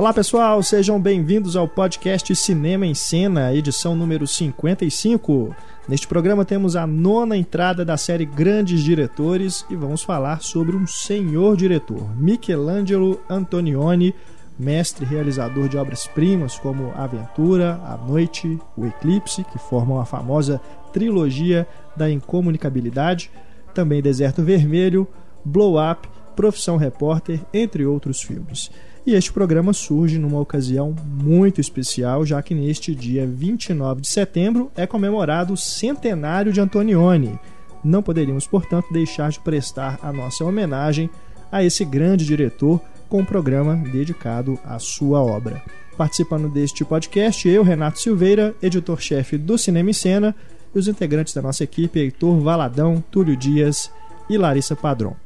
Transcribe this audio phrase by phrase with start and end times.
[0.00, 5.54] Olá pessoal, sejam bem-vindos ao podcast Cinema em Cena, edição número 55.
[5.86, 10.86] Neste programa temos a nona entrada da série Grandes Diretores e vamos falar sobre um
[10.86, 14.14] senhor diretor, Michelangelo Antonioni,
[14.58, 20.62] mestre realizador de obras-primas como Aventura, A Noite, O Eclipse, que formam a famosa
[20.94, 23.30] trilogia da incomunicabilidade,
[23.74, 25.06] também Deserto Vermelho,
[25.44, 28.70] Blow Up, Profissão Repórter, entre outros filmes.
[29.06, 34.70] E este programa surge numa ocasião muito especial, já que neste dia 29 de setembro
[34.76, 37.38] é comemorado o centenário de Antonioni.
[37.82, 41.08] Não poderíamos, portanto, deixar de prestar a nossa homenagem
[41.50, 45.62] a esse grande diretor com um programa dedicado à sua obra.
[45.96, 50.36] Participando deste podcast, eu, Renato Silveira, editor-chefe do Cinema e Cena,
[50.74, 53.90] e os integrantes da nossa equipe, Heitor Valadão, Túlio Dias
[54.28, 55.16] e Larissa Padron.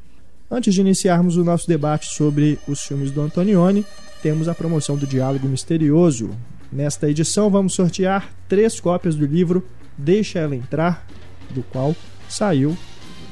[0.54, 3.84] Antes de iniciarmos o nosso debate sobre os filmes do Antonioni,
[4.22, 6.30] temos a promoção do Diálogo Misterioso.
[6.70, 9.66] Nesta edição, vamos sortear três cópias do livro
[9.98, 11.04] Deixa Ela Entrar,
[11.50, 11.96] do qual
[12.28, 12.78] saiu,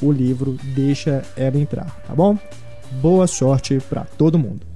[0.00, 2.38] o livro Deixa Ela Entrar, tá bom?
[3.00, 4.66] Boa sorte para todo mundo.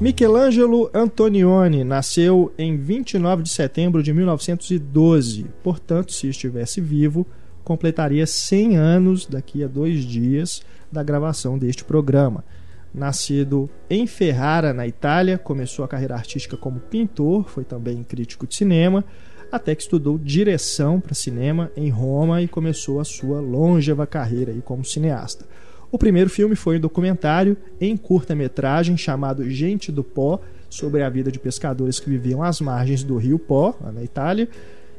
[0.00, 5.46] Michelangelo Antonioni nasceu em 29 de setembro de 1912.
[5.60, 7.26] Portanto, se estivesse vivo,
[7.64, 12.44] completaria 100 anos daqui a dois dias da gravação deste programa.
[12.92, 18.54] Nascido em Ferrara, na Itália, começou a carreira artística como pintor, foi também crítico de
[18.54, 19.04] cinema,
[19.52, 24.84] até que estudou direção para cinema em Roma e começou a sua longeva carreira como
[24.84, 25.46] cineasta.
[25.90, 31.32] O primeiro filme foi um documentário em curta-metragem chamado Gente do Pó, sobre a vida
[31.32, 34.48] de pescadores que viviam às margens do rio Pó, na Itália.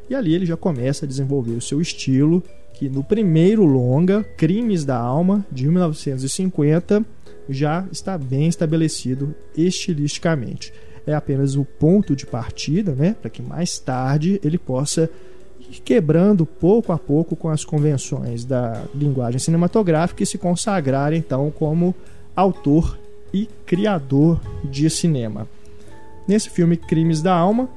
[0.10, 4.84] E ali ele já começa a desenvolver o seu estilo, que no primeiro longa, Crimes
[4.84, 7.06] da Alma, de 1950,
[7.50, 10.74] já está bem estabelecido estilisticamente.
[11.06, 15.10] É apenas o ponto de partida, né, para que mais tarde ele possa
[15.60, 21.52] ir quebrando pouco a pouco com as convenções da linguagem cinematográfica e se consagrar então
[21.52, 21.96] como
[22.36, 22.98] autor
[23.34, 25.48] e criador de cinema.
[26.28, 27.70] Nesse filme Crimes da Alma,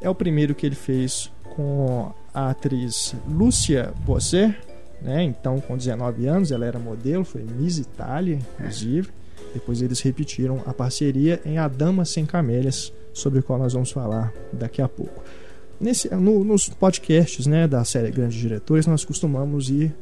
[0.00, 4.58] é o primeiro que ele fez com a atriz Lúcia Bosser,
[5.00, 5.22] né?
[5.22, 9.08] Então, com 19 anos, ela era modelo, foi Miss Itália, inclusive.
[9.54, 13.90] Depois eles repetiram a parceria em A Dama Sem Camélias, sobre o qual nós vamos
[13.90, 15.22] falar daqui a pouco.
[15.80, 19.94] Nesse, no, nos podcasts né, da série Grandes Diretores, nós costumamos ir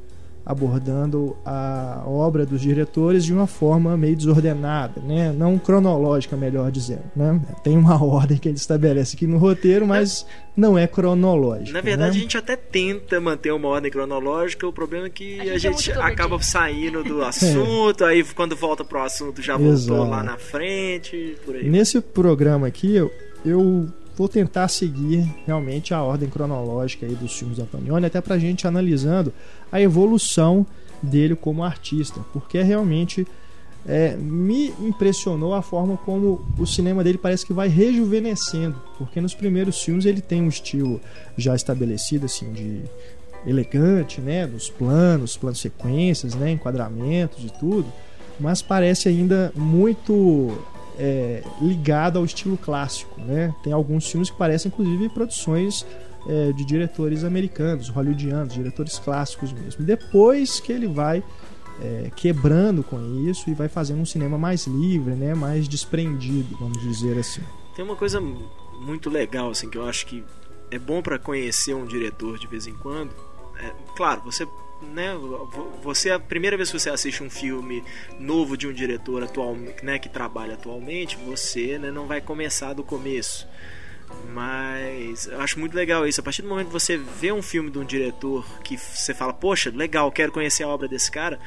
[0.47, 5.33] abordando a obra dos diretores de uma forma meio desordenada, né?
[5.33, 7.03] não cronológica, melhor dizendo.
[7.17, 7.41] Né?
[7.65, 10.25] Tem uma ordem que ele estabelece aqui no roteiro, mas
[10.57, 11.73] não é cronológica.
[11.73, 12.19] Na verdade, né?
[12.19, 15.71] a gente até tenta manter uma ordem cronológica, o problema é que a gente, a
[15.73, 18.11] gente é acaba saindo do assunto, é.
[18.11, 20.11] aí quando volta pro assunto já voltou Exato.
[20.11, 21.69] lá na frente, por aí.
[21.69, 23.11] Nesse programa aqui, eu,
[23.45, 28.39] eu vou tentar seguir realmente a ordem cronológica aí dos filmes do Antonioni, até pra
[28.39, 29.33] gente analisando
[29.71, 30.67] a evolução
[31.03, 33.27] dele como artista, porque realmente
[33.87, 39.35] é, me impressionou a forma como o cinema dele parece que vai rejuvenescendo, porque nos
[39.35, 41.01] primeiros filmes ele tem um estilo
[41.37, 42.83] já estabelecido assim de
[43.47, 47.87] elegante, né, dos planos, planos sequências, né, enquadramentos e tudo,
[48.41, 50.59] mas parece ainda muito
[50.99, 53.21] é, ligado ao estilo clássico.
[53.21, 53.55] Né?
[53.63, 55.87] Tem alguns filmes que parecem, inclusive, produções
[56.29, 59.85] é, de diretores americanos, hollywoodianos, diretores clássicos mesmo.
[59.85, 61.23] Depois que ele vai
[61.81, 65.35] é, quebrando com isso e vai fazendo um cinema mais livre, né?
[65.35, 67.43] mais desprendido, vamos dizer assim.
[67.75, 68.21] Tem uma coisa
[68.81, 70.25] muito legal assim que eu acho que
[70.71, 73.11] é bom para conhecer um diretor de vez em quando.
[73.59, 74.47] É, claro, você
[74.93, 75.15] né,
[75.83, 77.85] você a primeira vez que você assiste um filme
[78.19, 82.83] novo de um diretor atual, né, que trabalha atualmente, você né, não vai começar do
[82.83, 83.47] começo.
[84.33, 86.21] Mas eu acho muito legal isso.
[86.21, 89.33] A partir do momento que você vê um filme de um diretor que você fala,
[89.33, 91.41] poxa, legal, quero conhecer a obra desse cara,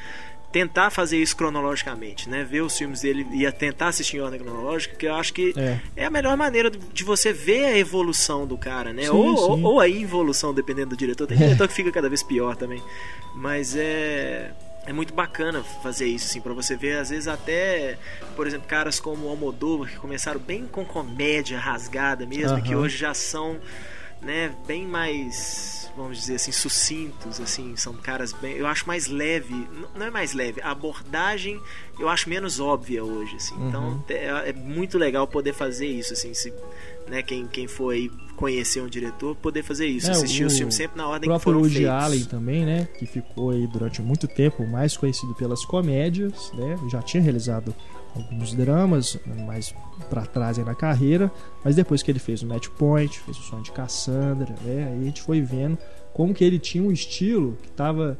[0.52, 2.44] tentar fazer isso cronologicamente, né?
[2.44, 5.78] Ver os filmes dele e tentar assistir em ordem cronológica, que eu acho que é,
[5.96, 9.04] é a melhor maneira de você ver a evolução do cara, né?
[9.04, 9.64] Sim, ou, sim.
[9.64, 11.26] ou, a involução, dependendo do diretor.
[11.26, 12.82] Tem diretor que fica cada vez pior também.
[13.34, 14.50] Mas é
[14.86, 17.96] é muito bacana fazer isso, assim, para você ver, às vezes até,
[18.34, 22.62] por exemplo, caras como o Almodóvar, que começaram bem com comédia rasgada mesmo, uhum.
[22.62, 23.58] que hoje já são,
[24.22, 28.56] né, bem mais vamos dizer assim, sucintos, assim, são caras bem.
[28.56, 31.60] Eu acho mais leve, não é mais leve, a abordagem
[31.98, 33.54] eu acho menos óbvia hoje, assim.
[33.54, 33.68] Uhum.
[33.68, 36.52] Então é, é, muito legal poder fazer isso, assim, se,
[37.06, 40.56] né, quem, quem for aí conhecer um diretor, poder fazer isso, é, assistir o, os
[40.56, 41.92] filmes sempre na ordem que foram Woody feitos.
[41.92, 47.02] Allen também, né, que ficou aí durante muito tempo mais conhecido pelas comédias, né, já
[47.02, 47.74] tinha realizado
[48.14, 49.74] alguns dramas mais
[50.08, 51.30] para trás na carreira,
[51.64, 55.00] mas depois que ele fez o Match Point, fez o Sonho de Cassandra, né, aí
[55.00, 55.78] a gente foi vendo
[56.12, 58.18] como que ele tinha um estilo que estava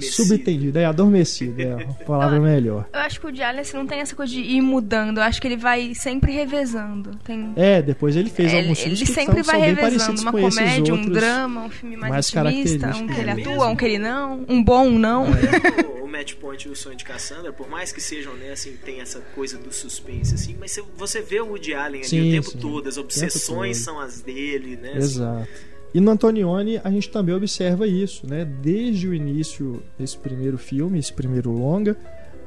[0.00, 2.88] Subentendido, é adormecido, é a palavra melhor.
[2.92, 5.48] Eu acho que o Diálice não tem essa coisa de ir mudando, eu acho que
[5.48, 7.16] ele vai sempre revezando.
[7.24, 7.52] Tem...
[7.56, 10.32] É, depois ele fez é, alguns filmes ele que sempre são, vai são revezando, uma
[10.32, 13.66] comédia, um drama, um filme mais, mais intimista, um que ele é atua, mesmo?
[13.66, 15.26] um que ele não, um bom, um não.
[15.26, 15.96] É.
[16.00, 19.00] o Match Point e o Sonho de Cassandra, por mais que sejam, né, assim, tem
[19.00, 22.50] essa coisa do suspense, assim, mas você vê o Woody Allen ali sim, o tempo
[22.50, 22.58] sim.
[22.58, 24.96] todo, as obsessões são as dele, né?
[24.96, 25.42] Exato.
[25.42, 28.44] Assim, e no Antonioni a gente também observa isso, né?
[28.44, 31.96] Desde o início desse primeiro filme, esse primeiro longa,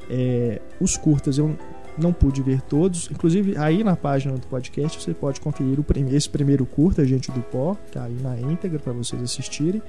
[0.07, 1.57] é, os curtas eu
[1.99, 3.09] não pude ver todos.
[3.11, 7.31] Inclusive, aí na página do podcast você pode conferir o primeiro, esse primeiro curta, Gente
[7.31, 9.81] do Pó, tá aí na íntegra para vocês assistirem.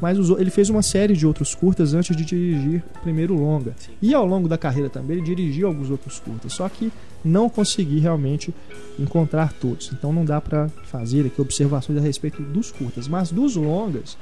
[0.00, 3.74] Mas ele fez uma série de outros curtas antes de dirigir o primeiro longa.
[3.78, 3.92] Sim.
[4.00, 6.52] E ao longo da carreira também ele dirigiu alguns outros curtas.
[6.52, 6.92] Só que
[7.24, 8.54] não consegui realmente
[8.98, 9.90] encontrar todos.
[9.92, 13.06] Então não dá para fazer aqui observações a respeito dos curtas.
[13.06, 14.16] Mas dos longas,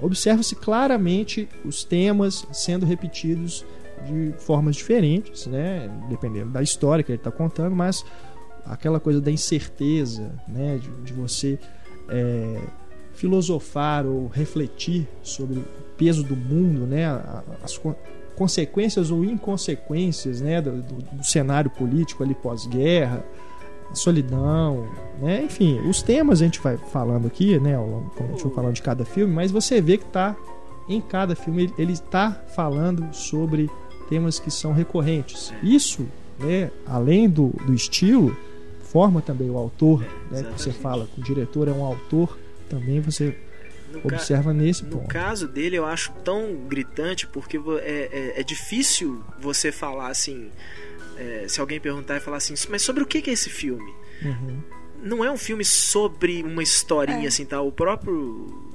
[0.00, 3.64] observa-se claramente os temas sendo repetidos
[4.06, 5.90] de formas diferentes, né?
[6.08, 8.04] Dependendo da história que ele está contando, mas
[8.64, 10.78] aquela coisa da incerteza, né?
[10.78, 11.58] De, de você
[12.08, 12.60] é,
[13.12, 15.64] filosofar ou refletir sobre o
[15.96, 17.04] peso do mundo, né?
[17.62, 17.80] As
[18.36, 20.60] consequências ou inconsequências, né?
[20.60, 23.24] Do, do, do cenário político ali pós-guerra,
[23.92, 24.88] solidão,
[25.20, 25.42] né?
[25.44, 27.76] Enfim, os temas a gente vai falando aqui, né?
[27.76, 30.36] Como a gente vai falando de cada filme, mas você vê que tá
[30.88, 33.70] em cada filme ele está falando sobre
[34.08, 35.52] temas que são recorrentes.
[35.62, 36.06] Isso,
[36.38, 38.36] né, além do, do estilo,
[38.82, 43.00] forma também o autor, né, que você fala que o diretor é um autor, também
[43.00, 43.36] você
[43.92, 45.02] no observa nesse no ponto.
[45.02, 50.50] No caso dele, eu acho tão gritante porque é, é, é difícil você falar assim.
[51.16, 53.94] É, se alguém perguntar e falar assim, mas sobre o que é esse filme?
[54.22, 54.60] Uhum.
[55.00, 57.26] Não é um filme sobre uma historinha é.
[57.28, 57.60] assim, tá?
[57.60, 58.73] O próprio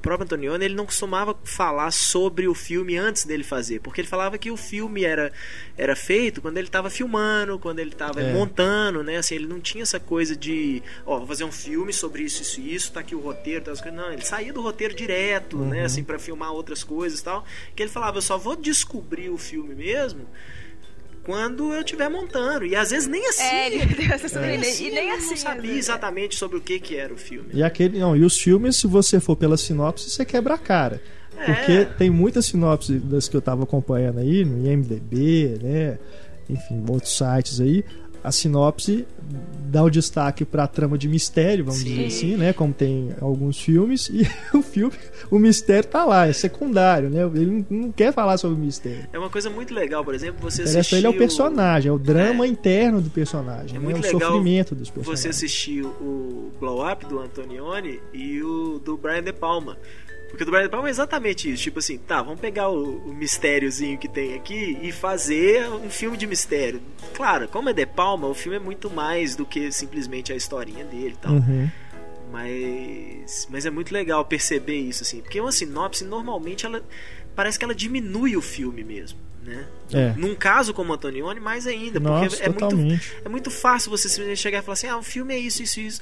[0.00, 4.38] próprio Antonioni ele não costumava falar sobre o filme antes dele fazer, porque ele falava
[4.38, 5.32] que o filme era,
[5.76, 8.32] era feito quando ele estava filmando, quando ele estava é.
[8.32, 9.18] montando, né?
[9.18, 12.60] Assim, ele não tinha essa coisa de, ó, vou fazer um filme sobre isso, isso
[12.60, 15.62] e isso, tá aqui o roteiro, tá, não, ele saía do roteiro direto, né?
[15.62, 15.70] uhum.
[15.70, 15.84] né?
[15.84, 17.44] Assim, para filmar outras coisas e tal,
[17.74, 20.26] que ele falava, eu só vou descobrir o filme mesmo
[21.24, 22.64] quando eu estiver montando.
[22.64, 23.42] E às vezes nem assim.
[23.42, 24.14] É, ele é.
[24.14, 25.30] assim, e nem assim.
[25.30, 27.50] não sabia exatamente sobre o que, que era o filme.
[27.52, 27.98] E aquele.
[27.98, 31.00] Não, e os filmes, se você for pela sinopse, você quebra a cara.
[31.36, 31.44] É.
[31.44, 35.98] Porque tem muitas sinopses das que eu estava acompanhando aí, no IMDB, né?
[36.48, 37.84] Enfim, outros sites aí
[38.22, 39.06] a sinopse
[39.70, 41.90] dá o destaque para a trama de mistério, vamos Sim.
[41.90, 42.52] dizer assim, né?
[42.52, 44.92] Como tem alguns filmes, e o filme,
[45.30, 47.22] o mistério tá lá, é secundário, né?
[47.22, 49.06] Ele não quer falar sobre o mistério.
[49.12, 50.98] É uma coisa muito legal, por exemplo, você assistiu...
[50.98, 52.48] ele é o personagem, é o drama é.
[52.48, 53.84] interno do personagem, é né?
[53.84, 55.20] muito o legal sofrimento dos personagens.
[55.20, 59.76] Você assistiu o Blow Up do Antonioni e o do Brian De Palma.
[60.30, 61.62] Porque do Brian De Palma é exatamente isso.
[61.64, 66.16] Tipo assim, tá, vamos pegar o, o mistériozinho que tem aqui e fazer um filme
[66.16, 66.80] de mistério.
[67.14, 70.84] Claro, como é De Palma, o filme é muito mais do que simplesmente a historinha
[70.84, 71.32] dele e tal.
[71.32, 71.68] Uhum.
[72.30, 75.20] Mas, mas é muito legal perceber isso, assim.
[75.20, 76.82] Porque uma sinopse, normalmente, ela
[77.34, 79.18] parece que ela diminui o filme mesmo.
[79.42, 79.66] Né?
[79.92, 80.12] É.
[80.16, 81.98] Num caso como Antonioni, mais ainda.
[81.98, 85.34] Nossa, porque é muito, é muito fácil você chegar e falar assim: ah, o filme
[85.34, 86.00] é isso, isso, isso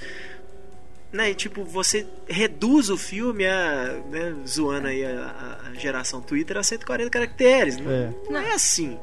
[1.12, 6.62] né, tipo, você reduz o filme a, né, zoando aí a, a, geração Twitter a
[6.62, 7.78] 140 caracteres.
[7.78, 8.98] Não é, não é assim.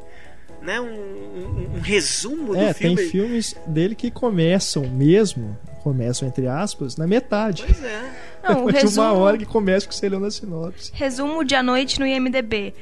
[0.61, 2.95] Né, um, um, um resumo é, do filme.
[2.95, 7.63] Tem filmes dele que começam mesmo começam, entre aspas, na metade.
[7.63, 8.01] Pois é.
[8.47, 9.07] Não, de resumo...
[9.07, 10.91] uma hora que começa com você leu na sinopse.
[10.93, 12.73] Resumo de a noite no IMDB.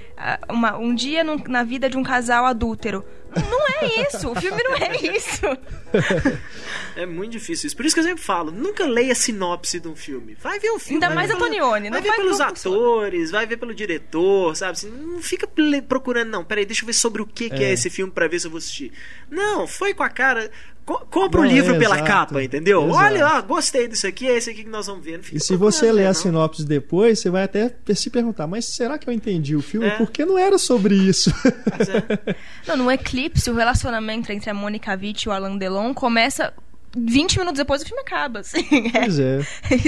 [0.49, 3.03] Uma, um dia no, na vida de um casal adúltero.
[3.35, 5.41] Não é isso, o filme não é isso.
[6.95, 7.75] É muito difícil isso.
[7.75, 10.37] Por isso que eu sempre falo, nunca leia a sinopse de um filme.
[10.39, 11.03] Vai ver o filme.
[11.03, 11.89] Ainda mais a Tonione.
[11.89, 14.73] Vai, vai ver pelos atores, vai ver pelo diretor, sabe?
[14.73, 15.49] Assim, não fica
[15.87, 16.43] procurando, não.
[16.43, 18.45] Peraí, deixa eu ver sobre o que é, que é esse filme para ver se
[18.45, 18.91] eu vou assistir.
[19.29, 20.51] Não, foi com a cara...
[20.85, 22.83] Compra o um livro é, pela exato, capa, entendeu?
[22.83, 22.97] Exato.
[22.97, 25.21] Olha, ó, gostei disso aqui, é esse aqui que nós vamos ver.
[25.31, 29.09] E se você ler a sinopse depois, você vai até se perguntar, mas será que
[29.09, 29.87] eu entendi o filme?
[29.87, 29.97] É.
[29.97, 31.31] Porque não era sobre isso.
[32.27, 32.35] É.
[32.67, 36.53] não, no Eclipse, o relacionamento entre a Mônica Witt e o Alain Delon começa
[36.95, 38.63] 20 minutos depois o filme acaba, assim.
[38.91, 39.41] Pois é.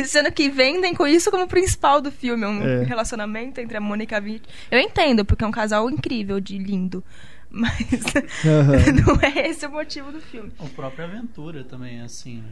[0.05, 2.83] Sendo que vendem com isso como principal do filme, um é.
[2.83, 4.43] relacionamento entre a Mônica Witt.
[4.71, 7.03] Eu entendo, porque é um casal incrível, de lindo.
[7.55, 7.79] Mas
[8.43, 9.15] uhum.
[9.15, 10.51] não é esse o motivo do filme.
[10.59, 12.49] O próprio Aventura também é assim, né?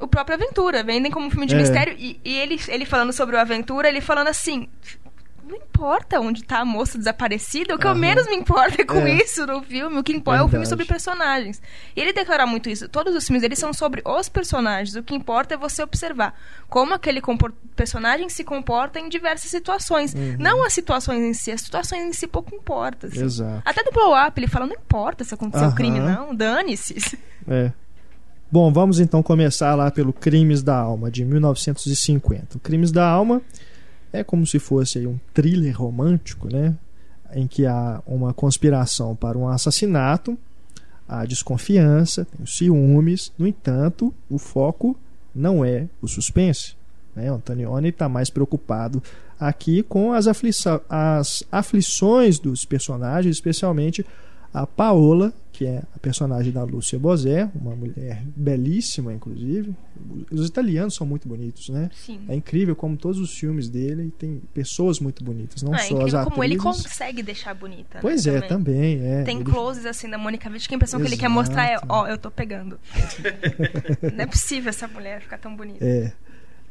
[0.00, 1.58] O próprio Aventura, vendem como um filme de é.
[1.58, 1.94] mistério.
[1.98, 4.66] E, e, ele, ele falando sobre o Aventura, ele falando assim:
[5.46, 7.92] não importa onde tá a moça desaparecida, o que uhum.
[7.92, 9.14] eu menos me importa é com é.
[9.14, 9.98] isso no filme.
[9.98, 11.62] O que importa é o filme sobre personagens.
[11.94, 12.88] E ele declara muito isso.
[12.88, 14.96] Todos os filmes eles são sobre os personagens.
[14.96, 16.34] O que importa é você observar
[16.68, 17.22] como aquele
[17.74, 20.14] personagem se comporta em diversas situações.
[20.14, 20.36] Uhum.
[20.38, 23.08] Não as situações em si, as situações em si pouco importam.
[23.08, 23.22] Assim.
[23.22, 23.62] Exato.
[23.64, 25.74] Até do blow up, ele fala, não importa se aconteceu uhum.
[25.74, 27.18] crime, não, dane-se.
[27.48, 27.70] É.
[28.50, 32.56] Bom, vamos então começar lá pelo Crimes da Alma, de 1950.
[32.56, 33.40] O Crimes da Alma
[34.12, 36.74] é como se fosse um thriller romântico, né?
[37.32, 40.38] Em que há uma conspiração para um assassinato,
[41.08, 43.32] há desconfiança, tem ciúmes.
[43.38, 44.96] No entanto, o foco
[45.34, 46.74] não é o suspense.
[47.14, 47.30] Né?
[47.30, 49.02] O Antonioni está mais preocupado
[49.38, 50.26] aqui com as,
[50.88, 54.04] as aflições dos personagens, especialmente
[54.52, 59.74] a Paola, que é a personagem da Lúcia Bosé, uma mulher belíssima, inclusive.
[60.30, 61.88] Os italianos são muito bonitos, né?
[61.94, 62.20] Sim.
[62.28, 66.12] É incrível como todos os filmes dele tem pessoas muito bonitas, não ah, só as
[66.12, 66.24] atrizes.
[66.24, 68.00] como ele consegue deixar bonita.
[68.02, 68.98] Pois né, é, também.
[68.98, 69.22] também é.
[69.22, 69.50] Tem ele...
[69.50, 71.08] closes assim da Mônica Witt que a impressão Exato.
[71.08, 72.78] que ele quer mostrar é, ó, oh, eu tô pegando.
[74.14, 75.82] não é possível essa mulher ficar tão bonita.
[75.82, 76.12] É.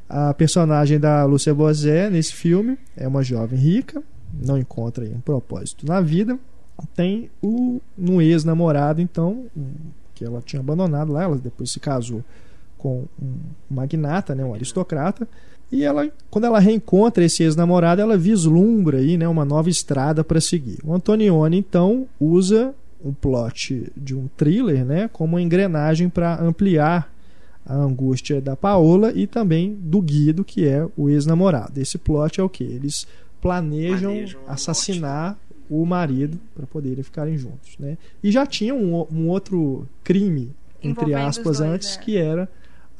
[0.07, 5.87] A personagem da Lúcia Bosé nesse filme é uma jovem rica, não encontra um propósito
[5.87, 6.37] na vida
[6.95, 9.45] tem o um ex-namorado, então,
[10.13, 12.23] que ela tinha abandonado lá, ela depois se casou
[12.77, 13.35] com um
[13.69, 15.27] magnata, né, um aristocrata,
[15.71, 20.39] e ela, quando ela reencontra esse ex-namorado, ela vislumbra aí, né, uma nova estrada para
[20.39, 20.79] seguir.
[20.83, 27.11] O Antonioni então usa um plot de um thriller, né, como uma engrenagem para ampliar
[27.65, 31.79] a angústia da Paola e também do Guido, que é o ex-namorado.
[31.79, 33.07] Esse plot é o que eles
[33.41, 35.37] planejam, planejam assassinar
[35.69, 37.97] o marido para poderem ficarem juntos, né?
[38.23, 41.99] E já tinha um, um outro crime entre aspas dois, antes é.
[41.99, 42.49] que era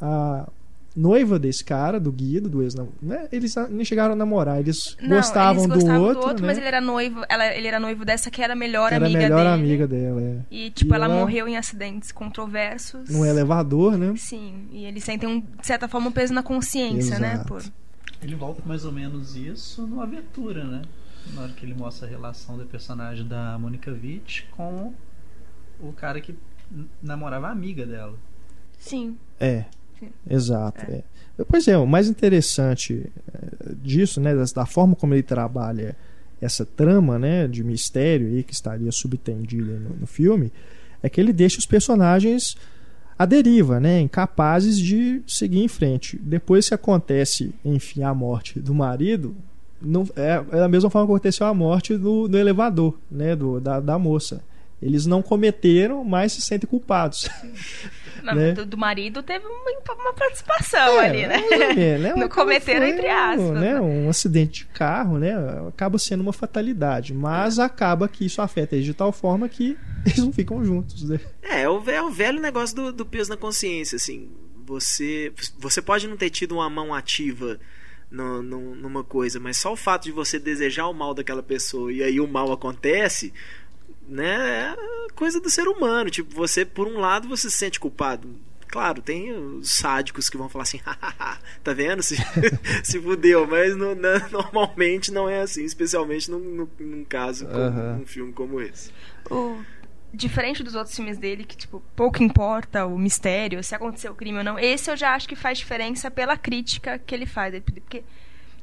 [0.02, 0.48] a
[0.96, 3.28] noiva desse cara, do Guido, do ex né?
[3.32, 6.48] Eles nem chegaram a namorar, eles Não, gostavam, eles gostavam do outro, do outro né?
[6.48, 9.38] mas ele era noivo, ela, ele era noivo dessa que era melhor era amiga melhor
[9.38, 9.50] dele.
[9.50, 10.38] amiga dela, é.
[10.50, 13.10] E tipo, e ela, ela, morreu em acidentes controversos.
[13.10, 14.14] No elevador, né?
[14.18, 17.56] Sim, e eles sentem um, de certa forma um peso na consciência, né, Exato.
[17.56, 17.64] né, por
[18.22, 20.82] Ele volta mais ou menos isso no Aventura, né?
[21.34, 24.94] Na hora que ele mostra a relação do personagem da Monica Witt com
[25.80, 26.36] o cara que
[27.02, 28.18] namorava a amiga dela.
[28.78, 29.18] Sim.
[29.40, 29.66] É.
[30.00, 30.10] Sim.
[30.30, 30.86] Exato.
[30.90, 31.04] É.
[31.38, 31.44] É.
[31.44, 35.96] Pois é, o mais interessante eh, disso, né, da forma como ele trabalha
[36.42, 40.52] essa trama, né, de mistério aí que estaria subtendida no, no filme,
[41.02, 42.56] é que ele deixa os personagens
[43.18, 46.18] à deriva, né, incapazes de seguir em frente.
[46.22, 49.36] Depois que acontece, enfim, a morte do marido,
[49.82, 53.60] não, é, é da mesma forma que aconteceu a morte do, do elevador, né, do,
[53.60, 54.44] da, da moça.
[54.82, 57.30] Eles não cometeram, mas se sentem culpados.
[58.24, 58.52] Mas né?
[58.54, 61.44] do, do, marido teve uma, uma participação é, ali, né?
[61.78, 62.14] É, né?
[62.18, 63.52] Não cometeram, entre aspas.
[63.52, 63.74] Né?
[63.74, 63.80] né?
[63.80, 65.32] Um acidente de carro, né?
[65.68, 67.14] Acaba sendo uma fatalidade.
[67.14, 67.62] Mas é.
[67.62, 71.20] acaba que isso afeta eles de tal forma que eles não ficam juntos, né?
[71.44, 74.28] É, é o, é o velho negócio do, do peso na consciência, assim.
[74.66, 77.60] Você, você pode não ter tido uma mão ativa
[78.16, 81.92] no, no, numa coisa, mas só o fato de você desejar o mal daquela pessoa
[81.92, 83.34] e aí o mal acontece,
[84.08, 86.10] né, é coisa do ser humano.
[86.10, 88.30] Tipo, você, por um lado, você se sente culpado.
[88.68, 90.80] Claro, tem os sádicos que vão falar assim,
[91.64, 92.02] tá vendo?
[92.02, 92.16] Se,
[92.84, 97.58] se fudeu, mas no, na, normalmente não é assim, especialmente num, num, num caso como
[97.58, 98.02] uhum.
[98.02, 98.92] um filme como esse.
[99.30, 99.56] Oh
[100.16, 104.40] diferente dos outros filmes dele, que, tipo, pouco importa o mistério, se aconteceu o crime
[104.40, 107.62] ou não, esse eu já acho que faz diferença pela crítica que ele faz.
[107.64, 108.04] Porque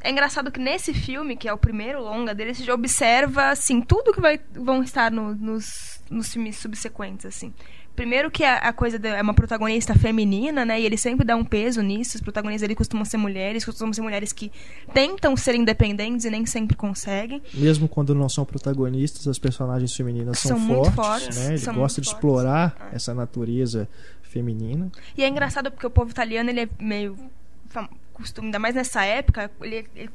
[0.01, 3.81] é engraçado que nesse filme, que é o primeiro longa dele, você já observa, assim,
[3.81, 7.55] tudo que vai, vão estar no, nos, nos filmes subsequentes, assim.
[7.95, 10.81] Primeiro que a, a coisa de, é uma protagonista feminina, né?
[10.81, 12.17] E ele sempre dá um peso nisso.
[12.17, 14.51] Os protagonistas ali costumam ser mulheres, costumam ser mulheres que
[14.95, 17.43] tentam ser independentes e nem sempre conseguem.
[17.53, 21.55] Mesmo quando não são protagonistas, as personagens femininas são, São fortes, muito fortes, né?
[21.55, 22.09] Ele gosta de fortes.
[22.09, 22.97] explorar É.
[22.97, 23.89] essa natureza
[24.23, 24.91] feminina.
[25.17, 27.17] E é engraçado porque o povo italiano, ele é meio.
[28.13, 30.11] Costume, ainda mais nessa época, ele, ele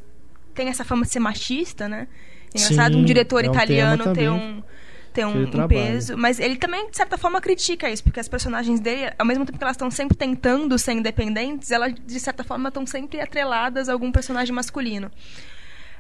[0.54, 2.08] tem essa fama de ser machista, né?
[2.54, 4.64] É engraçado Sim, um diretor é um italiano ter um.
[5.18, 8.80] Ter um, um peso, mas ele também, de certa forma, critica isso, porque as personagens
[8.80, 12.68] dele, ao mesmo tempo que elas estão sempre tentando ser independentes, elas, de certa forma,
[12.70, 15.10] estão sempre atreladas a algum personagem masculino.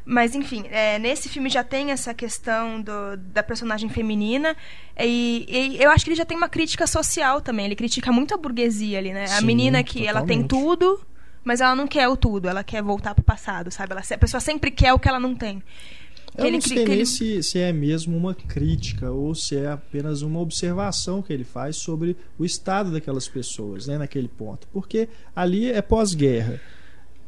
[0.05, 4.55] Mas, enfim, é, nesse filme já tem essa questão do- da personagem feminina.
[4.97, 5.45] E,
[5.77, 7.65] e eu acho que ele já tem uma crítica social também.
[7.65, 9.23] Ele critica muito a burguesia ali, né?
[9.25, 10.47] a Sim, menina que ela tem totalmente.
[10.77, 11.05] tudo,
[11.43, 12.47] mas ela não quer o tudo.
[12.47, 13.91] Ela quer voltar pro passado, sabe?
[13.91, 15.61] Ela, a pessoa sempre quer o que ela não tem.
[16.37, 19.67] Eu ele não sei nem ele- se, se é mesmo uma crítica ou se é
[19.67, 24.67] apenas uma observação que ele faz sobre o estado daquelas pessoas, né, naquele ponto.
[24.71, 26.59] Porque ali é pós-guerra.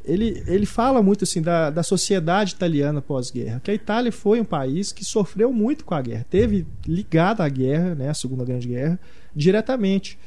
[0.04, 4.44] Ele, ele fala muito assim da, da sociedade italiana pós-guerra, que a Itália foi um
[4.46, 8.66] país que sofreu muito com a guerra, teve ligado à guerra, né, a Segunda Grande
[8.68, 8.98] Guerra,
[9.36, 10.18] diretamente.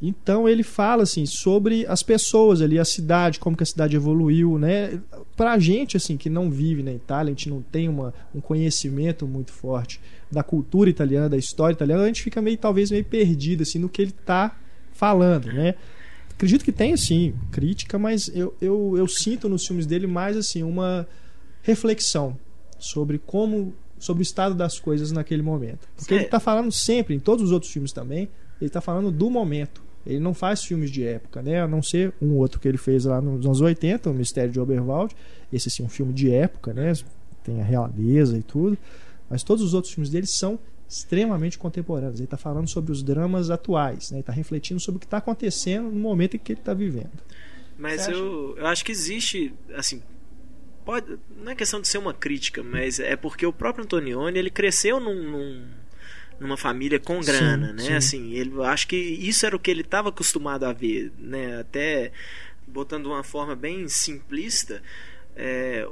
[0.00, 4.56] Então ele fala assim sobre as pessoas ali, a cidade, como que a cidade evoluiu,
[4.56, 5.00] né?
[5.36, 9.26] Pra gente assim que não vive na Itália, a gente não tem uma, um conhecimento
[9.26, 10.00] muito forte
[10.30, 13.88] da cultura italiana, da história italiana, a gente fica meio talvez meio perdido assim no
[13.88, 14.56] que ele tá
[14.92, 15.74] falando, né?
[16.30, 20.62] Acredito que tem sim crítica, mas eu, eu, eu sinto nos filmes dele mais assim
[20.62, 21.08] uma
[21.62, 22.38] reflexão
[22.78, 25.88] sobre como sobre o estado das coisas naquele momento.
[25.96, 28.28] Porque Cê- ele tá falando sempre em todos os outros filmes também,
[28.60, 29.87] ele tá falando do momento.
[30.08, 31.60] Ele não faz filmes de época, né?
[31.60, 34.58] A não ser um outro que ele fez lá nos anos 80, o Mistério de
[34.58, 35.14] Oberwald.
[35.52, 36.92] Esse sim, é um filme de época, né?
[37.44, 38.76] Tem a realeza e tudo.
[39.28, 42.18] Mas todos os outros filmes dele são extremamente contemporâneos.
[42.18, 44.16] Ele está falando sobre os dramas atuais, né?
[44.16, 47.10] Ele está refletindo sobre o que está acontecendo no momento em que ele está vivendo.
[47.78, 50.02] Mas eu, eu acho que existe, assim,
[50.84, 54.50] pode, não é questão de ser uma crítica, mas é porque o próprio Antonioni, ele
[54.50, 55.66] cresceu num, num-
[56.40, 57.82] numa família com Sim, grana, né?
[57.82, 57.92] sim.
[57.94, 61.58] Assim, ele acho que isso era o que ele estava acostumado a ver, né?
[61.60, 62.12] Até
[62.66, 64.82] botando uma forma bem simplista,
[65.34, 65.86] é,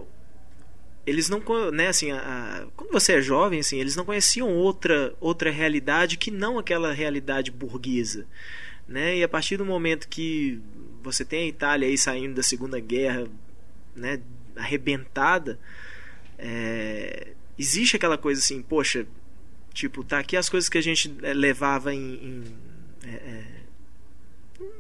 [1.07, 1.41] eles não,
[1.73, 6.17] né, assim, a- a- quando você é jovem, assim, eles não conheciam outra outra realidade
[6.19, 8.27] que não aquela realidade burguesa,
[8.89, 9.17] né?
[9.17, 10.61] E a partir do momento que
[11.03, 13.27] você tem a Itália aí saindo da Segunda Guerra,
[13.95, 14.21] né,
[14.57, 15.59] arrebentada,
[16.39, 17.29] é,
[17.59, 19.07] existe aquela coisa assim, poxa,
[19.77, 22.45] tipo, tá aqui as coisas que a gente é, levava em, em
[23.05, 23.45] é, é,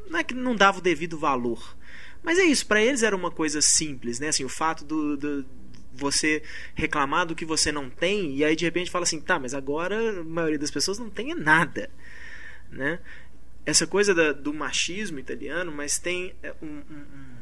[0.09, 1.77] não é que não dava o devido valor,
[2.23, 4.29] mas é isso, para eles era uma coisa simples, né?
[4.29, 5.45] Assim, o fato do, do
[5.93, 6.43] você
[6.75, 10.21] reclamar do que você não tem e aí de repente fala assim, tá, mas agora
[10.21, 11.91] a maioria das pessoas não tem nada,
[12.71, 12.99] né?
[13.67, 17.37] Essa coisa da- do machismo italiano, mas tem é, um, um- um-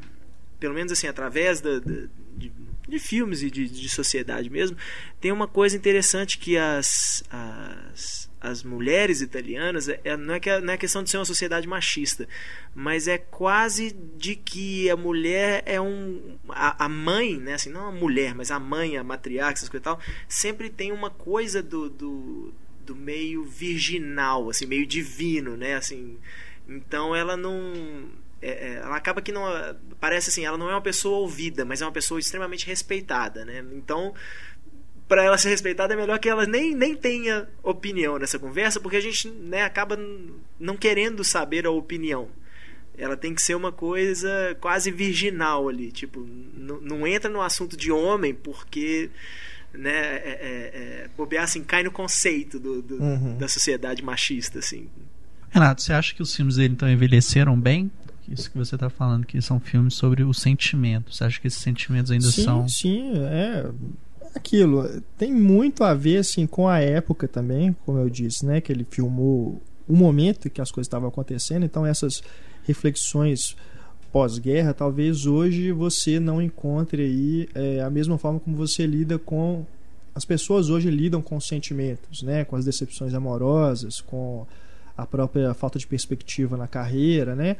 [0.59, 2.51] pelo menos assim através da, da- de,
[2.87, 4.77] de filmes e de, de sociedade mesmo,
[5.19, 10.59] tem uma coisa interessante que as as, as mulheres italianas é, é- não, é que,
[10.59, 12.27] não é questão de ser uma sociedade machista,
[12.73, 17.87] mas é quase de que a mulher é um a, a mãe, né, assim, não
[17.87, 21.63] a mulher, mas a mãe, a matriarca, essas coisas e tal, sempre tem uma coisa
[21.63, 22.53] do, do,
[22.85, 26.17] do meio virginal, assim, meio divino, né, assim,
[26.67, 28.09] então ela não
[28.47, 29.43] é, é, ela acaba que não
[29.99, 33.63] parece assim ela não é uma pessoa ouvida mas é uma pessoa extremamente respeitada né
[33.73, 34.13] então
[35.07, 38.97] para ela ser respeitada é melhor que ela nem, nem tenha opinião nessa conversa porque
[38.97, 39.97] a gente né, acaba
[40.59, 42.27] não querendo saber a opinião
[42.97, 46.19] ela tem que ser uma coisa quase virginal ali tipo
[46.81, 49.09] não entra no assunto de homem porque
[49.73, 53.37] né é, é, é, bobear assim cai no conceito do, do- Uhum.
[53.37, 54.87] da sociedade machista assim
[55.51, 57.89] Renato, você acha que os filmes dele então envelheceram bem?
[58.31, 61.13] Isso que você está falando, que são filmes sobre o sentimento.
[61.13, 62.67] Você acha que esses sentimentos ainda sim, são.
[62.67, 63.69] sim, é
[64.35, 65.01] aquilo.
[65.17, 68.59] Tem muito a ver assim com a época também, como eu disse, né?
[68.59, 71.63] Que ele filmou o momento que as coisas estavam acontecendo.
[71.63, 72.21] Então essas
[72.63, 73.55] reflexões
[74.11, 79.65] pós-guerra, talvez hoje você não encontre aí é, a mesma forma como você lida com
[80.13, 82.45] as pessoas hoje lidam com os sentimentos, né?
[82.45, 84.47] Com as decepções amorosas, com
[84.97, 87.57] a própria falta de perspectiva na carreira, né?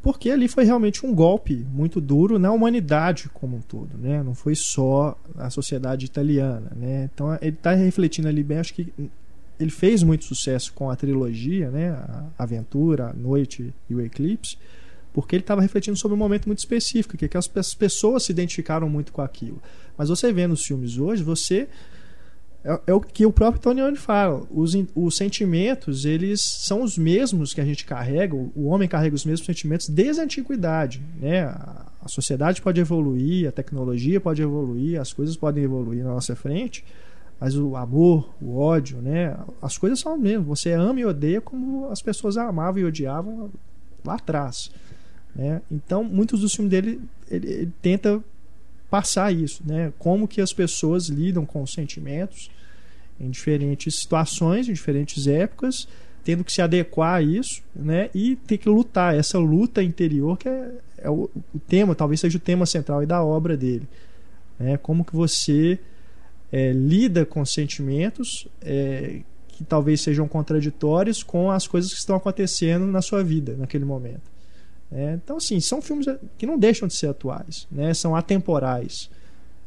[0.00, 4.22] Porque ali foi realmente um golpe muito duro na humanidade como um todo, né?
[4.22, 7.10] Não foi só a sociedade italiana, né?
[7.12, 8.92] Então ele está refletindo ali bem, acho que
[9.58, 11.90] ele fez muito sucesso com a trilogia, né?
[11.90, 14.56] A Aventura, a Noite e o Eclipse,
[15.12, 18.22] porque ele estava refletindo sobre um momento muito específico, que, que as pe- as pessoas
[18.22, 19.60] se identificaram muito com aquilo.
[19.96, 21.68] Mas você vê nos filmes hoje, você
[22.64, 24.42] é, é, o que o próprio Tony fala.
[24.50, 29.24] Os, os sentimentos, eles são os mesmos que a gente carrega, o homem carrega os
[29.24, 31.00] mesmos sentimentos desde a antiguidade.
[31.20, 31.42] Né?
[31.42, 36.34] A, a sociedade pode evoluir, a tecnologia pode evoluir, as coisas podem evoluir na nossa
[36.34, 36.84] frente,
[37.40, 39.36] mas o amor, o ódio, né?
[39.62, 40.46] as coisas são as mesmas.
[40.46, 43.50] Você ama e odeia como as pessoas amavam e odiavam
[44.04, 44.70] lá atrás.
[45.34, 45.62] Né?
[45.70, 48.20] Então, muitos dos filmes dele, ele, ele tenta
[48.90, 49.92] passar isso, né?
[49.98, 52.50] Como que as pessoas lidam com os sentimentos
[53.20, 55.88] em diferentes situações, em diferentes épocas,
[56.24, 58.10] tendo que se adequar a isso, né?
[58.14, 62.36] E ter que lutar essa luta interior que é, é o, o, tema, talvez seja
[62.36, 63.88] o tema central da obra dele,
[64.58, 64.76] né?
[64.78, 65.78] Como que você
[66.52, 72.86] é, lida com sentimentos é, que talvez sejam contraditórios com as coisas que estão acontecendo
[72.86, 74.37] na sua vida naquele momento.
[74.90, 76.06] É, então, assim, são filmes
[76.38, 77.92] que não deixam de ser atuais, né?
[77.92, 79.10] são atemporais.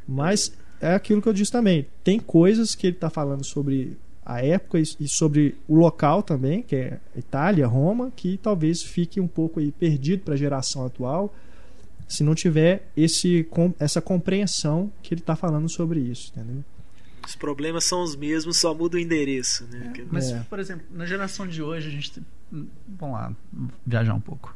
[0.07, 4.43] Mas é aquilo que eu disse também: tem coisas que ele está falando sobre a
[4.43, 9.59] época e sobre o local também, que é Itália, Roma, que talvez fique um pouco
[9.59, 11.33] aí perdido para a geração atual
[12.07, 13.47] se não tiver esse,
[13.79, 16.61] essa compreensão que ele está falando sobre isso, entendeu?
[17.25, 19.93] Os problemas são os mesmos, só muda o endereço, né?
[19.97, 20.39] É, mas, é.
[20.49, 23.33] por exemplo, na geração de hoje a gente, vamos lá,
[23.85, 24.53] viajar um pouco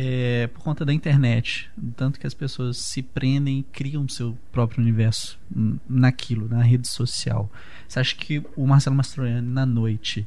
[0.00, 1.68] é, por conta da internet.
[1.96, 5.36] Tanto que as pessoas se prendem e criam seu próprio universo
[5.88, 7.50] naquilo, na rede social.
[7.88, 10.24] Você acha que o Marcelo Mastroianni, na noite,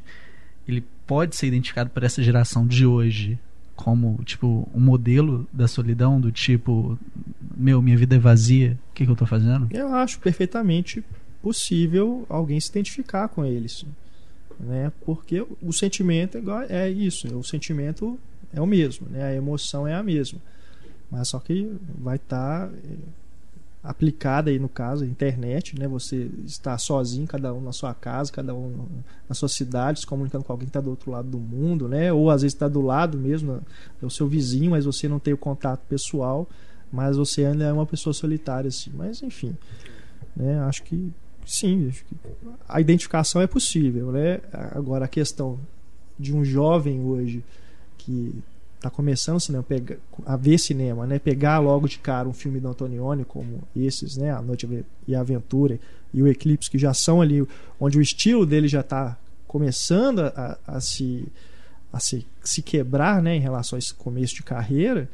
[0.67, 3.39] ele pode ser identificado por essa geração de hoje
[3.73, 6.99] como, tipo, um modelo da solidão, do tipo,
[7.55, 9.69] meu, minha vida é vazia, o que, que eu estou fazendo?
[9.71, 11.03] Eu acho perfeitamente
[11.41, 13.85] possível alguém se identificar com eles.
[14.59, 14.91] Né?
[15.03, 18.19] Porque o sentimento é, é isso, o sentimento
[18.53, 19.23] é o mesmo, né?
[19.23, 20.39] A emoção é a mesma.
[21.09, 22.97] Mas só que vai estar tá eh,
[23.83, 25.87] aplicada aí no caso, a internet, né?
[25.87, 28.87] Você está sozinho, cada um na sua casa, cada um
[29.27, 32.13] na sua cidade, se comunicando com alguém que está do outro lado do mundo, né?
[32.13, 33.61] Ou às vezes está do lado mesmo,
[34.01, 36.47] é o seu vizinho, mas você não tem o contato pessoal,
[36.91, 38.91] mas você ainda é uma pessoa solitária, assim.
[38.93, 39.55] Mas enfim,
[40.35, 40.59] né?
[40.61, 41.11] Acho que
[41.45, 42.15] sim, acho que
[42.69, 44.39] a identificação é possível, né?
[44.51, 45.59] Agora a questão
[46.19, 47.43] de um jovem hoje
[48.03, 48.43] que
[48.81, 51.19] está começando cinema, pega, a ver cinema, né?
[51.19, 54.31] Pegar logo de cara um filme do Antonioni como esses, né?
[54.31, 54.67] A Noite
[55.07, 55.79] e a Aventura
[56.11, 57.45] e o Eclipse, que já são ali
[57.79, 61.27] onde o estilo dele já está começando a, a, se
[61.93, 63.35] a se, se quebrar, né?
[63.35, 65.07] Em relação a esse começo de carreira,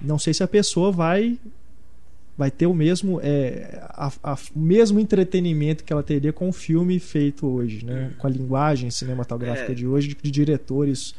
[0.00, 1.38] não sei se a pessoa vai
[2.36, 6.52] vai ter o mesmo é, a, a, o mesmo entretenimento que ela teria com o
[6.52, 8.12] filme feito hoje, né?
[8.18, 9.74] Com a linguagem cinematográfica é.
[9.74, 11.16] de hoje de, de diretores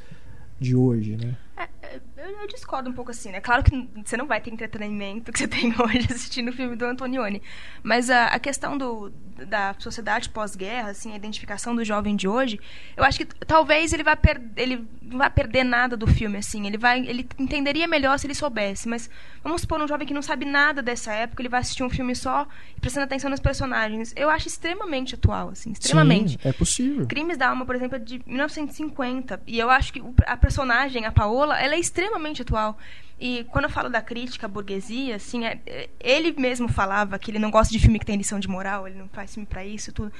[0.59, 1.37] de hoje, né?
[1.57, 3.39] É, é, eu, eu, discordo um pouco assim, né?
[3.39, 6.85] Claro que você não vai ter entretenimento que você tem hoje assistindo o filme do
[6.85, 7.41] Antonioni.
[7.81, 9.11] Mas a, a questão do,
[9.45, 12.59] da sociedade pós-guerra, assim, a identificação do jovem de hoje,
[12.97, 16.67] eu acho que talvez ele, vá per ele não vai perder nada do filme, assim.
[16.67, 18.87] Ele, vai, ele entenderia melhor se ele soubesse.
[18.87, 19.09] Mas
[19.43, 22.15] vamos supor um jovem que não sabe nada dessa época, ele vai assistir um filme
[22.15, 24.13] só e prestando atenção nos personagens.
[24.15, 26.33] Eu acho extremamente atual, assim, extremamente.
[26.33, 27.07] Sim, é possível.
[27.07, 29.41] Crimes da Alma, por exemplo, é de 1950.
[29.47, 32.08] E eu acho que a personagem, a Paola, ela é extremamente
[32.41, 32.77] atual.
[33.19, 37.31] E quando eu falo da crítica à burguesia, assim, é, é, ele mesmo falava que
[37.31, 39.65] ele não gosta de filme que tem lição de moral, ele não faz filme para
[39.65, 40.11] isso, tudo.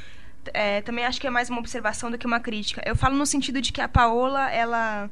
[0.53, 2.81] É, também acho que é mais uma observação do que uma crítica.
[2.85, 5.09] Eu falo no sentido de que a Paola, ela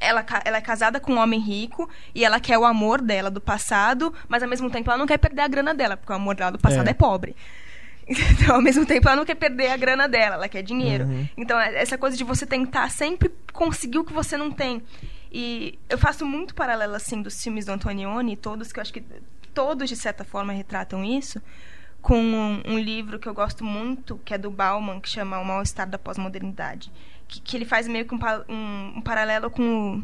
[0.00, 3.40] ela, ela é casada com um homem rico e ela quer o amor dela do
[3.40, 6.34] passado, mas ao mesmo tempo ela não quer perder a grana dela, porque o amor
[6.34, 7.36] dela do passado é, é pobre.
[8.10, 11.04] Então, ao mesmo tempo, ela não quer perder a grana dela, ela quer dinheiro.
[11.04, 11.28] Uhum.
[11.36, 14.82] Então, é, essa coisa de você tentar sempre conseguir o que você não tem.
[15.30, 19.04] E eu faço muito paralelo, assim, dos filmes do Antonioni, todos que eu acho que
[19.54, 21.40] todos, de certa forma, retratam isso,
[22.02, 25.44] com um, um livro que eu gosto muito, que é do Bauman, que chama O
[25.44, 26.90] Mal-Estar da Pós-Modernidade.
[27.28, 30.02] Que, que, ele faz meio que um, um, um paralelo com o,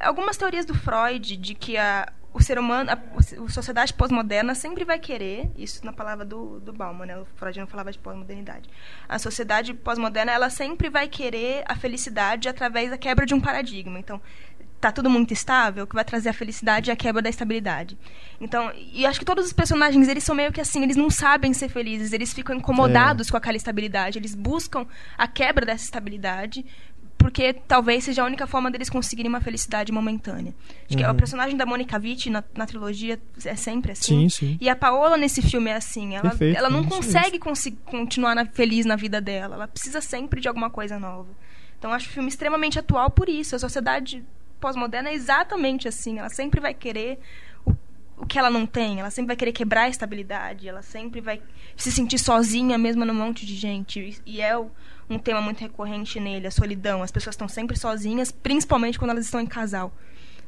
[0.00, 4.84] algumas teorias do Freud, de que a, o ser humano, a, a sociedade pós-moderna sempre
[4.84, 7.18] vai querer, isso na palavra do, do Bauman, né?
[7.18, 8.68] o Freud não falava de pós-modernidade.
[9.08, 13.98] A sociedade pós-moderna, ela sempre vai querer a felicidade através da quebra de um paradigma.
[13.98, 14.20] Então,
[14.82, 17.96] tá tudo muito estável, o que vai trazer a felicidade é a quebra da estabilidade.
[18.40, 21.54] Então, e acho que todos os personagens, eles são meio que assim, eles não sabem
[21.54, 23.30] ser felizes, eles ficam incomodados é.
[23.30, 24.84] com aquela estabilidade, eles buscam
[25.16, 26.66] a quebra dessa estabilidade
[27.22, 30.52] porque talvez seja a única forma deles conseguirem uma felicidade momentânea.
[30.88, 31.04] Acho uhum.
[31.04, 34.28] que o personagem da Monica Vitti na, na, trilogia é sempre assim.
[34.28, 34.58] Sim, sim.
[34.60, 36.16] E a Paola nesse filme é assim.
[36.16, 39.54] Ela, Perfeito, ela não consegue continuar na, feliz na vida dela.
[39.54, 41.28] Ela precisa sempre de alguma coisa nova.
[41.78, 43.54] Então acho o filme extremamente atual por isso.
[43.54, 44.24] A sociedade
[44.60, 46.18] pós-moderna é exatamente assim.
[46.18, 47.20] Ela sempre vai querer
[47.64, 47.72] o,
[48.16, 48.98] o que ela não tem.
[48.98, 50.68] Ela sempre vai querer quebrar a estabilidade.
[50.68, 51.40] Ela sempre vai
[51.76, 54.20] se sentir sozinha, mesmo num monte de gente.
[54.26, 54.56] E é
[55.12, 57.02] um tema muito recorrente nele, a solidão.
[57.02, 59.92] As pessoas estão sempre sozinhas, principalmente quando elas estão em casal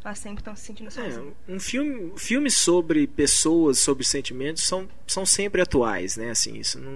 [0.05, 1.17] elas sempre estão se sentindo sozinhas.
[1.49, 6.31] É, um filme, filmes sobre pessoas, sobre sentimentos são, são sempre atuais, né?
[6.31, 6.93] Assim, isso não,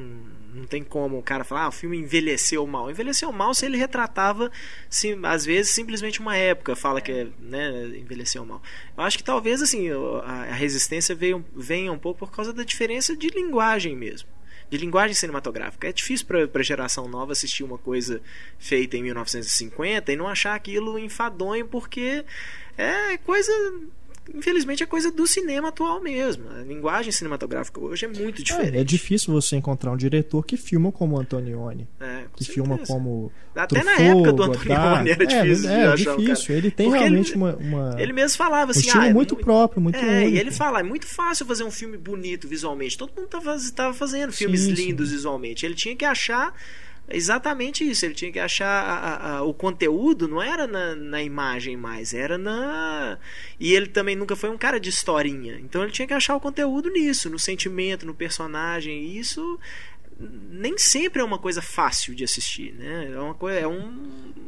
[0.54, 2.90] não tem como o cara falar, ah, o filme envelheceu mal.
[2.90, 4.52] Envelheceu mal se ele retratava,
[4.90, 8.62] sim, às vezes, simplesmente uma época, fala que é, né, envelheceu mal.
[8.94, 9.88] Eu acho que talvez assim
[10.24, 14.28] a, a resistência veio, venha um pouco por causa da diferença de linguagem mesmo
[14.70, 15.88] de linguagem cinematográfica.
[15.88, 18.20] É difícil para a geração nova assistir uma coisa
[18.58, 22.24] feita em 1950 e não achar aquilo enfadonho, porque
[22.76, 23.52] é coisa
[24.34, 26.48] infelizmente é coisa do cinema atual mesmo.
[26.50, 28.76] A linguagem cinematográfica hoje é muito diferente.
[28.76, 31.88] É, é difícil você encontrar um diretor que filma como Antonioni.
[32.00, 32.52] É, que certeza.
[32.52, 33.32] filma como.
[33.54, 35.70] Até Truffaut, na época do Antonioni era difícil.
[35.70, 36.56] É, é difícil.
[36.56, 38.80] Ele tem Porque realmente ele, uma, uma, Ele mesmo falava assim.
[38.80, 39.98] Um estilo ah, muito não, próprio, muito.
[39.98, 40.36] É, único.
[40.36, 42.96] e ele fala: é muito fácil fazer um filme bonito visualmente.
[42.96, 45.16] Todo mundo estava fazendo filmes sim, lindos sim.
[45.16, 45.64] visualmente.
[45.64, 46.54] Ele tinha que achar
[47.10, 48.04] exatamente isso.
[48.04, 52.36] Ele tinha que achar a, a, o conteúdo, não era na, na, imagem mais, era
[52.36, 53.18] na.
[53.58, 55.58] E ele também nunca foi um cara de historinha.
[55.60, 59.04] Então ele tinha que achar o conteúdo nisso, no sentimento, no personagem.
[59.04, 59.58] E isso
[60.50, 63.10] nem sempre é uma coisa fácil de assistir, né?
[63.12, 63.92] É uma, coisa, é um,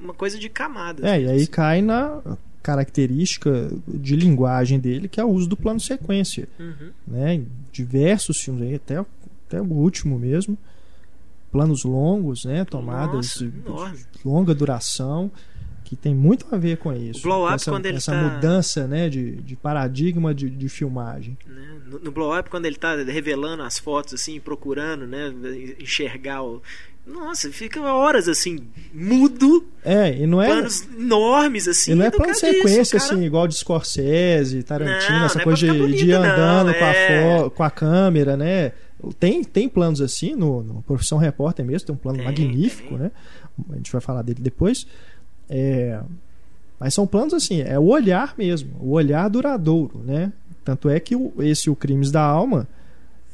[0.03, 1.05] uma coisa de camadas.
[1.05, 2.21] É, e aí cai na
[2.63, 6.49] característica de linguagem dele, que é o uso do plano sequência.
[6.59, 6.91] Uhum.
[7.07, 7.35] Né?
[7.35, 8.99] Em diversos filmes aí, até,
[9.47, 10.59] até o último mesmo
[11.51, 12.65] planos longos, né?
[12.65, 15.31] Tomadas Nossa, de longa duração,
[15.85, 17.19] que tem muito a ver com isso.
[17.19, 18.23] O blow up, essa, quando ele essa tá...
[18.23, 21.37] mudança né, de, de paradigma de, de filmagem.
[21.47, 21.81] Né?
[21.87, 25.35] No, no, blow up, quando ele está revelando as fotos, assim, procurando né,
[25.81, 26.63] enxergar o.
[27.05, 29.67] Nossa, fica horas assim, mudo.
[29.83, 30.47] É, e não é.
[30.47, 31.91] Planos enormes, assim.
[31.91, 33.13] E não é plano sequência, cara...
[33.13, 36.69] assim, igual de Scorsese, Tarantino, não, essa não é coisa é de, de ir andando
[36.69, 37.47] não, com, é...
[37.47, 38.73] a com a câmera, né?
[39.19, 42.99] Tem, tem planos assim no, no Profissão Repórter mesmo, tem um plano tem, magnífico, tem.
[42.99, 43.11] né?
[43.71, 44.87] A gente vai falar dele depois.
[45.49, 46.01] É,
[46.81, 50.33] mas são planos assim, é o olhar mesmo, o olhar duradouro, né?
[50.65, 52.67] Tanto é que o, esse O Crimes da Alma,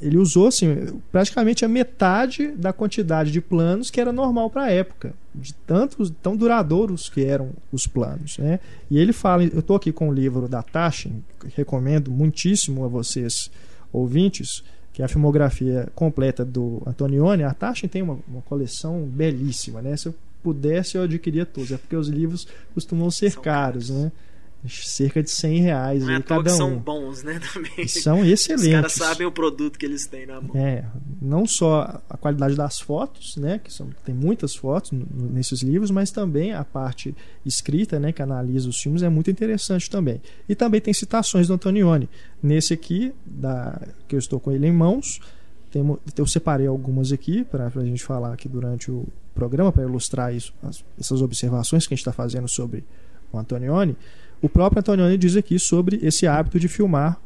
[0.00, 4.70] ele usou assim, praticamente a metade da quantidade de planos que era normal para a
[4.70, 8.58] época, de tantos tão duradouros que eram os planos, né?
[8.90, 11.22] E ele fala, eu estou aqui com o livro da Taschen,
[11.54, 13.50] recomendo muitíssimo a vocês
[13.92, 14.64] ouvintes,
[14.96, 19.94] que é a filmografia completa do Antonioni, a Taschen tem uma, uma, coleção belíssima, né?
[19.94, 21.70] Se eu pudesse, eu adquiria todos.
[21.70, 24.10] É porque os livros costumam ser caros, né?
[24.68, 26.56] Cerca de 100 reais Não é cada um.
[26.56, 27.40] são bons, né?
[27.52, 27.88] Também.
[27.88, 28.66] São excelentes.
[28.66, 30.56] Os caras sabem o produto que eles têm na mão.
[30.56, 30.84] É,
[31.20, 33.60] não só a qualidade das fotos, né?
[33.62, 38.12] Que são, tem muitas fotos nesses livros, mas também a parte escrita, né?
[38.12, 40.20] Que analisa os filmes é muito interessante também.
[40.48, 42.08] E também tem citações do Antonioni.
[42.42, 45.20] Nesse aqui, da, que eu estou com ele em mãos,
[45.70, 50.34] tem, eu separei algumas aqui para a gente falar aqui durante o programa, para ilustrar
[50.34, 52.84] isso, as, essas observações que a gente está fazendo sobre
[53.30, 53.96] o Antonioni.
[54.40, 57.18] O próprio Antonioni diz aqui sobre esse hábito de filmar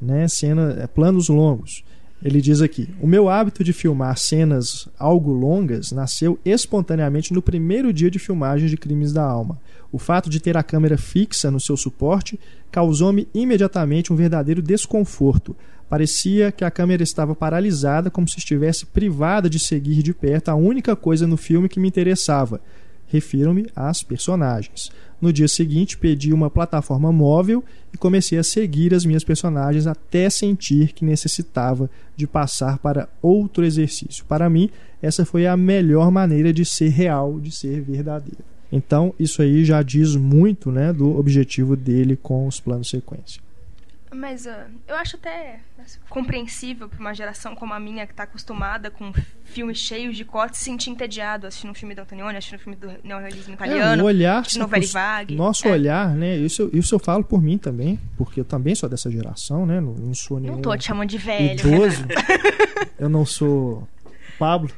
[0.00, 1.84] né, cena, é, planos longos.
[2.22, 7.92] Ele diz aqui: O meu hábito de filmar cenas algo longas nasceu espontaneamente no primeiro
[7.92, 9.58] dia de filmagem de Crimes da Alma.
[9.92, 12.38] O fato de ter a câmera fixa no seu suporte
[12.70, 15.56] causou-me imediatamente um verdadeiro desconforto.
[15.88, 20.54] Parecia que a câmera estava paralisada, como se estivesse privada de seguir de perto a
[20.54, 22.60] única coisa no filme que me interessava.
[23.08, 24.90] Refiro-me às personagens.
[25.20, 30.30] No dia seguinte, pedi uma plataforma móvel e comecei a seguir as minhas personagens até
[30.30, 34.24] sentir que necessitava de passar para outro exercício.
[34.24, 34.70] Para mim,
[35.02, 38.44] essa foi a melhor maneira de ser real, de ser verdadeiro.
[38.70, 43.40] Então, isso aí já diz muito né, do objetivo dele com os planos sequência.
[44.12, 44.50] Mas uh,
[44.86, 49.12] eu acho até assim, compreensível para uma geração como a minha, que está acostumada com
[49.44, 52.76] filmes cheios de cortes, se sentir entediado assistindo um filme do Antonioni, assistindo um filme
[52.76, 55.34] do neorrealismo italiano, é, o olhar, de Novelli Vague.
[55.34, 55.72] Nosso é.
[55.72, 56.36] olhar, né?
[56.36, 59.80] Isso, isso eu falo por mim também, porque eu também sou dessa geração, né?
[59.80, 61.58] Não, não sou nenhum Não tô te chamando de velho.
[61.58, 62.04] Idoso.
[62.98, 63.86] eu não sou
[64.38, 64.70] Pablo.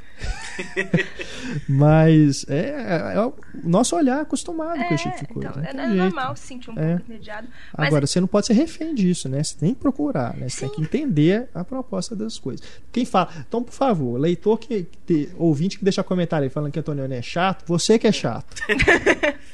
[1.68, 5.66] Mas é, é, é, o nosso olhar acostumado é, com esse tipo de coisa.
[5.68, 6.96] Então, é, é normal se sentir um é.
[6.96, 7.49] pouco entediado.
[7.73, 9.42] Agora, você não pode ser refém disso, né?
[9.42, 10.49] Você tem que procurar, né?
[10.49, 10.66] Você Sim.
[10.66, 12.66] tem que entender a proposta das coisas.
[12.92, 16.79] Quem fala, então, por favor, leitor que, que ouvinte que deixa comentário aí falando que
[16.79, 18.62] Antônio é chato, você que é chato.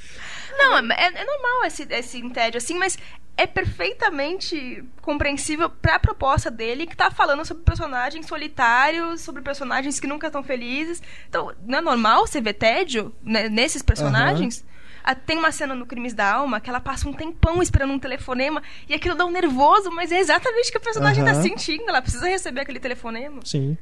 [0.56, 2.98] Não, é, é normal esse, esse entédio, assim, mas
[3.36, 10.00] é perfeitamente compreensível para a proposta dele, que está falando sobre personagens solitários, sobre personagens
[10.00, 11.02] que nunca estão felizes.
[11.28, 14.64] Então, não é normal você ver tédio né, nesses personagens?
[15.06, 15.14] Uhum.
[15.26, 18.62] tem uma cena no Crimes da Alma que ela passa um tempão esperando um telefonema
[18.88, 21.34] e aquilo dá um nervoso, mas é exatamente o que a personagem Aham.
[21.34, 21.84] tá sentindo.
[21.88, 23.40] Ela precisa receber aquele telefonema.
[23.44, 23.76] Sim.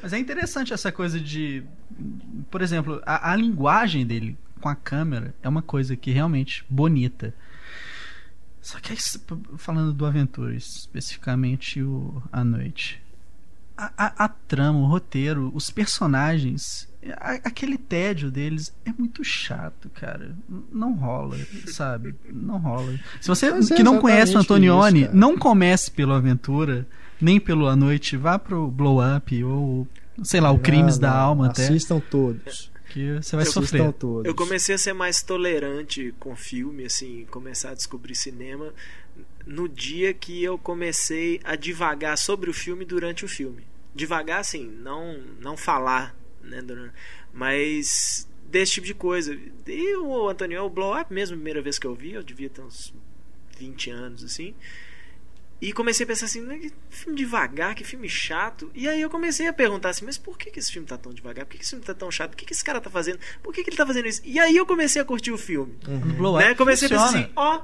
[0.00, 1.64] Mas é interessante essa coisa de.
[2.50, 7.34] Por exemplo, a, a linguagem dele com a câmera é uma coisa que realmente bonita.
[8.60, 8.98] Só que aí,
[9.58, 13.02] falando do Aventura, especificamente o A Noite.
[13.76, 19.90] A, a, a trama, o roteiro, os personagens, a- aquele tédio deles é muito chato,
[19.90, 20.36] cara.
[20.70, 22.14] Não rola, sabe?
[22.32, 22.96] Não rola.
[23.20, 26.86] Se você Mas é que não conhece o Antonioni, isso, não comece pelo Aventura,
[27.20, 29.88] nem pelo A Noite, vá pro Blow Up ou
[30.22, 32.70] sei lá, o Crimes da Alma até, Assistam todos.
[32.92, 33.92] Que você vai Assistam sofrer.
[33.94, 34.24] todos.
[34.26, 38.72] Eu comecei a ser mais tolerante com filme, assim, começar a descobrir cinema
[39.46, 43.62] no dia que eu comecei a divagar sobre o filme durante o filme.
[43.94, 46.94] Devagar, assim, não, não falar, né, durante-
[47.32, 49.36] mas desse tipo de coisa.
[49.66, 52.48] E o Antônio, o Blow Up mesmo, a primeira vez que eu vi, eu devia
[52.50, 52.92] ter uns
[53.58, 54.54] 20 anos, assim.
[55.62, 58.68] E comecei a pensar assim, "Né, que filme devagar, que filme chato.
[58.74, 61.14] E aí eu comecei a perguntar assim, mas por que, que esse filme tá tão
[61.14, 61.46] devagar?
[61.46, 62.30] Por que, que esse filme tá tão chato?
[62.30, 63.20] Por que, que esse cara tá fazendo?
[63.40, 64.20] Por que, que ele tá fazendo isso?
[64.24, 65.78] E aí eu comecei a curtir o filme.
[66.16, 66.54] Blow né?
[66.56, 67.08] Comecei funciona.
[67.08, 67.62] a pensar assim, ó,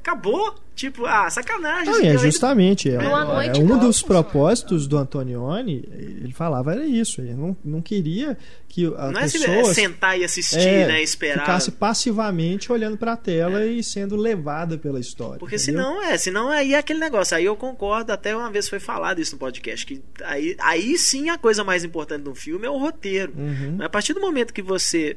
[0.00, 0.54] acabou?
[0.74, 1.92] Tipo, ah, sacanagem.
[1.92, 6.86] Não, é justamente, é, Boa é noite, um dos propósitos do Antonioni, ele falava era
[6.86, 10.56] isso, ele não, não queria que a Não é se- pessoa é sentar e assistir,
[10.60, 11.02] é, né?
[11.02, 11.40] Esperar.
[11.40, 15.40] ficasse passivamente olhando pra tela e sendo levada pela história.
[15.40, 15.82] Porque entendeu?
[15.82, 17.36] senão é, senão aí é aquele negócio.
[17.36, 21.28] Aí eu concordo, até uma vez foi falado isso no podcast, que aí, aí sim
[21.28, 23.32] a coisa mais importante de um filme é o roteiro.
[23.36, 23.78] Uhum.
[23.82, 25.16] A partir do momento que você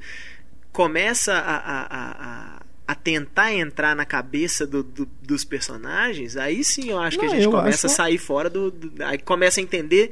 [0.71, 2.11] começa a, a, a,
[2.57, 7.25] a- a tentar entrar na cabeça do- do- dos personagens, aí sim eu acho que
[7.25, 10.11] Não, a gente começa acho- a sair fora do, do- Aí começa a entender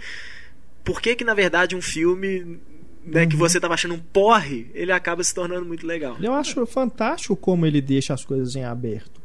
[0.84, 2.60] por que, que na verdade, um filme
[3.05, 3.29] né, Uhum.
[3.29, 6.17] que você tava achando um porre, ele acaba se tornando muito legal.
[6.21, 9.19] Eu acho fantástico como ele deixa as coisas em aberto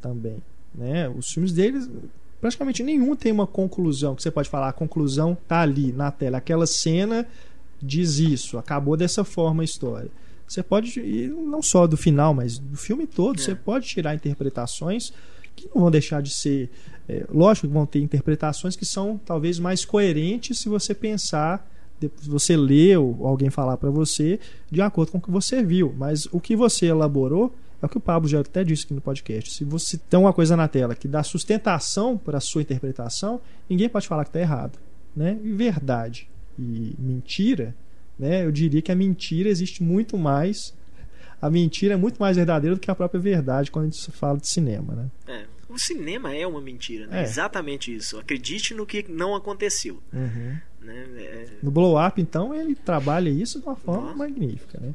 [0.00, 0.42] também.
[0.74, 1.08] Né?
[1.08, 1.88] Os filmes deles,
[2.40, 6.38] praticamente nenhum tem uma conclusão, que você pode falar, a conclusão tá ali na tela.
[6.38, 7.26] Aquela cena
[7.82, 10.10] diz isso, acabou dessa forma a história.
[10.50, 13.42] Você pode, e não só do final, mas do filme todo, É.
[13.42, 15.12] você pode tirar interpretações
[15.54, 16.68] que não vão deixar de ser.
[17.08, 21.68] é, lógico que vão ter interpretações que são talvez mais coerentes se você pensar,
[22.00, 24.38] depois você ler ou alguém falar para você
[24.70, 25.94] de acordo com o que você viu.
[25.96, 29.00] Mas o que você elaborou é o que o Pablo já até disse aqui no
[29.00, 29.52] podcast.
[29.54, 33.88] Se você tem uma coisa na tela que dá sustentação para a sua interpretação, ninguém
[33.88, 34.78] pode falar que está errado.
[35.14, 35.38] Né?
[35.42, 37.74] E verdade e mentira,
[38.20, 38.44] né?
[38.44, 40.74] eu diria que a mentira existe muito mais.
[41.40, 44.38] A mentira é muito mais verdadeira do que a própria verdade quando a gente fala
[44.38, 44.94] de cinema.
[44.94, 45.06] Né?
[45.26, 47.20] É, o cinema é uma mentira, né?
[47.20, 47.22] É.
[47.22, 48.18] Exatamente isso.
[48.18, 50.02] Acredite no que não aconteceu.
[50.12, 50.56] Uhum.
[50.82, 51.06] Né?
[51.16, 54.18] É, No Blow Up, então, ele trabalha isso de uma forma Nossa.
[54.18, 54.94] magnífica, né?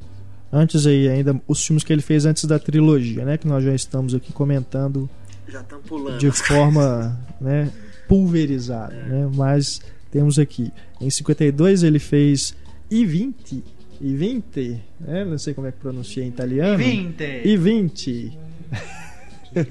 [0.52, 3.38] Antes aí, ainda, os filmes que ele fez antes da trilogia, né?
[3.38, 5.10] Que nós já estamos aqui comentando
[5.48, 6.18] já pulando.
[6.18, 7.72] de forma né,
[8.08, 9.30] pulverizada, né?
[9.34, 12.56] Mas temos aqui, em 52 ele fez
[12.92, 13.62] I-20,
[14.02, 15.26] I-20, né?
[15.26, 16.78] Não sei como é que pronuncia em italiano.
[16.78, 17.24] Vinte.
[17.24, 18.38] I-20,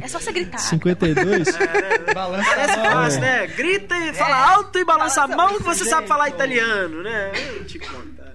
[0.02, 0.58] É só você gritar.
[0.58, 1.48] 52.
[2.14, 2.92] Balança Parece a mão.
[2.92, 3.46] fácil, né?
[3.48, 7.32] Grita e fala alto e balança a mão que você sabe falar italiano, né?
[7.56, 8.34] Eu te contar.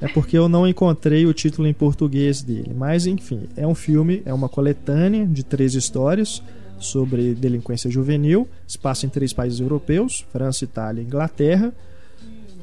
[0.00, 2.72] É porque eu não encontrei o título em português dele.
[2.74, 6.42] Mas, enfim, é um filme, é uma coletânea de três histórias
[6.80, 8.48] sobre delinquência juvenil.
[8.66, 11.72] Se passa em três países europeus: França, Itália e Inglaterra.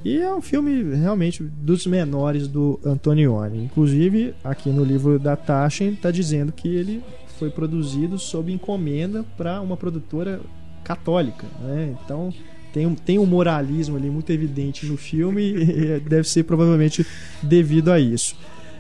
[0.04, 3.64] E é um filme realmente dos menores do Antonioni.
[3.64, 7.04] Inclusive, aqui no livro da Taschen está dizendo que ele
[7.38, 10.40] foi produzido sob encomenda para uma produtora
[10.84, 11.46] católica.
[11.62, 11.96] Né?
[12.04, 12.34] Então
[12.74, 17.06] tem um, tem um moralismo ali muito evidente no filme e deve ser provavelmente
[17.44, 18.36] devido a isso.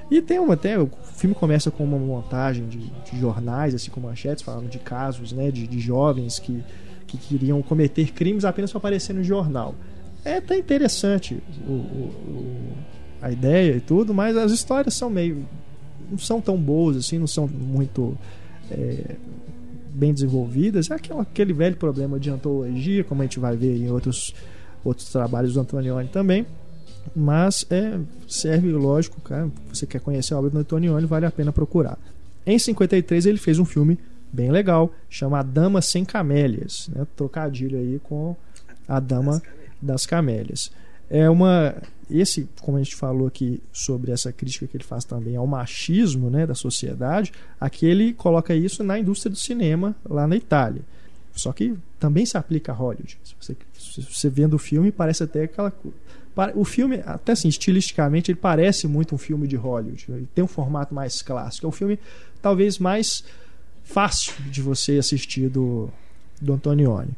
[0.10, 4.00] E tem uma até o filme começa com uma montagem de, de jornais assim com
[4.00, 6.64] manchetes falando de casos, né, de, de jovens que
[7.06, 9.74] que queriam cometer crimes apenas para aparecer no jornal.
[10.26, 12.74] É até interessante o, o- o-
[13.22, 15.46] a ideia e tudo, mas as histórias são meio
[16.10, 18.18] não são tão boas assim, não são muito
[18.72, 19.16] é,
[19.94, 20.90] bem desenvolvidas.
[20.90, 24.34] É aquele velho problema de antologia, como a gente vai ver em outros,
[24.84, 26.48] outros trabalhos do Antonioni também.
[27.16, 31.52] Mas é, serve, lógico, cara, você quer conhecer a obra do Antonioni, vale a pena
[31.52, 31.98] procurar.
[32.46, 34.00] Em 53 ele fez um filme
[34.34, 37.06] bem legal, chama A Dama Sem Camélias, né?
[37.16, 38.36] trocadilho aí com
[38.88, 39.42] A Dama
[39.82, 40.72] das Camélias.
[41.10, 41.76] É uma
[42.10, 46.30] esse, como a gente falou aqui sobre essa crítica que ele faz também ao machismo,
[46.30, 50.82] né, da sociedade, aqui ele coloca isso na indústria do cinema lá na Itália.
[51.36, 53.18] Só que também se aplica a Hollywood.
[53.24, 55.72] Se você, se você vendo o filme, parece até aquela.
[56.56, 60.06] O filme, até assim, estilisticamente, ele parece muito um filme de Hollywood.
[60.10, 61.66] Ele tem um formato mais clássico.
[61.66, 62.00] É um filme
[62.42, 63.24] talvez mais
[63.84, 65.90] fácil de você assistir do,
[66.42, 67.12] do Antonioni.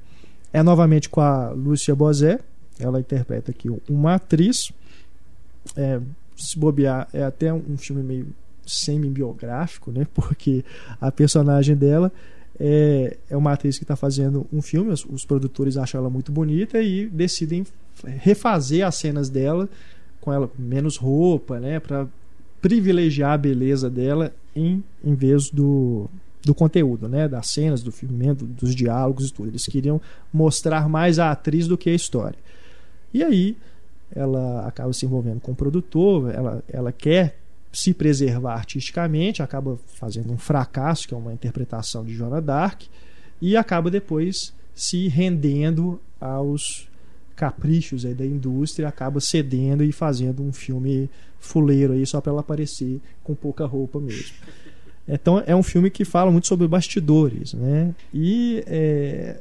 [0.51, 2.39] É novamente com a Lúcia Bozé.
[2.82, 4.71] Ela interpreta aqui uma atriz.
[5.75, 6.01] É,
[6.36, 8.27] se bobear, é até um filme meio
[8.65, 10.07] semi-biográfico, né?
[10.13, 10.63] Porque
[10.99, 12.11] a personagem dela
[12.59, 16.32] é, é uma atriz que está fazendo um filme, os, os, produtores acham ela muito
[16.32, 17.65] bonita e decidem
[18.03, 19.69] refazer as cenas dela
[20.19, 21.79] com ela menos roupa, né?
[21.79, 22.07] Para
[22.61, 26.07] privilegiar a beleza dela em, em vez do,
[26.45, 27.27] do conteúdo, né?
[27.27, 29.49] Das cenas, do filme, dos diálogos e tudo.
[29.49, 29.99] Eles queriam
[30.32, 32.38] mostrar mais a atriz do que a história.
[33.14, 33.57] E aí
[34.14, 37.38] ela acaba se envolvendo com o produtor, ela, ela quer
[37.72, 42.82] se preservar artisticamente, acaba fazendo um fracasso, que é uma interpretação de Joana Dark,
[43.41, 46.89] e acaba depois se rendendo aos
[47.36, 51.09] caprichos da indústria, acaba cedendo e fazendo um filme
[51.39, 54.36] fuleiro aí só para ela aparecer com pouca roupa mesmo.
[55.07, 57.95] Então é um filme que fala muito sobre bastidores, né?
[58.14, 59.39] E é,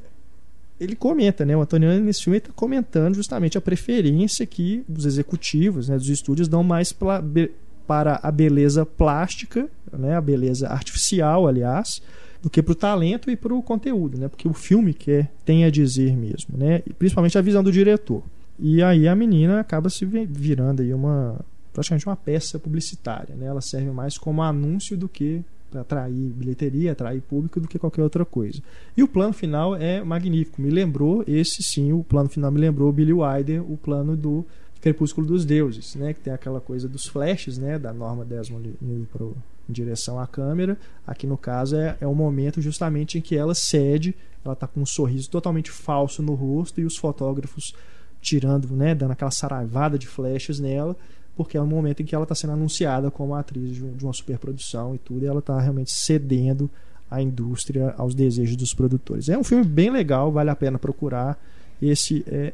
[0.80, 1.54] ele comenta, né?
[1.54, 6.48] O Antoniano nesse filme está comentando justamente a preferência que os executivos, né, dos estúdios
[6.48, 12.00] dão mais para a beleza plástica, né, a beleza artificial, aliás,
[12.42, 15.64] do que para o talento e para o conteúdo, né, porque o filme quer tem
[15.64, 18.22] a dizer mesmo, né, e principalmente a visão do diretor.
[18.58, 21.38] E aí a menina acaba se virando aí uma
[21.72, 25.44] praticamente uma peça publicitária, né, ela serve mais como anúncio do que
[25.74, 28.62] atrair bilheteria, atrair público do que qualquer outra coisa.
[28.96, 30.60] E o plano final é magnífico.
[30.60, 34.44] Me lembrou, esse sim, o plano final me lembrou Billy Wilder, o plano do
[34.80, 39.06] Crepúsculo dos Deuses, né, que tem aquela coisa dos flashes, né, da Norma Desmond indo
[39.12, 39.36] pro,
[39.68, 40.78] em direção à câmera.
[41.06, 44.80] Aqui no caso é, é o momento justamente em que ela cede, ela está com
[44.80, 47.74] um sorriso totalmente falso no rosto e os fotógrafos
[48.22, 50.96] tirando, né, dando aquela saraivada de flashes nela,
[51.40, 54.12] porque é o momento em que ela está sendo anunciada como atriz de, de uma
[54.12, 56.70] superprodução e tudo, e ela está realmente cedendo
[57.10, 59.28] à indústria, aos desejos dos produtores.
[59.30, 61.42] É um filme bem legal, vale a pena procurar.
[61.80, 62.52] Esse é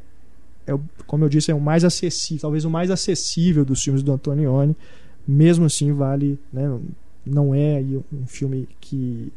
[0.67, 0.77] é,
[1.07, 4.77] como eu disse, é o mais acessível, talvez o mais acessível dos filmes do Antonioni.
[5.27, 6.79] Mesmo assim, vale, né,
[7.25, 7.83] não é
[8.13, 9.33] um filme que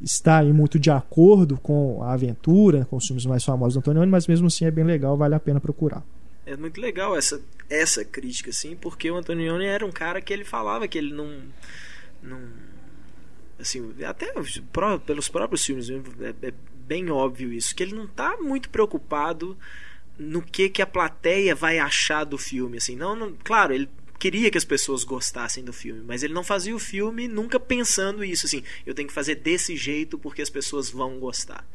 [0.00, 4.10] está aí muito de acordo com a aventura, com os filmes mais famosos do Antonioni,
[4.10, 6.02] mas mesmo assim é bem legal, vale a pena procurar.
[6.48, 10.44] É muito legal essa, essa crítica, assim, porque o Antonioni era um cara que ele
[10.44, 11.42] falava que ele não.
[12.22, 12.40] não
[13.58, 14.32] assim, até
[15.04, 16.54] pelos próprios filmes, é, é
[16.86, 19.58] bem óbvio isso, que ele não está muito preocupado
[20.18, 22.96] no que que a plateia vai achar do filme, assim.
[22.96, 26.74] Não, não, claro, ele queria que as pessoas gostassem do filme, mas ele não fazia
[26.74, 30.88] o filme nunca pensando isso, assim, eu tenho que fazer desse jeito porque as pessoas
[30.88, 31.68] vão gostar,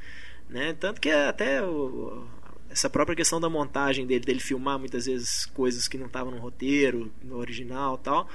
[0.49, 0.75] né?
[0.79, 2.25] Tanto que até o,
[2.73, 6.39] essa própria questão da montagem dele, dele filmar muitas vezes coisas que não estavam no
[6.39, 8.27] roteiro, no original, tal,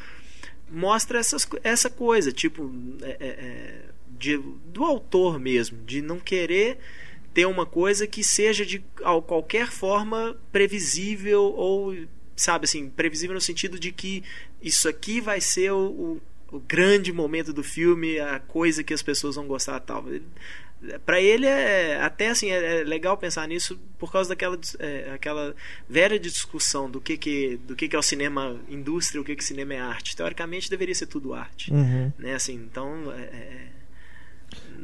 [0.71, 2.73] mostra essas, essa coisa, tipo,
[3.03, 3.85] é, é, é
[4.19, 6.79] de, do autor mesmo, de não querer
[7.35, 8.83] ter uma coisa que seja de
[9.27, 11.95] qualquer forma previsível ou
[12.35, 14.25] sabe assim previsível no sentido de que
[14.63, 16.21] isso aqui vai ser o,
[16.51, 20.05] o, o grande momento do filme a coisa que as pessoas vão gostar tal
[21.05, 25.55] para ele é até assim é, é, legal pensar nisso por causa daquela é, aquela
[25.89, 29.45] velha discussão do que que do que que é o cinema indústria o que que
[29.45, 32.13] cinema é arte teoricamente deveria ser tudo arte uhum.
[32.19, 33.79] né assim então é, é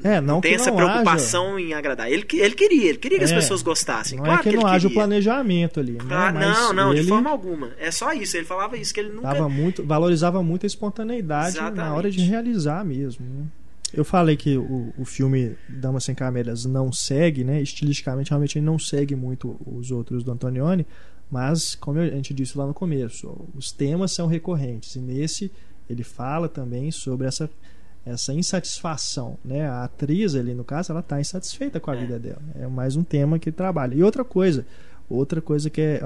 [0.03, 1.61] é, não, não tem essa não preocupação haja...
[1.61, 2.11] em agradar.
[2.11, 4.19] Ele, ele queria, ele queria que é, as pessoas gostassem.
[4.19, 5.93] Não claro é que, que não haja o planejamento ali.
[5.93, 6.05] Né?
[6.07, 7.03] Claro, não, não, ele...
[7.03, 7.71] de forma alguma.
[7.79, 8.37] É só isso.
[8.37, 9.49] Ele falava isso, que ele nunca.
[9.49, 11.77] Muito, valorizava muito a espontaneidade Exatamente.
[11.77, 13.25] na hora de realizar mesmo.
[13.25, 13.47] Né?
[13.97, 17.63] Eu falei que o, o filme Damas Sem Camélias não segue, né?
[17.63, 20.87] Estilisticamente, realmente ele não segue muito os outros do Antonioni,
[21.31, 24.95] mas, como a gente disse lá no começo, os temas são recorrentes.
[24.97, 25.51] E nesse
[25.89, 27.49] ele fala também sobre essa
[28.07, 29.67] essa insatisfação, né?
[29.67, 32.01] A atriz ali no caso, ela está insatisfeita com a é.
[32.01, 32.43] vida dela.
[32.55, 33.95] É mais um tema que trabalha.
[33.95, 34.67] E outra coisa,
[35.09, 36.03] outra coisa que é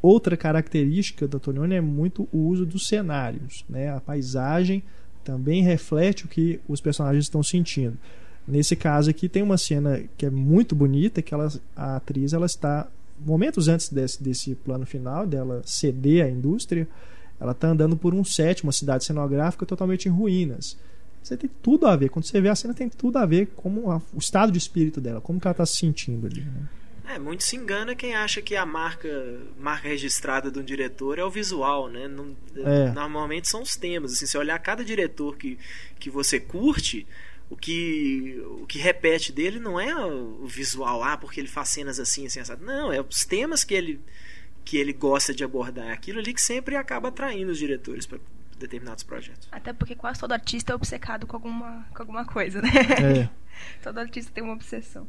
[0.00, 3.92] outra característica do Antonioni é muito o uso dos cenários, né?
[3.92, 4.84] A paisagem
[5.24, 7.96] também reflete o que os personagens estão sentindo.
[8.46, 12.46] Nesse caso aqui tem uma cena que é muito bonita, que ela, a atriz ela
[12.46, 12.86] está
[13.24, 16.86] momentos antes desse, desse plano final dela ceder à indústria,
[17.40, 20.76] ela está andando por um set, uma cidade cenográfica totalmente em ruínas
[21.24, 22.10] você tem tudo a ver.
[22.10, 23.70] Quando você vê a cena, tem tudo a ver com
[24.12, 26.42] o estado de espírito dela, como que ela está se sentindo ali.
[26.42, 26.68] Né?
[27.06, 29.08] É, muito se engana quem acha que a marca,
[29.58, 32.08] marca registrada de um diretor é o visual, né?
[32.08, 32.90] Não, é.
[32.92, 34.12] Normalmente são os temas.
[34.14, 35.58] Assim, se olhar cada diretor que,
[35.98, 37.06] que você curte,
[37.50, 42.00] o que o que repete dele não é o visual ah porque ele faz cenas
[42.00, 42.64] assim assim assado.
[42.64, 44.00] não é os temas que ele
[44.64, 48.18] que ele gosta de abordar aquilo ali que sempre acaba atraindo os diretores para
[48.58, 52.70] determinados projetos até porque quase todo artista é obcecado com alguma com alguma coisa né
[52.98, 53.28] É.
[53.84, 55.06] todo artista tem uma obsessão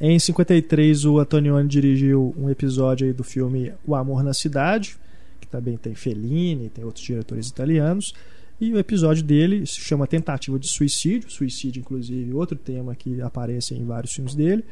[0.00, 4.96] Em 53, o Antonioni dirigiu um episódio aí do filme O Amor na Cidade,
[5.38, 8.14] que também tem Fellini, tem outros diretores italianos.
[8.58, 11.30] E o episódio dele se chama Tentativa de Suicídio.
[11.30, 14.64] Suicídio, inclusive, outro tema que aparece em vários filmes dele.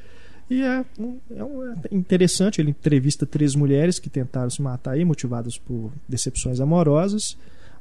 [0.48, 4.92] E é, um, é, um, é interessante, ele entrevista três mulheres que tentaram se matar
[4.92, 7.36] aí, motivadas por decepções amorosas.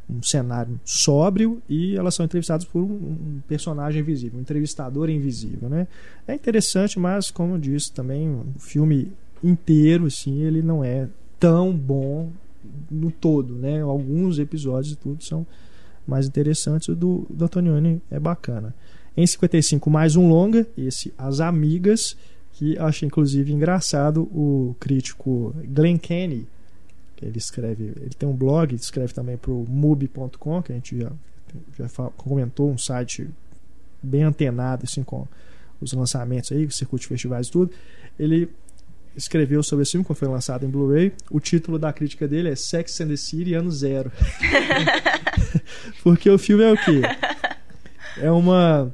[0.09, 5.67] Um cenário sóbrio e elas são entrevistadas por um, um personagem invisível, um entrevistador invisível,
[5.69, 5.87] né?
[6.25, 9.11] É interessante, mas como eu disse também, o filme
[9.43, 12.31] inteiro, assim, ele não é tão bom
[12.89, 13.81] no todo, né?
[13.81, 15.45] Alguns episódios e tudo são
[16.07, 16.87] mais interessantes.
[16.87, 18.73] O do, do Antonioni é bacana.
[19.15, 22.15] Em 55, mais um longa, esse As Amigas,
[22.53, 26.47] que achei inclusive engraçado o crítico Glenn Kenny.
[27.25, 31.11] Ele escreve, ele tem um blog, escreve também para o mubi.com, que a gente já,
[31.77, 33.29] já comentou, um site
[34.01, 35.27] bem antenado assim, com
[35.81, 37.71] os lançamentos aí, circuito de festivais e tudo.
[38.17, 38.49] Ele
[39.15, 41.11] escreveu sobre esse filme quando foi lançado em Blu-ray.
[41.31, 44.11] O título da crítica dele é Sex and the City Ano Zero.
[46.03, 47.01] Porque o filme é o quê?
[48.17, 48.93] É uma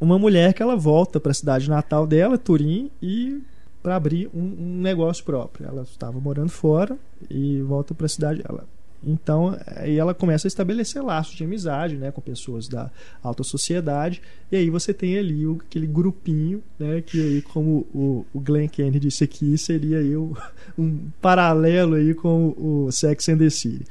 [0.00, 3.42] uma mulher que ela volta para a cidade natal dela, Turim, e
[3.86, 5.68] para abrir um, um, negócio próprio.
[5.68, 6.98] Ela estava morando fora
[7.30, 8.66] e volta para a cidade dela.
[9.00, 12.90] Então, aí ela começa a estabelecer laços de amizade, né, com pessoas da
[13.22, 14.20] alta sociedade.
[14.50, 18.66] E aí você tem ali o, aquele grupinho, né, que aí como o, o Glenn
[18.66, 20.36] Kennedy disse aqui, seria aí o,
[20.76, 23.84] um paralelo aí com o Sex and the City.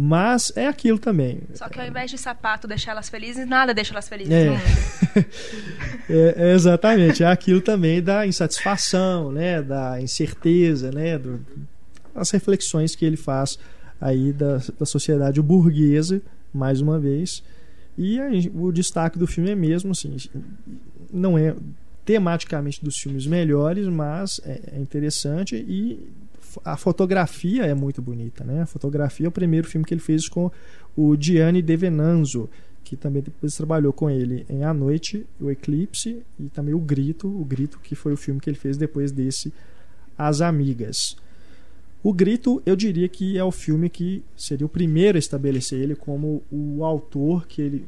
[0.00, 1.40] Mas é aquilo também.
[1.54, 4.32] Só que ao invés de sapato deixar elas felizes, nada deixa elas felizes.
[4.32, 4.54] É.
[6.08, 7.24] é, é exatamente.
[7.24, 9.60] É aquilo também da insatisfação, né?
[9.60, 11.18] Da incerteza, né?
[11.18, 11.44] Do,
[12.14, 13.58] as reflexões que ele faz
[14.00, 16.22] aí da, da sociedade burguesa,
[16.54, 17.42] mais uma vez.
[17.96, 20.16] E aí, o destaque do filme é mesmo, assim,
[21.12, 21.56] não é
[22.04, 26.08] tematicamente dos filmes melhores, mas é, é interessante e
[26.64, 28.62] a fotografia é muito bonita, né?
[28.62, 30.50] A fotografia é o primeiro filme que ele fez com
[30.96, 32.48] o Gianni De Venanzo,
[32.84, 37.28] que também depois trabalhou com ele em A Noite, O Eclipse e também O Grito,
[37.28, 39.52] O Grito que foi o filme que ele fez depois desse
[40.16, 41.16] As Amigas.
[42.02, 45.94] O Grito, eu diria que é o filme que seria o primeiro a estabelecer ele
[45.94, 47.86] como o autor que ele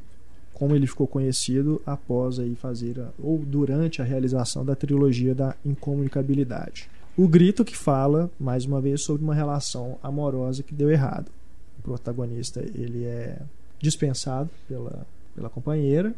[0.53, 6.91] como ele ficou conhecido após aí fazer ou durante a realização da trilogia da incomunicabilidade.
[7.17, 11.31] O grito que fala, mais uma vez, sobre uma relação amorosa que deu errado.
[11.79, 13.41] O protagonista ele é
[13.79, 16.15] dispensado pela, pela companheira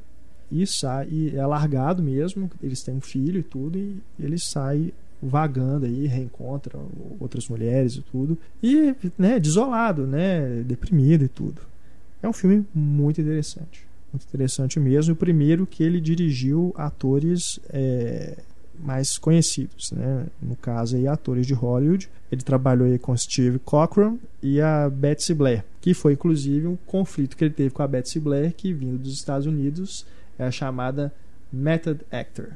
[0.51, 2.51] e sai e é largado mesmo.
[2.62, 6.78] Eles têm um filho e tudo e ele sai vagando aí, reencontra
[7.20, 11.62] outras mulheres e tudo e né, desolado, né, deprimido e tudo.
[12.20, 15.14] É um filme muito interessante, muito interessante mesmo.
[15.14, 18.36] O primeiro que ele dirigiu atores é,
[18.82, 20.26] mais conhecidos, né?
[20.40, 22.10] No caso aí, atores de Hollywood.
[22.30, 27.36] Ele trabalhou aí com Steve Cochran e a Betsy Blair, que foi inclusive um conflito
[27.36, 30.04] que ele teve com a Betsy Blair, que vindo dos Estados Unidos
[30.38, 31.12] é a chamada
[31.52, 32.48] method actor,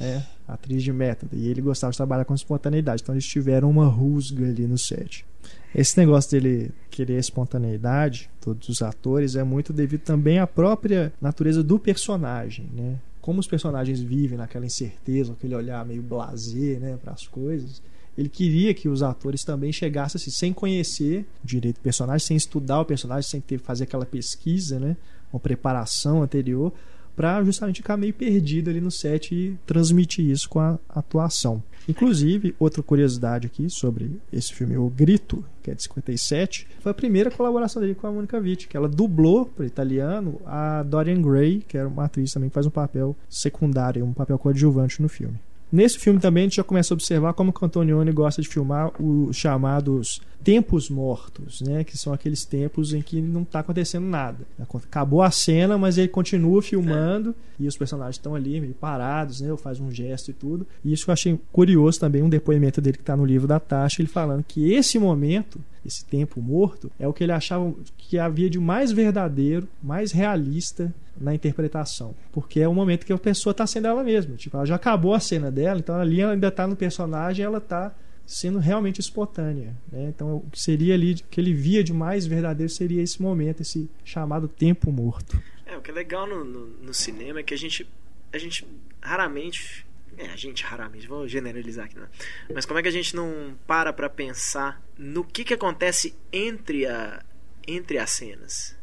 [0.00, 1.36] é atriz de método.
[1.36, 5.26] E ele gostava de trabalhar com espontaneidade, então eles tiveram uma rusga ali no set.
[5.74, 11.62] Esse negócio dele querer espontaneidade, todos os atores, é muito devido também à própria natureza
[11.62, 12.96] do personagem, né?
[13.24, 17.80] Como os personagens vivem naquela incerteza, aquele olhar meio blasé né, para as coisas,
[18.18, 22.82] ele queria que os atores também chegassem assim, sem conhecer direito do personagem, sem estudar
[22.82, 24.94] o personagem, sem ter fazer aquela pesquisa, né,
[25.32, 26.70] uma preparação anterior,
[27.16, 31.62] para justamente ficar meio perdido ali no set e transmitir isso com a atuação.
[31.88, 36.94] Inclusive, outra curiosidade aqui sobre esse filme, O Grito, que é de 57, foi a
[36.94, 41.62] primeira colaboração dele com a Monica Vitti, que ela dublou para italiano a Dorian Gray,
[41.66, 45.38] que era uma atriz também que faz um papel secundário, um papel coadjuvante no filme.
[45.70, 48.92] Nesse filme também a gente já começa a observar como o Antonioni gosta de filmar
[49.02, 51.82] os chamados tempos mortos, né?
[51.82, 54.46] Que são aqueles tempos em que não está acontecendo nada.
[54.60, 57.62] Acabou a cena, mas ele continua filmando é.
[57.64, 59.50] e os personagens estão ali meio parados, né?
[59.50, 60.66] Ou faz um gesto e tudo.
[60.84, 64.02] E isso eu achei curioso também, um depoimento dele que está no livro da Tasha,
[64.02, 68.48] ele falando que esse momento esse tempo morto, é o que ele achava que havia
[68.48, 72.14] de mais verdadeiro, mais realista na interpretação.
[72.32, 74.34] Porque é o momento que a pessoa está sendo ela mesma.
[74.36, 77.58] Tipo, ela já acabou a cena dela, então ali ela ainda está no personagem, ela
[77.58, 77.92] está
[78.26, 79.76] sendo realmente espontânea.
[79.90, 80.08] Né?
[80.08, 83.90] Então, o que seria ali, que ele via de mais verdadeiro seria esse momento, esse
[84.04, 85.40] chamado tempo morto.
[85.66, 87.86] É, o que é legal no, no, no cinema é que a gente,
[88.32, 88.66] a gente
[89.00, 89.86] raramente.
[90.16, 92.08] É, a gente raramente, vou generalizar aqui, né?
[92.54, 96.86] Mas como é que a gente não para pra pensar no que, que acontece entre,
[96.86, 97.20] a,
[97.66, 98.76] entre as cenas?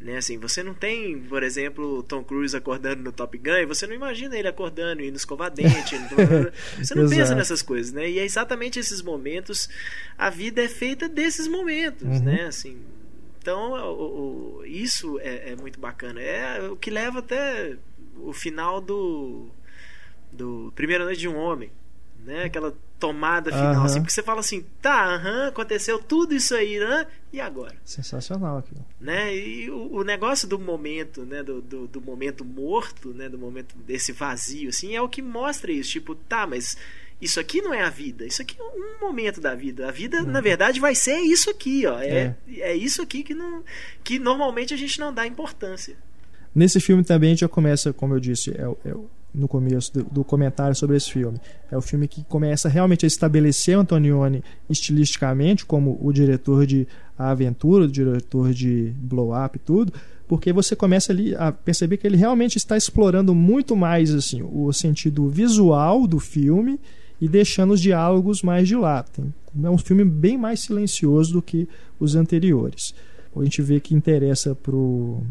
[0.00, 3.86] Né, assim, você não tem, por exemplo, Tom Cruise acordando no Top Gun e você
[3.86, 5.94] não imagina ele acordando, indo escovar dente.
[6.78, 8.08] você não pensa nessas coisas, né?
[8.08, 9.68] E é exatamente esses momentos.
[10.16, 12.24] A vida é feita desses momentos, uhum.
[12.24, 12.44] né?
[12.44, 12.78] Assim,
[13.38, 16.18] então, o, o, isso é, é, muito bacana.
[16.18, 17.76] É o que leva até
[18.16, 19.50] o final do,
[20.32, 21.70] do Primeira Noite de um Homem
[22.24, 22.44] né?
[22.44, 23.84] Aquela tomada final, uhum.
[23.84, 27.06] assim, porque você fala assim, tá, aham, aconteceu tudo isso aí, né?
[27.32, 27.74] E agora?
[27.82, 28.84] Sensacional aquilo.
[29.00, 29.34] Né?
[29.34, 31.42] E o, o negócio do momento, né?
[31.42, 33.28] Do, do, do, momento morto, né?
[33.28, 35.92] Do momento desse vazio, assim, é o que mostra isso.
[35.92, 36.76] Tipo, tá, mas
[37.20, 39.88] isso aqui não é a vida, isso aqui é um momento da vida.
[39.88, 40.26] A vida, uhum.
[40.26, 41.98] na verdade, vai ser isso aqui, ó.
[42.00, 42.60] É, é.
[42.60, 43.64] é isso aqui que, não,
[44.04, 45.96] que normalmente a gente não dá importância.
[46.54, 48.94] Nesse filme também já começa, como eu disse, é, é
[49.34, 51.40] no começo do, do, comentário sobre esse filme.
[51.70, 56.86] É o filme que começa realmente a estabelecer Antonioni estilisticamente como o diretor de
[57.18, 59.92] Aventura, o diretor de Blow Up e tudo,
[60.26, 64.72] porque você começa ali a perceber que ele realmente está explorando muito mais assim o
[64.72, 66.80] sentido visual do filme
[67.20, 69.32] e deixando os diálogos mais de lado.
[69.62, 71.68] É um filme bem mais silencioso do que
[71.98, 72.94] os anteriores.
[73.36, 75.22] A gente vê que interessa pro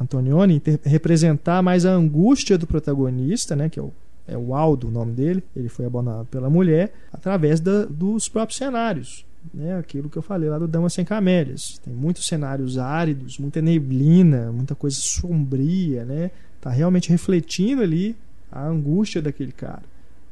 [0.00, 3.92] Antonioni representar mais a angústia do protagonista, né, que é o,
[4.28, 8.58] é o Aldo, o nome dele, ele foi abandonado pela mulher, através da, dos próprios
[8.58, 9.24] cenários.
[9.54, 11.80] Né, aquilo que eu falei lá do Dama Sem Camélias.
[11.84, 16.04] Tem muitos cenários áridos, muita neblina, muita coisa sombria.
[16.04, 16.30] Né,
[16.60, 18.16] tá realmente refletindo ali
[18.50, 19.84] a angústia daquele cara.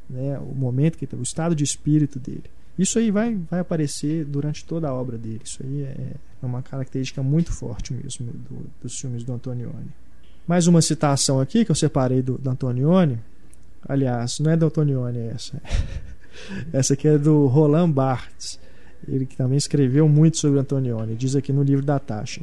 [0.09, 2.43] Né, o momento que tá, o estado de espírito dele.
[2.77, 5.41] Isso aí vai, vai aparecer durante toda a obra dele.
[5.43, 6.11] Isso aí é,
[6.43, 9.91] é uma característica muito forte mesmo do, dos filmes do Antonioni.
[10.45, 13.17] Mais uma citação aqui que eu separei do, do Antonioni.
[13.87, 15.61] Aliás, não é do Antonioni essa.
[16.73, 18.59] essa aqui é do Roland Barthes.
[19.07, 21.15] Ele que também escreveu muito sobre Antonioni.
[21.15, 22.41] Diz aqui no livro da Tasha.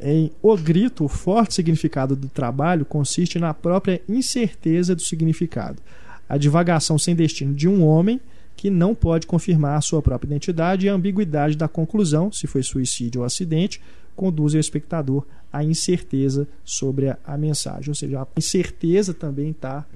[0.00, 5.82] Em O Grito, o forte significado do trabalho consiste na própria incerteza do significado.
[6.28, 8.20] A divagação sem destino de um homem
[8.58, 13.20] que não pode confirmar sua própria identidade e a ambiguidade da conclusão, se foi suicídio
[13.20, 13.80] ou acidente,
[14.16, 17.88] conduzem o espectador à incerteza sobre a, a mensagem.
[17.88, 19.86] Ou seja, a incerteza também está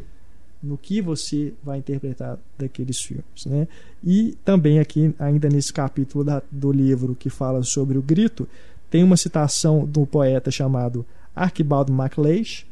[0.62, 3.44] no que você vai interpretar daqueles filmes.
[3.44, 3.66] Né?
[4.02, 8.48] E também aqui, ainda nesse capítulo da, do livro que fala sobre o grito,
[8.88, 11.04] tem uma citação do poeta chamado
[11.34, 12.64] Archibald MacLeish,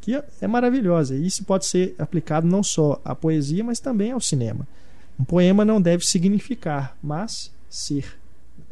[0.00, 1.16] que é maravilhosa.
[1.16, 4.68] E isso pode ser aplicado não só à poesia, mas também ao cinema.
[5.22, 8.18] Um poema não deve significar, mas ser.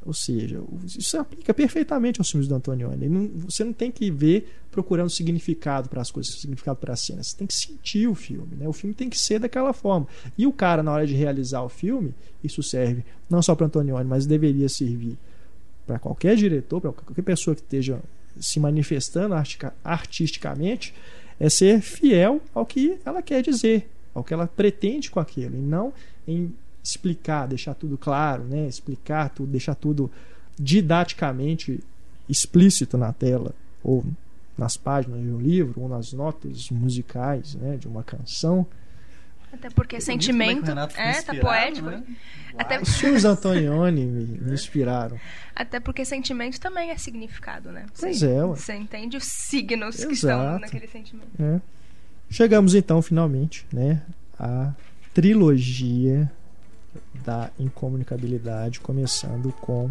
[0.04, 3.08] Ou seja, isso aplica perfeitamente aos filmes do Antonioni.
[3.08, 7.28] Não, você não tem que ver procurando significado para as coisas, significado para as cenas.
[7.28, 8.56] Você tem que sentir o filme.
[8.56, 8.66] Né?
[8.66, 10.08] O filme tem que ser daquela forma.
[10.36, 14.08] E o cara, na hora de realizar o filme, isso serve não só para Antonioni,
[14.08, 15.16] mas deveria servir
[15.86, 18.00] para qualquer diretor, para qualquer pessoa que esteja
[18.40, 19.36] se manifestando
[19.84, 20.92] artisticamente,
[21.38, 25.60] é ser fiel ao que ela quer dizer, ao que ela pretende com aquilo, e
[25.60, 25.92] não
[26.26, 28.66] em explicar, deixar tudo claro, né?
[28.66, 30.10] explicar tudo, deixar tudo
[30.58, 31.80] didaticamente
[32.28, 34.04] explícito na tela ou
[34.56, 38.66] nas páginas de um livro ou nas notas musicais né, de uma canção.
[39.52, 41.88] Até porque é sentimento é, tá poético.
[41.88, 42.04] Né?
[42.56, 42.80] Até...
[42.80, 45.18] Os filmes Antonioni me, me, inspiraram.
[45.56, 47.86] Até porque sentimento também é significado, né?
[47.98, 48.42] Pois você, é.
[48.42, 50.08] Você entende os signos Exato.
[50.08, 51.30] que estão naquele sentimento.
[51.40, 51.60] É.
[52.30, 54.02] Chegamos então finalmente, né,
[54.38, 54.72] a
[55.12, 56.30] trilogia
[57.24, 59.90] da incomunicabilidade, começando com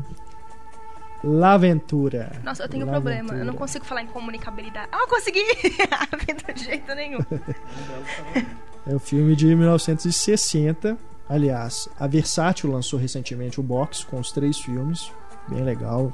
[1.24, 2.32] Laventura.
[2.44, 3.34] Nossa, eu tenho um problema.
[3.34, 4.88] Eu não consigo falar em comunicabilidade.
[4.92, 5.44] Ah, consegui!
[6.56, 7.20] de jeito nenhum.
[8.88, 10.98] é o filme de 1960.
[11.28, 15.12] Aliás, a Versátil lançou recentemente o box com os três filmes.
[15.48, 16.12] Bem legal.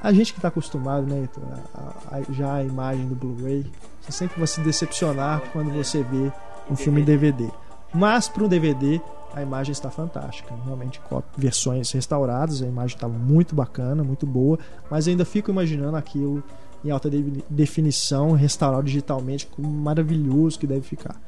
[0.00, 1.28] A gente que está acostumado, né,
[1.74, 3.66] a, a, já a imagem do Blu-ray,
[4.00, 6.30] você sempre vai se decepcionar quando você vê
[6.70, 7.50] um filme em DVD.
[7.96, 9.00] Mas para um DVD
[9.36, 10.54] a imagem está fantástica.
[10.64, 11.00] Realmente,
[11.36, 14.58] versões restauradas, a imagem está muito bacana, muito boa,
[14.90, 16.42] mas ainda fico imaginando aquilo
[16.82, 17.10] em alta
[17.50, 21.20] definição, restaurado digitalmente, como maravilhoso que deve ficar.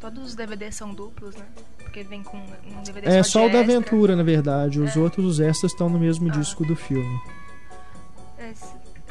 [0.00, 1.46] Todos os DVDs são duplos, né?
[1.78, 4.80] Porque vem com um DVD É só, só o da aventura, na verdade.
[4.80, 4.98] Os é.
[4.98, 6.32] outros, os extras, estão no mesmo ah.
[6.32, 7.20] disco do filme.
[8.38, 8.52] É,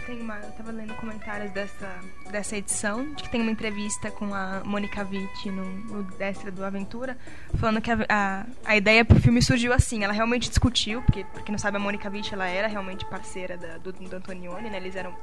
[0.06, 1.99] tem uma, eu tava lendo comentários dessa,
[2.30, 6.64] dessa edição, de que tem uma entrevista com a Mônica Witt no, no Extra do
[6.64, 7.18] Aventura,
[7.58, 11.41] falando que a, a, a ideia pro filme surgiu assim, ela realmente discutiu, porque, pra
[11.41, 14.78] quem não sabe, a Mônica Witt, ela era realmente parceira da, do, do Antonioni, né,
[14.78, 15.16] eles eram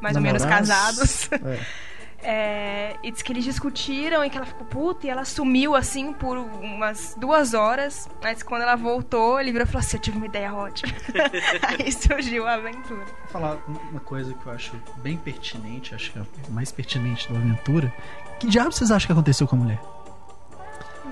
[0.00, 1.30] mais ou menos casados.
[1.32, 1.60] É.
[2.22, 6.12] É, e diz que eles discutiram e que ela ficou puta e ela sumiu assim
[6.12, 8.08] por umas duas horas.
[8.22, 10.92] Mas quando ela voltou, ele virou e falou assim: Eu tive uma ideia ótima.
[11.68, 13.04] Aí surgiu a aventura.
[13.04, 17.38] Vou falar uma coisa que eu acho bem pertinente, acho que é mais pertinente da
[17.38, 17.92] aventura.
[18.38, 19.95] Que diabo vocês acham que aconteceu com a mulher?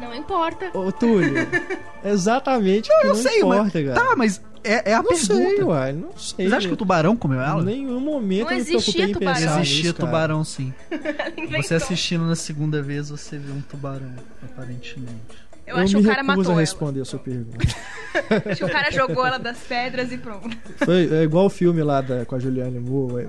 [0.00, 0.70] Não importa.
[0.76, 1.34] Ô, Túlio,
[2.04, 3.94] exatamente o que não importa, mas, cara.
[3.94, 5.34] Tá, mas é, é a não pergunta.
[5.34, 6.36] sei, uai, não sei.
[6.36, 7.62] Vocês acham que o tubarão comeu ela?
[7.62, 9.34] Em nenhum momento Não eu me preocupei em tubarão.
[9.40, 10.74] pensar Existia nisso, tubarão, sim.
[11.62, 15.44] Você assistindo na segunda vez, você viu um tubarão, aparentemente.
[15.66, 16.60] Eu, acho que o cara matou a ela.
[16.60, 17.56] responder a sua pergunta.
[18.46, 20.54] Acho que o cara jogou ela das pedras e pronto.
[20.84, 23.26] Foi, é igual o filme lá da, com a Juliane Moore.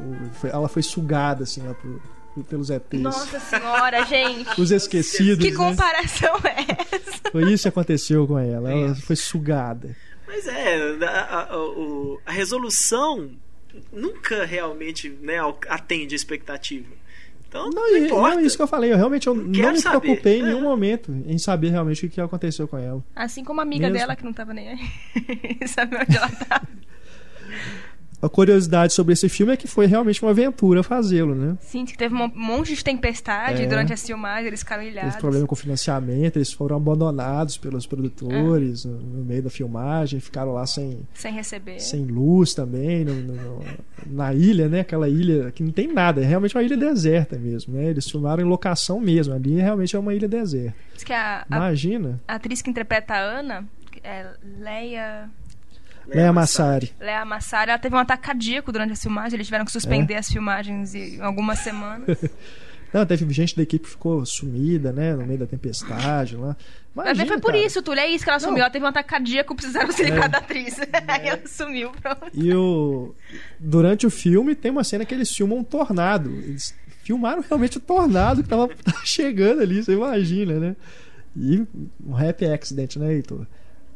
[0.52, 2.02] ela foi sugada, assim, lá pro-
[2.44, 3.00] pelos ETs.
[3.00, 4.60] Nossa senhora, gente.
[4.60, 5.58] Os esquecidos, Que né?
[5.58, 7.32] comparação é essa?
[7.32, 8.72] Foi isso que aconteceu com ela.
[8.72, 9.02] Ela Isso.
[9.04, 9.96] foi sugada.
[10.28, 11.50] Mas é, a, a-
[12.26, 13.30] a resolução
[13.92, 15.36] nunca realmente né,
[15.70, 16.88] atende a expectativa.
[17.48, 18.36] Então, não, Não, importa.
[18.36, 18.92] não, isso que eu falei.
[18.92, 20.00] Eu realmente eu não, me saber.
[20.02, 20.64] preocupei em nenhum É.
[20.64, 23.02] momento em saber realmente o que aconteceu com ela.
[23.16, 23.98] Assim como a amiga Mesmo.
[24.00, 24.80] dela que não tava nem aí.
[25.68, 26.62] Sabe onde ela tá?
[28.26, 31.58] A curiosidade sobre esse filme é que foi realmente uma aventura fazê-lo, né?
[31.62, 33.68] Sim, que teve um monte de tempestade É.
[33.68, 35.12] durante a filmagem, eles ficaram ilhados.
[35.12, 38.90] Teve problema com financiamento, eles foram abandonados pelos produtores É.
[38.90, 41.80] no, no meio da filmagem, ficaram lá sem, Sem receber.
[41.80, 43.64] sem luz também, no- no-
[44.08, 44.80] na ilha, né?
[44.80, 47.86] Aquela ilha que não tem nada, é realmente uma ilha deserta mesmo, né?
[47.90, 50.74] Eles filmaram em locação mesmo, ali realmente é uma ilha deserta.
[51.12, 53.66] A, a- Imagina, a atriz que interpreta a Ana,
[54.04, 54.26] é
[54.60, 55.30] Leia.
[56.08, 56.94] Leia Massari.
[57.00, 60.30] Leia Massari, ela teve um ataque cardíaco durante a filmagem, eles tiveram que suspender as
[60.30, 62.18] filmagens em algumas semanas.
[62.94, 65.14] Não, teve gente da equipe que ficou sumida, né?
[65.14, 66.56] No meio da tempestade lá.
[66.94, 67.66] Imagina, foi por cara.
[67.66, 68.48] isso, Túlio, é isso que ela Não.
[68.48, 68.62] sumiu.
[68.62, 70.28] Ela teve um ataque cardíaco, precisaram se livrar É.
[70.30, 70.80] da atriz.
[71.06, 72.30] Aí ela sumiu, pronto.
[72.34, 73.14] E o...
[73.60, 76.30] durante o filme tem uma cena que eles filmam um tornado.
[76.30, 78.70] Eles filmaram realmente o tornado que tava
[79.04, 80.76] chegando ali, você imagina, né?
[81.36, 81.68] E
[82.02, 83.46] um happy accident, né, Heitor?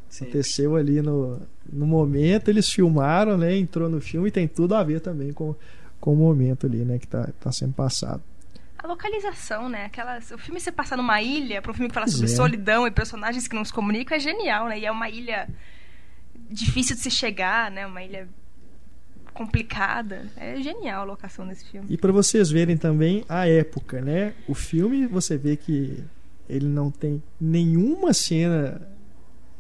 [0.10, 0.26] Sim.
[0.26, 1.42] Aconteceu ali no,
[1.72, 3.56] no momento, eles filmaram, né?
[3.56, 5.56] Entrou no filme e tem tudo a ver também com,
[6.00, 7.00] com o momento ali, né?
[7.00, 8.22] Que tá, tá sendo passado.
[8.78, 9.86] A localização, né?
[9.86, 12.36] Aquelas, o filme se passar numa ilha, para um filme que fala sobre é.
[12.36, 14.80] solidão e personagens que não se comunicam, é genial, né?
[14.80, 15.50] E é uma ilha
[16.50, 17.86] difícil de se chegar, né?
[17.86, 18.28] Uma ilha
[19.34, 20.28] complicada.
[20.38, 21.88] É genial a locação desse filme.
[21.90, 24.34] E para vocês verem também a época, né?
[24.48, 26.04] O filme você vê que
[26.48, 28.82] ele não tem nenhuma cena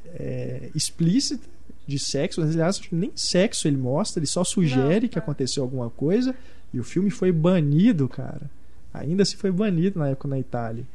[0.05, 1.47] é, explícita
[1.90, 5.24] de sexo, aliás, acho que nem sexo ele mostra, ele só sugere Não, que não.
[5.24, 6.34] aconteceu alguma coisa
[6.74, 8.50] e o filme foi banido, cara.
[8.94, 10.86] Ainda se foi banido na época na Itália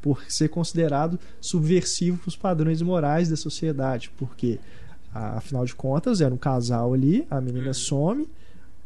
[0.00, 4.58] por ser considerado subversivo para os padrões morais da sociedade, porque
[5.12, 8.28] afinal de contas era um casal ali, a menina some,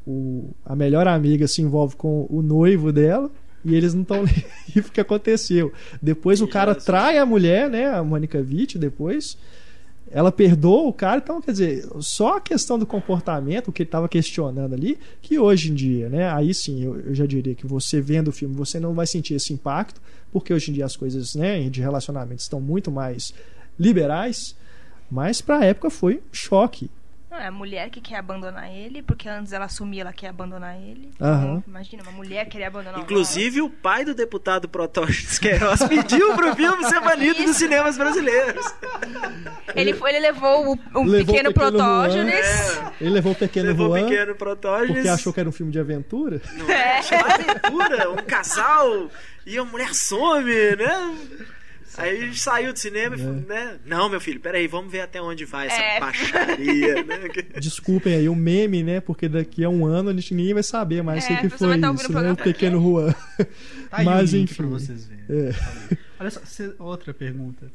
[0.06, 3.30] o, a melhor amiga se envolve com o noivo dela
[3.64, 5.72] e eles não estão nem o que aconteceu.
[6.00, 9.36] Depois o cara trai a mulher, né, a Mônica Witt, depois
[10.10, 13.88] ela perdoa o cara, então quer dizer, só a questão do comportamento, o que ele
[13.88, 17.66] estava questionando ali, que hoje em dia, né, aí sim, eu, eu já diria que
[17.66, 20.00] você vendo o filme, você não vai sentir esse impacto,
[20.32, 23.34] porque hoje em dia as coisas, né, de relacionamento estão muito mais
[23.78, 24.56] liberais,
[25.10, 26.90] mas para a época foi um choque.
[27.30, 30.76] Não, é a mulher que quer abandonar ele, porque antes ela assumia, ela quer abandonar
[30.80, 31.10] ele.
[31.14, 36.56] Então, imagina, uma mulher querer abandonar Inclusive, o pai do deputado Protógenes Queiroz pediu pro
[36.56, 38.64] filme ser banido dos cinemas brasileiros.
[39.74, 42.34] Ele, foi, ele levou o, o Levou pequeno, pequeno protógenes.
[42.34, 44.94] É, Ele levou o pequeno levou o Juan, pequeno Protógenes.
[44.94, 46.40] porque achou que era um filme de aventura.
[46.54, 49.10] Não é, uma aventura, um casal
[49.44, 51.14] e a mulher some, né?
[51.98, 53.78] Aí saiu do cinema e falou, né?
[53.84, 56.00] Não, meu filho, peraí, vamos ver até onde vai essa É.
[56.00, 57.18] baixaria, né?
[57.60, 59.00] Desculpem aí o meme, né?
[59.00, 61.50] Porque daqui a um ano a gente ninguém vai saber mais É, o que a
[61.50, 62.32] pessoa foi tá isso, né?
[62.32, 63.12] O pequeno Juan.
[63.12, 63.46] Tá
[63.90, 64.54] aí Mas enfim.
[64.54, 65.24] pra vocês verem.
[65.50, 65.54] É.
[66.20, 67.70] Olha só, cê- outra pergunta.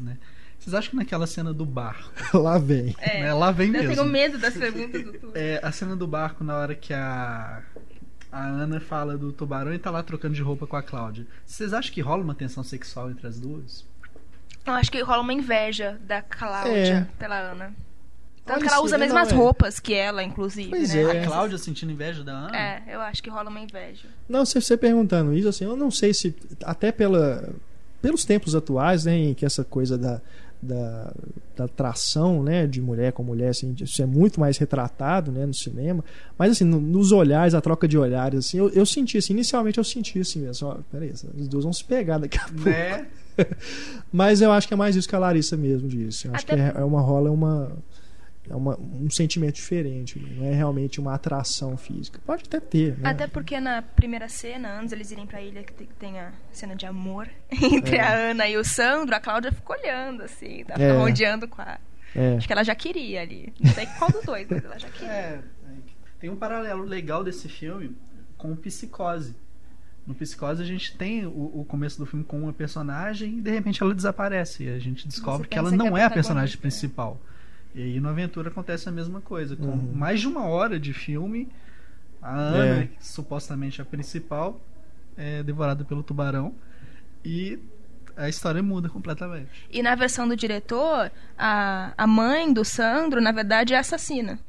[0.00, 0.16] Né?
[0.58, 2.94] Vocês acham que naquela cena do barco, Lá vem.
[2.98, 3.22] É.
[3.22, 3.94] né, lá vem Eu mesmo.
[3.94, 5.30] tenho medo das perguntas do.
[5.34, 7.62] É, a cena do barco na hora que a
[8.30, 11.26] a Ana fala do tubarão e tá lá trocando de roupa com a Cláudia.
[11.46, 13.84] Vocês acham que rola uma tensão sexual entre as duas?
[14.66, 17.18] Eu acho que rola uma inveja da Cláudia É.
[17.18, 17.74] pela Ana.
[18.44, 19.34] Tanto Olha que ela usa as mesmas é.
[19.34, 20.70] roupas que ela, inclusive.
[20.70, 21.02] Pois né?
[21.02, 21.22] É.
[21.22, 22.56] A Cláudia sentindo inveja da Ana?
[22.56, 24.08] É, eu acho que rola uma inveja.
[24.28, 26.34] Não, se você perguntando isso, assim, eu não sei se.
[26.64, 27.50] Até pela,
[28.00, 29.16] pelos tempos atuais, né?
[29.16, 30.20] Em que essa coisa da.
[30.60, 31.12] Da
[31.56, 35.52] da atração, né, de mulher com mulher, assim, isso é muito mais retratado, né, no
[35.52, 36.04] cinema.
[36.38, 39.76] Mas assim, no, nos olhares, a troca de olhares, assim, eu, eu senti assim, inicialmente
[39.78, 42.68] eu senti assim, mesmo, ó, peraí, os dois vão se pegar daqui a pouco.
[42.70, 43.06] Né?
[44.12, 46.26] Mas eu acho que é mais isso que a Larissa mesmo disse.
[46.28, 47.72] Eu acho Até- que é, é uma rola, é uma
[48.50, 52.20] é uma, um sentimento diferente, não é realmente uma atração física.
[52.24, 53.10] Pode até ter, né?
[53.10, 56.74] Até porque na primeira cena, antes eles irem pra ilha, que te- tem a cena
[56.74, 60.92] de amor entre a Ana e o Sandro, a Cláudia fica olhando, assim, tá É.
[60.92, 61.78] rodeando com a.
[62.14, 62.36] É.
[62.36, 63.52] Acho que ela já queria ali.
[63.60, 65.08] Não sei qual dos dois, mas ela já queria.
[65.12, 65.40] É,
[66.18, 67.94] tem um paralelo legal desse filme
[68.36, 69.36] com o Psicose.
[70.06, 73.50] No Psicose a gente tem o, o começo do filme com uma personagem e de
[73.50, 74.64] repente ela desaparece.
[74.64, 76.86] E a gente descobre que ela que não é é a personagem protagonista.
[76.86, 77.20] principal.
[77.74, 79.54] E aí no Aventura acontece a mesma coisa.
[79.56, 79.92] Com Uhum.
[79.94, 81.48] mais de uma hora de filme,
[82.22, 82.86] a Ana, É.
[82.86, 84.60] que supostamente a principal,
[85.16, 86.54] é devorada pelo tubarão.
[87.24, 87.58] E
[88.16, 89.66] a história muda completamente.
[89.70, 94.38] E na versão do diretor, a, a mãe do Sandro, na verdade, é assassina.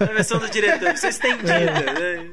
[0.00, 1.52] Na versão do diretor, isso é estendida,
[1.92, 2.30] né?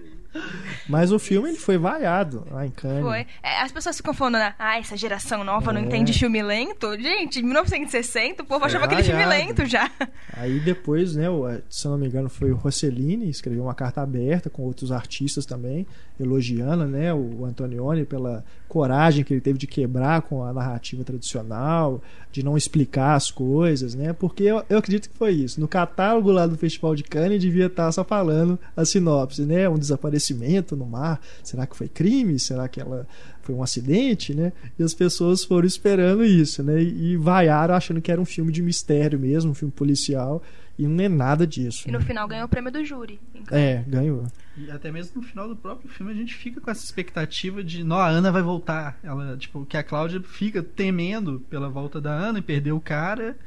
[0.90, 3.04] Mas o filme ele foi vaiado lá em Cannes.
[3.04, 3.26] Foi.
[3.44, 5.86] É, as pessoas ficam falando, né, ah, essa geração nova não É.
[5.86, 6.94] entende filme lento.
[7.00, 9.90] Gente, em 1960 o povo achava aquele filme lento já.
[10.34, 14.02] Aí depois, né, o- se eu não me engano, foi o Rossellini, escreveu uma carta
[14.02, 15.86] aberta com outros artistas também,
[16.20, 22.02] elogiando, né, o Antonioni pela coragem que ele teve de quebrar com a narrativa tradicional,
[22.32, 24.14] de não explicar as coisas, né?
[24.14, 25.60] Porque eu, eu acredito que foi isso.
[25.60, 29.68] No catálogo lá do Festival de Cannes devia estar só falando a sinopse, né?
[29.68, 31.20] Um desaparecimento no mar.
[31.44, 32.40] Será que foi crime?
[32.40, 33.08] Será que ela
[33.42, 34.52] foi um acidente, né?
[34.78, 36.82] E as pessoas foram esperando isso, né?
[36.82, 40.44] E, e vaiaram achando que era um filme de mistério mesmo, um filme policial,
[40.78, 41.88] e não é nada disso.
[41.88, 42.06] E no né?
[42.06, 43.20] final ganhou o prêmio do júri.
[43.52, 44.26] É, ganhou.
[44.58, 47.84] E até mesmo no final do próprio filme a gente fica com essa expectativa de,
[47.84, 48.98] não, a Ana vai voltar.
[49.04, 53.38] Ela, tipo, que a Cláudia fica temendo pela volta da Ana e perder o cara.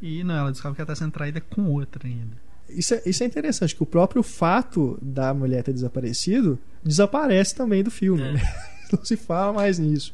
[0.00, 2.45] E não, ela descobre que ela tá sendo traída com outra ainda.
[2.76, 7.82] Isso é, isso é interessante, que o próprio fato da mulher ter desaparecido desaparece também
[7.82, 8.22] do filme.
[8.22, 8.32] É.
[8.32, 8.40] né?
[8.92, 10.12] Não se fala mais nisso.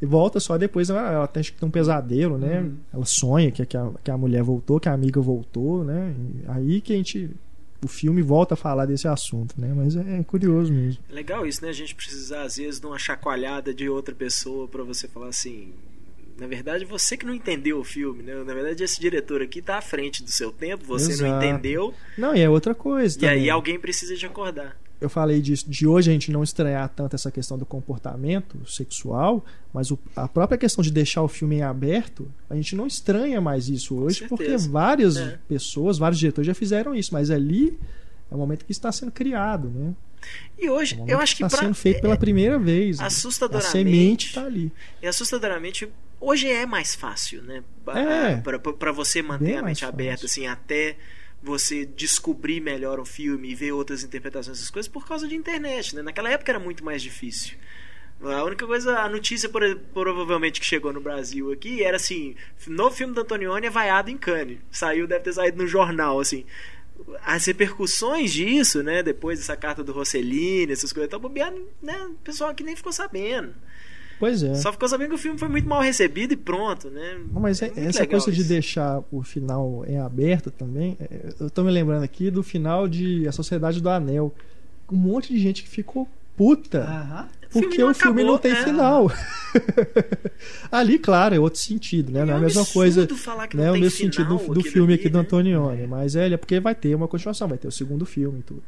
[0.00, 2.60] E volta só depois, ela, tem, acho que tem um pesadelo, né?
[2.60, 2.76] Uhum.
[2.92, 6.12] Ela sonha que, que, a, que a mulher voltou, que a amiga voltou, né?
[6.18, 7.30] E aí que a gente.
[7.84, 9.72] O filme volta a falar desse assunto, né?
[9.74, 11.02] Mas é, é curioso mesmo.
[11.10, 11.70] É legal isso, né?
[11.70, 15.72] A gente precisar, às vezes, de uma chacoalhada de outra pessoa pra você falar assim.
[16.38, 18.34] Na verdade, você que não entendeu o filme, né?
[18.44, 21.44] Na verdade, esse diretor aqui tá à frente do seu tempo, você não Exato.
[21.44, 23.18] entendeu, Não, e é outra coisa.
[23.20, 23.50] e aí também.
[23.50, 24.76] alguém precisa te acordar.
[25.00, 29.44] eu falei disso, de hoje a gente não estranhar tanto essa questão do comportamento sexual,
[29.74, 33.40] mas o- a própria questão de deixar o filme em aberto, a gente não estranha
[33.40, 35.38] mais isso hoje, porque várias É.
[35.48, 37.76] pessoas, vários diretores já fizeram isso, mas ali
[38.30, 39.92] é o momento que está sendo criado, né?
[40.56, 42.98] E hoje, É eu acho que está pra, sendo feito pela primeira vez.
[42.98, 43.02] né?
[43.04, 44.70] A assustadoramente, semente está ali.
[45.02, 45.88] E assustadoramente,
[46.22, 47.62] hoje é mais fácil, né?
[47.88, 48.36] É.
[48.36, 50.96] Pra- pra você manter a mente aberta, assim, até
[51.42, 55.94] você descobrir melhor o filme e ver outras interpretações dessas coisas por causa de internet,
[55.96, 56.02] né?
[56.02, 57.56] Naquela época era muito mais difícil.
[58.22, 59.50] A única coisa, a notícia
[59.92, 62.36] provavelmente que chegou no Brasil aqui era assim:
[62.68, 64.58] novo filme do Antonioni é vaiado em Cannes.
[64.70, 66.44] Saiu, deve ter saído no jornal, assim.
[67.24, 69.02] As repercussões disso, né?
[69.02, 71.98] Depois dessa carta do Rossellini, essas coisas, tá bobeando, né?
[72.04, 73.52] O pessoal aqui nem ficou sabendo.
[74.22, 74.54] Pois é.
[74.54, 77.18] Só ficou sabendo que o filme foi muito mal recebido e pronto, né?
[77.34, 78.48] Não, Mas é- muito essa coisa de isso.
[78.48, 83.26] deixar o final em aberto também, é, eu tô me lembrando aqui do final de
[83.26, 84.32] A Sociedade do Anel.
[84.92, 86.06] Um monte de gente que ficou
[86.36, 87.28] puta Aham.
[87.50, 88.62] porque não o filme acabou, não tem é.
[88.62, 89.10] final.
[90.70, 92.24] Ali, claro, é outro sentido, né?
[92.24, 93.08] Não é a mesma coisa.
[93.16, 95.24] falar que Não não é o mesmo sentido do, do filme ali, aqui do né?
[95.24, 98.42] Antonioni, mas é, é porque vai ter uma continuação, vai ter o segundo filme e
[98.44, 98.62] tudo.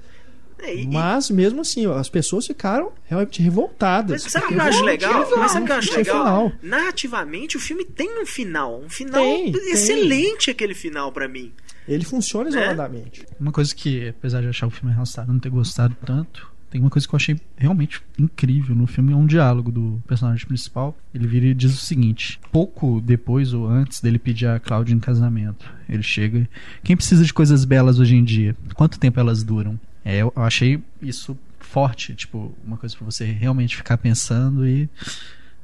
[0.65, 4.23] É, e- Mas mesmo assim, ó, as pessoas ficaram realmente revoltadas.
[4.25, 5.31] Mas sabe o que eu acho não legal?
[5.37, 6.25] Mas sabe o que eu acho legal?
[6.25, 6.53] final.
[6.63, 8.81] Narrativamente, o filme tem um final.
[8.81, 9.73] Um final Tem, tem.
[9.73, 11.53] excelente aquele final pra mim.
[11.87, 12.57] Ele funciona Né?
[12.57, 13.27] isoladamente.
[13.39, 16.89] Uma coisa que, apesar de achar o filme arrastado, não ter gostado tanto, tem uma
[16.91, 20.97] coisa que eu achei realmente incrível no filme, é um diálogo do personagem principal.
[21.15, 24.99] Ele vira e diz o seguinte: pouco depois ou antes dele pedir a Cláudia em
[24.99, 26.39] casamento, ele chega.
[26.39, 26.49] e,
[26.83, 28.57] Quem precisa de coisas belas hoje em dia?
[28.75, 29.79] Quanto tempo elas duram?
[30.05, 34.89] É, eu achei isso forte, tipo, uma coisa pra você realmente ficar pensando e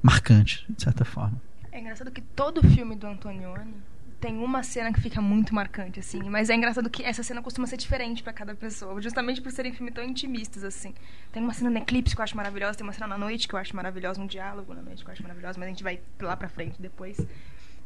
[0.02, 1.40] marcante, de certa forma.
[1.70, 3.74] É engraçado que todo filme do Antonioni
[4.20, 6.22] tem uma cena que fica muito marcante, assim.
[6.28, 9.72] Mas é engraçado que essa cena costuma ser diferente pra cada pessoa, justamente por serem
[9.72, 10.94] filmes tão intimistas, assim.
[11.32, 13.54] Tem uma cena no Eclipse que eu acho maravilhosa, tem uma cena na noite que
[13.54, 16.00] eu acho maravilhosa, um diálogo na noite que eu acho maravilhosa, mas a gente vai
[16.20, 17.18] lá pra frente depois.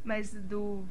[0.05, 0.85] Mas do.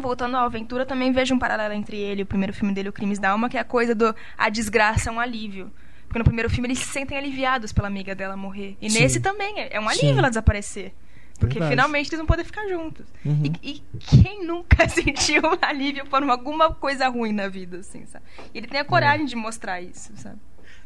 [0.00, 2.92] Voltando à aventura, também vejo um paralelo entre ele e o primeiro filme dele, O
[2.92, 5.70] Crimes da Alma, que é a coisa do a desgraça é um alívio.
[6.06, 8.76] Porque no primeiro filme eles se sentem aliviados pela amiga dela morrer.
[8.80, 9.00] E Sim.
[9.00, 10.18] nesse também, é é um alívio Sim.
[10.18, 10.92] ela desaparecer.
[11.38, 11.70] Porque Verdade.
[11.72, 13.06] finalmente eles vão poder ficar juntos.
[13.24, 13.42] Uhum.
[13.62, 18.24] E, e quem nunca sentiu alívio por alguma coisa ruim na vida, assim, sabe?
[18.52, 20.36] E ele tem a coragem de mostrar isso, sabe?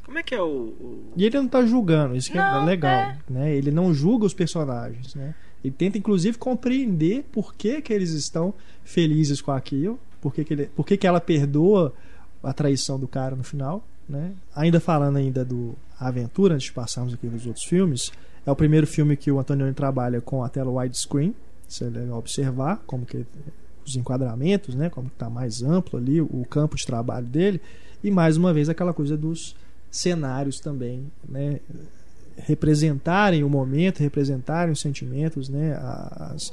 [0.05, 0.45] Como é que é o.
[0.47, 2.91] o- E ele não tá julgando, isso que é Não, legal.
[2.93, 3.17] é.
[3.31, 3.55] Né?
[3.55, 5.15] Ele não julga os personagens.
[5.15, 5.33] Né?
[5.63, 8.53] Ele tenta, inclusive, compreender por que, que eles estão
[8.85, 11.95] felizes com aquilo, por que, que, ele, por que, que ela perdoa
[12.43, 13.85] a traição do cara no final.
[14.09, 14.33] Né?
[14.55, 18.11] Ainda falando ainda do Aventura, antes de passarmos aqui nos outros filmes,
[18.45, 21.35] é o primeiro filme que o Antonioni trabalha com a tela widescreen.
[21.69, 23.25] Isso é legal observar, como que
[23.87, 24.91] os enquadramentos, né?
[24.91, 27.61] como está mais amplo ali o campo de trabalho dele.
[28.03, 29.55] E mais uma vez aquela coisa dos
[29.91, 31.61] cenários também, né?
[32.37, 35.77] Representarem o momento, representarem os sentimentos, né?
[36.17, 36.53] as,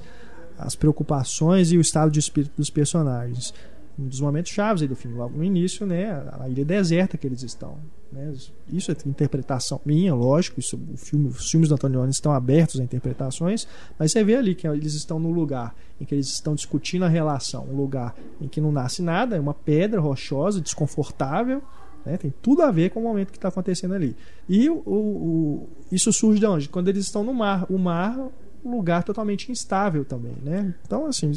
[0.58, 3.54] as preocupações e o estado de espírito dos personagens.
[3.98, 6.10] Um dos momentos chaves do filme, logo no início, né?
[6.40, 7.78] a ilha deserta que eles estão.
[8.12, 8.34] Né?
[8.72, 10.60] Isso é interpretação minha, lógico.
[10.60, 13.68] Isso, o filme, os filmes do Antonioni estão abertos a interpretações,
[13.98, 17.10] mas você vê ali que eles estão no lugar em que eles estão discutindo a
[17.10, 21.62] relação, um lugar em que não nasce nada, é uma pedra rochosa, desconfortável,
[22.06, 22.18] né?
[22.18, 24.16] Tem tudo a ver com o momento que está acontecendo ali.
[24.48, 26.70] E o, o- isso surge de onde?
[26.70, 27.66] Quando eles estão no mar.
[27.70, 28.18] O mar
[28.64, 30.36] um lugar totalmente instável também.
[30.44, 30.76] Né?
[30.86, 31.32] Então, assim,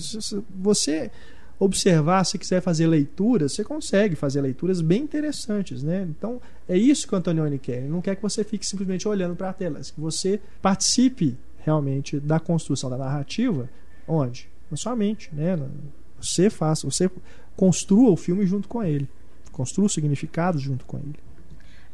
[0.51, 1.09] você
[1.59, 5.83] observar, se quiser fazer leituras, você consegue fazer leituras bem interessantes.
[5.85, 6.03] Né?
[6.11, 7.79] Então, é isso que o Antonioni quer.
[7.79, 12.19] Ele não quer que você fique simplesmente olhando para a tela, que você participe realmente
[12.19, 13.71] da construção da narrativa.
[14.09, 14.49] Onde?
[14.69, 15.31] Na sua mente.
[15.33, 15.57] Né?
[16.21, 17.09] Você faça, você
[17.57, 19.09] construa o filme junto com ele.
[19.53, 21.15] Construa os significados junto com ele.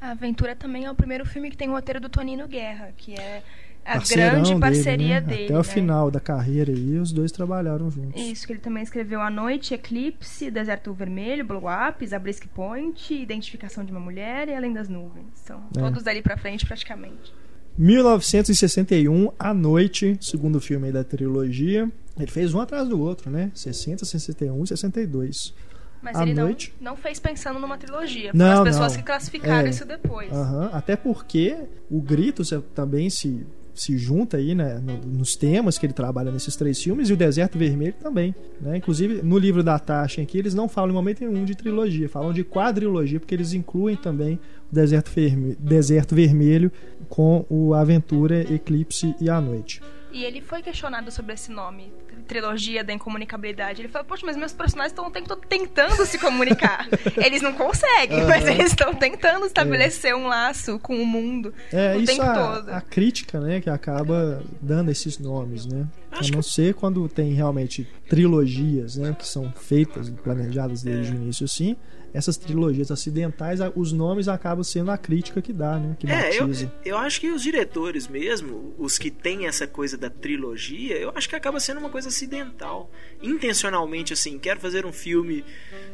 [0.01, 3.15] A Aventura também é o primeiro filme que tem o roteiro do Tonino Guerra, que
[3.15, 3.43] é
[3.85, 5.21] a Parceirão grande dele, parceria né?
[5.21, 5.45] dele.
[5.47, 5.65] Até o né?
[5.65, 8.21] final da carreira aí, os dois trabalharam juntos.
[8.21, 13.85] Isso, que ele também escreveu A Noite, Eclipse, Deserto Vermelho, Blow Up, Zabriskie Point, Identificação
[13.85, 15.27] de uma Mulher e Além das Nuvens.
[15.35, 15.81] São É.
[15.81, 17.33] todos dali pra frente, praticamente.
[17.79, 21.91] 1961, A Noite, segundo filme aí da trilogia.
[22.19, 23.51] Ele fez um atrás do outro, né?
[23.55, 25.55] 60, 61 e 62.
[26.03, 26.72] Mas À ele não, noite?
[26.80, 28.30] não fez pensando numa trilogia.
[28.34, 28.99] Não, as pessoas não.
[29.01, 29.70] que classificaram É.
[29.70, 30.32] isso depois.
[30.32, 31.57] Aham, Até porque
[31.90, 32.42] o Grito
[32.74, 33.44] também se,
[33.74, 34.80] se junta aí, né?
[34.82, 38.34] no- nos temas que ele trabalha nesses três filmes e o Deserto Vermelho também.
[38.61, 38.76] Né?
[38.76, 42.32] Inclusive, no livro da Tasha aqui, eles não falam em momento nenhum de trilogia, falam
[42.32, 44.38] de quadrilogia, porque eles incluem também
[44.70, 46.70] o Deserto, Verme- Deserto Vermelho
[47.09, 49.80] com o Aventura, Eclipse e A Noite.
[50.11, 51.93] E ele foi questionado sobre esse nome,
[52.27, 53.81] trilogia da incomunicabilidade.
[53.83, 55.11] Ele falou, poxa, mas meus personagens estão
[55.49, 56.87] tentando se comunicar.
[57.17, 58.53] eles não conseguem, mas Aham.
[58.53, 62.69] eles estão tentando estabelecer um laço com o mundo É, o isso tempo a, todo.
[62.71, 65.87] a crítica, né, que acaba dando esses nomes, né?
[66.11, 71.15] A Acho não ser quando tem realmente trilogias, né, que são feitas, planejadas desde o
[71.17, 71.77] início, assim.
[72.15, 76.41] Essas trilogias acidentais, a- os nomes acabam sendo a crítica que dá, né, que É,
[76.41, 76.49] eu,
[76.85, 81.29] eu acho que os diretores mesmo, os que têm essa coisa da trilogia, eu acho
[81.29, 82.91] que acaba sendo uma coisa acidental.
[83.23, 85.45] Intencionalmente, assim, quero fazer um filme,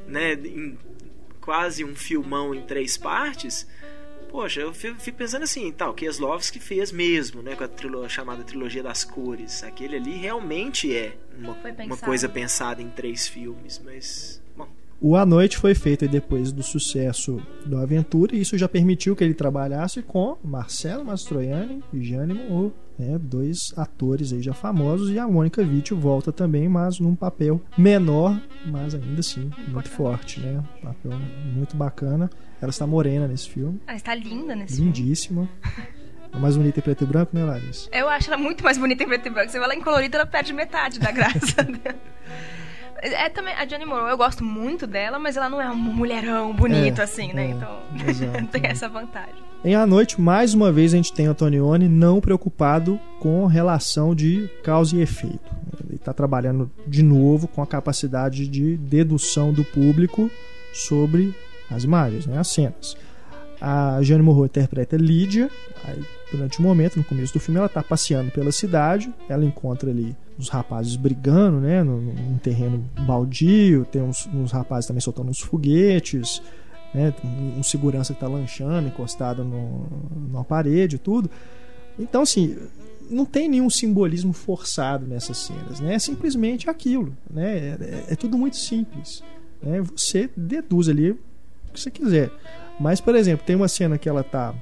[0.07, 0.79] né, em
[1.41, 3.67] quase um filmão em três partes.
[4.35, 8.09] Poxa, eu fi- fico pensando assim, tal, que Kieslowski fez mesmo, né, com a trilo-
[8.09, 9.63] chamada trilogia das cores.
[9.63, 14.67] Aquele ali realmente é uma, uma coisa pensada em três filmes, mas bom,
[15.01, 19.23] O A Noite foi feito depois do sucesso do Aventura e isso já permitiu que
[19.23, 25.19] ele trabalhasse com Marcelo Mastroianni e Jane Monroe, né, dois atores aí já famosos e
[25.19, 30.63] a Mônica Vitti volta também, mas num papel menor, mas ainda assim muito forte, né?
[30.79, 31.13] Um papel
[31.55, 32.29] muito bacana.
[32.65, 34.91] Ela está morena nesse filme, Ela está linda nesse filme.
[34.91, 35.49] lindíssima.
[36.33, 37.89] É mais bonita em preto e branco, né, Larissa?
[37.93, 39.53] Eu acho ela muito mais bonita em preto e branco.
[39.53, 41.97] Vê ela em colorido, ela perde metade da graça dela.
[43.03, 46.55] É também a Johnny Morrow, eu gosto muito dela, mas ela não é um mulherão
[46.55, 47.49] bonito É, assim, né?
[47.49, 48.71] é, então exato, tem é.
[48.71, 49.35] essa vantagem.
[49.63, 54.49] Em A Noite, mais uma vez, a gente tem Antonioni não preocupado com relação de
[54.63, 55.55] causa e efeito.
[55.87, 60.31] Ele está trabalhando de novo com a capacidade de dedução do público
[60.73, 61.35] sobre
[61.71, 62.97] as imagens, né, as cenas.
[63.61, 65.51] A Jane Morrow interpreta Lídia.
[65.85, 69.13] Aí, durante um momento, no começo do filme, ela está passeando pela cidade.
[69.29, 73.87] Ela encontra ali os rapazes brigando, né, num, terreno baldio.
[73.91, 76.43] Tem uns, uns rapazes também soltando uns foguetes
[76.95, 77.13] né?
[77.25, 81.29] Um, um segurança que está lanchando, encostado no, numa parede e tudo.
[81.99, 82.57] Então, assim,
[83.11, 85.95] não tem nenhum simbolismo forçado nessas cenas, né?
[85.95, 87.59] É simplesmente aquilo, né?
[87.59, 89.23] É, é- é tudo muito simples.
[89.61, 89.83] Né?
[89.83, 91.19] Você deduz ali
[91.75, 92.31] que você quiser.
[92.81, 94.55] Mas, por exemplo, tem uma cena que ela tá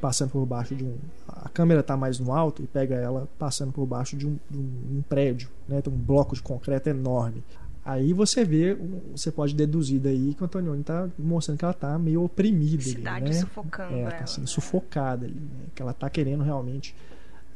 [0.00, 0.96] passando por baixo de um.
[1.28, 4.56] A câmera tá mais no alto e pega ela passando por baixo de um, de
[4.58, 5.80] um- um prédio, né?
[5.82, 7.42] Tem um bloco de concreto enorme.
[7.84, 8.76] Aí você vê,
[9.14, 12.82] você pode deduzir daí que o Antonioni tá mostrando que ela tá meio oprimida ali,
[12.92, 13.32] Cidade né?
[13.32, 14.10] sufocando É, ela.
[14.12, 15.64] tá sendo sufocada ali, né?
[15.74, 16.94] Que ela tá querendo realmente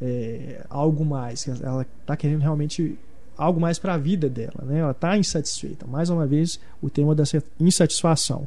[0.00, 2.98] é, algo mais, ela está querendo realmente
[3.36, 4.78] algo mais para a vida dela, né?
[4.78, 5.86] Ela está insatisfeita.
[5.86, 8.46] Mais uma vez, o tema dessa insatisfação.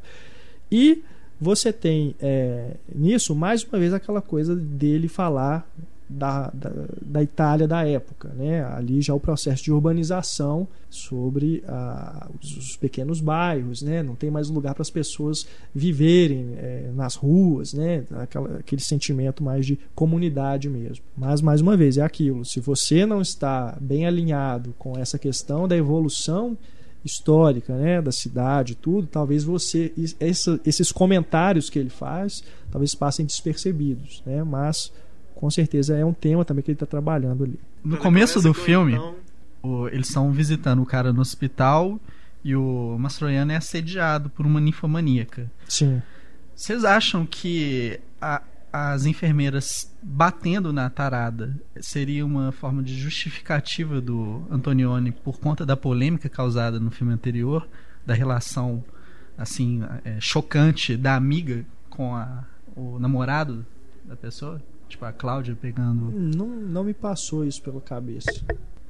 [0.71, 1.03] E
[1.39, 5.69] você tem é, nisso, mais uma vez, aquela coisa dele falar
[6.09, 8.29] da, da, da, Itália da época.
[8.29, 8.63] Né?
[8.63, 14.01] Ali já o processo de urbanização sobre ah, os, os, pequenos bairros, né?
[14.01, 15.45] não tem mais lugar para as pessoas
[15.75, 18.05] viverem é, nas ruas, né?
[18.15, 21.03] Aquela, aquele sentimento mais de comunidade mesmo.
[21.15, 25.67] Mas, mais uma vez, é aquilo: se você não está bem alinhado com essa questão
[25.67, 26.57] da evolução
[27.05, 33.25] histórica né, da cidade tudo, talvez você essa, esses comentários que ele faz talvez passem
[33.25, 34.43] despercebidos, né?
[34.43, 34.91] Mas
[35.35, 37.59] com certeza é um tema também que ele está trabalhando ali.
[37.83, 39.15] No começo do filme, então...
[39.61, 41.99] o, eles estão visitando o cara no hospital
[42.43, 45.49] e o Mastroianni é assediado por uma ninfomaníaca.
[45.67, 46.01] Sim.
[46.55, 48.41] Vocês acham que a,
[48.71, 55.77] as enfermeiras batendo na tarada seria uma forma de justificativa do Antonioni por conta da
[55.77, 57.67] polêmica causada no filme anterior,
[58.05, 58.83] da relação
[59.37, 62.43] assim é, chocante da amiga com a,
[62.75, 63.65] o namorado
[64.03, 64.61] da pessoa?
[64.87, 66.11] Tipo, a Cláudia pegando.
[66.11, 68.31] Não, não me passou isso pela cabeça.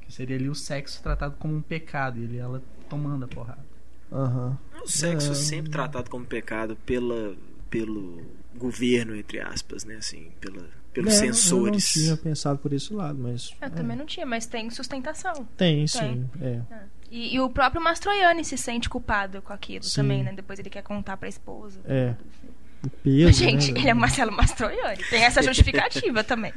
[0.00, 3.66] Que seria ali o sexo tratado como um pecado e ele, ela tomando a porrada.
[4.10, 4.56] Uhum.
[4.82, 5.34] O sexo é...
[5.34, 7.34] sempre tratado como pecado pela,
[7.68, 8.22] pelo
[8.58, 9.96] governo, entre aspas, né?
[9.96, 11.96] Assim, pela, pelos é, censores.
[11.96, 13.54] Eu não tinha pensado por esse lado, mas.
[13.60, 13.70] Eu é.
[13.70, 15.48] também não tinha, mas tem sustentação.
[15.56, 15.86] Tem, tem.
[15.86, 16.30] sim.
[16.40, 16.60] É.
[16.70, 16.82] é.
[17.10, 20.02] E, e, o próprio Mastroianni se sente culpado com aquilo sim.
[20.02, 20.32] também, né?
[20.34, 21.80] Depois ele quer contar pra esposa.
[21.86, 22.12] É.
[22.12, 22.57] Tudo, assim.
[23.02, 23.80] Peso, Gente, né?
[23.80, 25.02] ele é Marcelo Mastroianni.
[25.10, 26.52] Tem essa justificativa também.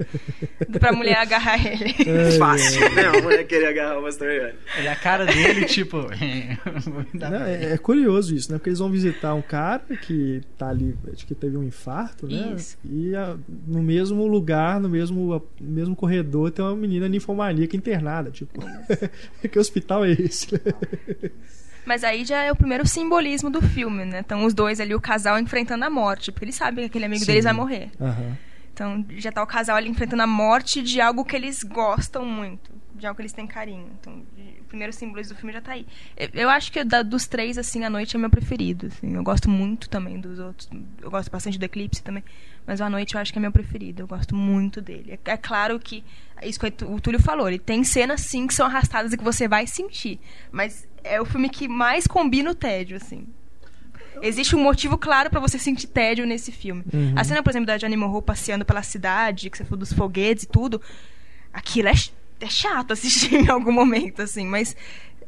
[0.80, 1.95] Pra mulher agarrar ele.
[2.11, 3.05] É, Fácil, né?
[3.05, 4.53] A mulher querer agarrar o Mastroianni.
[4.78, 5.97] Ele, a cara dele, tipo.
[7.13, 8.57] Não, é, é, curioso isso, né?
[8.57, 12.53] Porque eles vão visitar um cara que tá ali, acho que teve um infarto, né?
[12.55, 12.78] Isso.
[12.84, 13.36] E a,
[13.67, 18.30] no mesmo lugar, no mesmo, a, mesmo corredor, tem uma menina ninfomaníaca internada.
[18.30, 18.61] Tipo,
[19.49, 20.47] que hospital é esse?
[21.86, 24.19] Mas aí já é o primeiro simbolismo do filme, né?
[24.19, 27.21] Então os dois ali, o casal enfrentando a morte, porque eles sabem que aquele amigo
[27.21, 27.27] Sim.
[27.27, 27.89] deles vai morrer.
[27.99, 28.36] Uhum.
[28.73, 32.71] Então já tá o casal ali enfrentando a morte de algo que eles gostam muito,
[32.95, 33.88] de algo que eles têm carinho.
[33.99, 34.23] Então
[34.59, 35.86] o primeiro simbolismo do filme já tá aí.
[36.34, 38.88] Eu, acho que da, dos três, assim, a noite é meu preferido.
[38.88, 39.13] Assim.
[39.13, 40.69] Eu gosto muito também dos outros.
[41.01, 42.23] Eu gosto bastante do Eclipse também.
[42.66, 44.03] Mas a noite eu acho que é meu preferido.
[44.03, 45.20] Eu gosto muito dele.
[45.26, 46.03] É, é claro que,
[46.43, 49.47] isso que o Túlio falou, ele tem cenas sim que são arrastadas e que você
[49.47, 50.20] vai sentir.
[50.51, 53.28] Mas é o filme que mais combina o tédio, assim.
[54.22, 56.84] Existe um motivo claro para você sentir tédio nesse filme.
[56.93, 57.14] Uhum.
[57.16, 60.43] A cena, por exemplo, da Johnny Morrow passeando pela cidade, que você falou dos foguetes
[60.43, 60.82] e tudo,
[61.51, 61.93] aquilo é,
[62.39, 64.76] é chato assistir em algum momento, assim, mas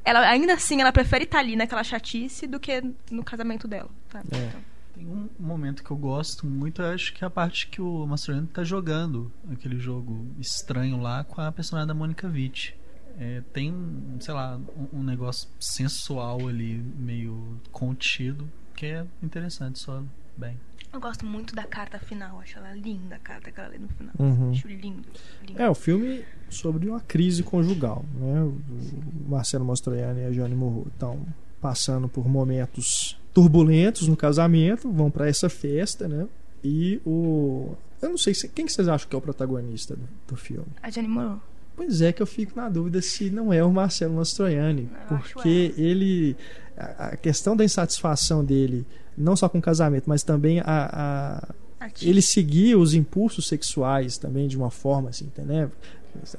[0.06, 3.90] ela ainda assim ela prefere estar ali naquela chatice do que no casamento dela.
[4.10, 4.20] Tá?
[4.32, 4.38] É.
[4.38, 4.73] Então.
[4.94, 8.06] Tem um momento que eu gosto muito, eu acho que é a parte que o
[8.06, 12.76] Mastroianni tá jogando aquele jogo estranho lá com a personagem da Mônica Witt
[13.20, 13.74] é, tem,
[14.20, 20.04] sei lá, um, um, negócio sensual ali, meio contido, que é interessante, só
[20.36, 20.60] bem.
[20.92, 23.88] Eu gosto muito da carta final, acho ela linda a carta que ela lê no
[23.90, 24.14] final.
[24.20, 24.52] Uhum.
[24.52, 25.08] Acho lindo,
[25.48, 28.42] lindo, É, o filme sobre uma crise conjugal, né?
[28.44, 31.26] O Marcelo Mastroianni e a Johnny Morro estão
[31.64, 36.28] passando por momentos turbulentos no casamento, vão para essa festa, né?
[36.62, 40.06] E o eu não sei se, quem que vocês acham que é o protagonista do,
[40.28, 40.68] do filme?
[40.82, 41.40] A Johnny Morrow.
[41.74, 46.36] Pois é que eu fico na dúvida se não é o Marcelo Mastroianni, porque ele
[46.78, 48.86] a, questão da insatisfação dele,
[49.18, 51.48] não só com o casamento, mas também a,
[51.80, 55.72] a ele seguir os impulsos sexuais também de uma forma assim, né?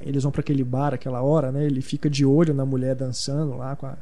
[0.01, 1.65] Eles vão para aquele bar aquela hora, né?
[1.65, 3.97] Ele fica de olho na mulher dançando lá com a,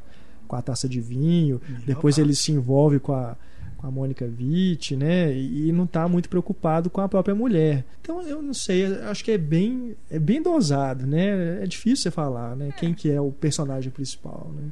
[0.54, 3.36] com a taça de vinho, depois ele se envolve com a
[3.76, 5.36] com a Mônica Witt, né?
[5.36, 7.84] E não está muito preocupado com a própria mulher.
[8.02, 11.62] Então eu não sei, acho que é bem é bem dosado, né?
[11.62, 12.70] É difícil você falar, né?
[12.70, 12.72] É.
[12.72, 14.70] Quem que é o personagem principal, né?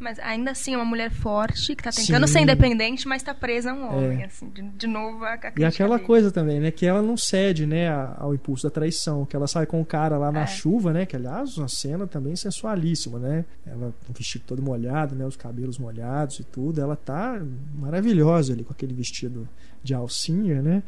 [0.00, 2.32] Mas ainda assim é uma mulher forte que está tentando Sim.
[2.32, 4.22] ser independente, mas está presa a um homem.
[4.22, 4.24] É.
[4.24, 6.06] Assim, de, de, novo, a, a E aquela dele.
[6.06, 6.70] coisa também, né?
[6.70, 9.26] Que ela não cede né, ao impulso da traição.
[9.26, 10.46] Que ela sai com o cara lá na é.
[10.46, 11.04] chuva, né?
[11.04, 13.44] Que aliás, uma cena também sensualíssima, né?
[13.66, 15.26] Ela com o vestido todo molhado, né?
[15.26, 16.80] Os cabelos molhados e tudo.
[16.80, 17.38] Ela tá
[17.74, 19.46] maravilhosa ali com aquele vestido
[19.82, 20.82] de alcinha, né?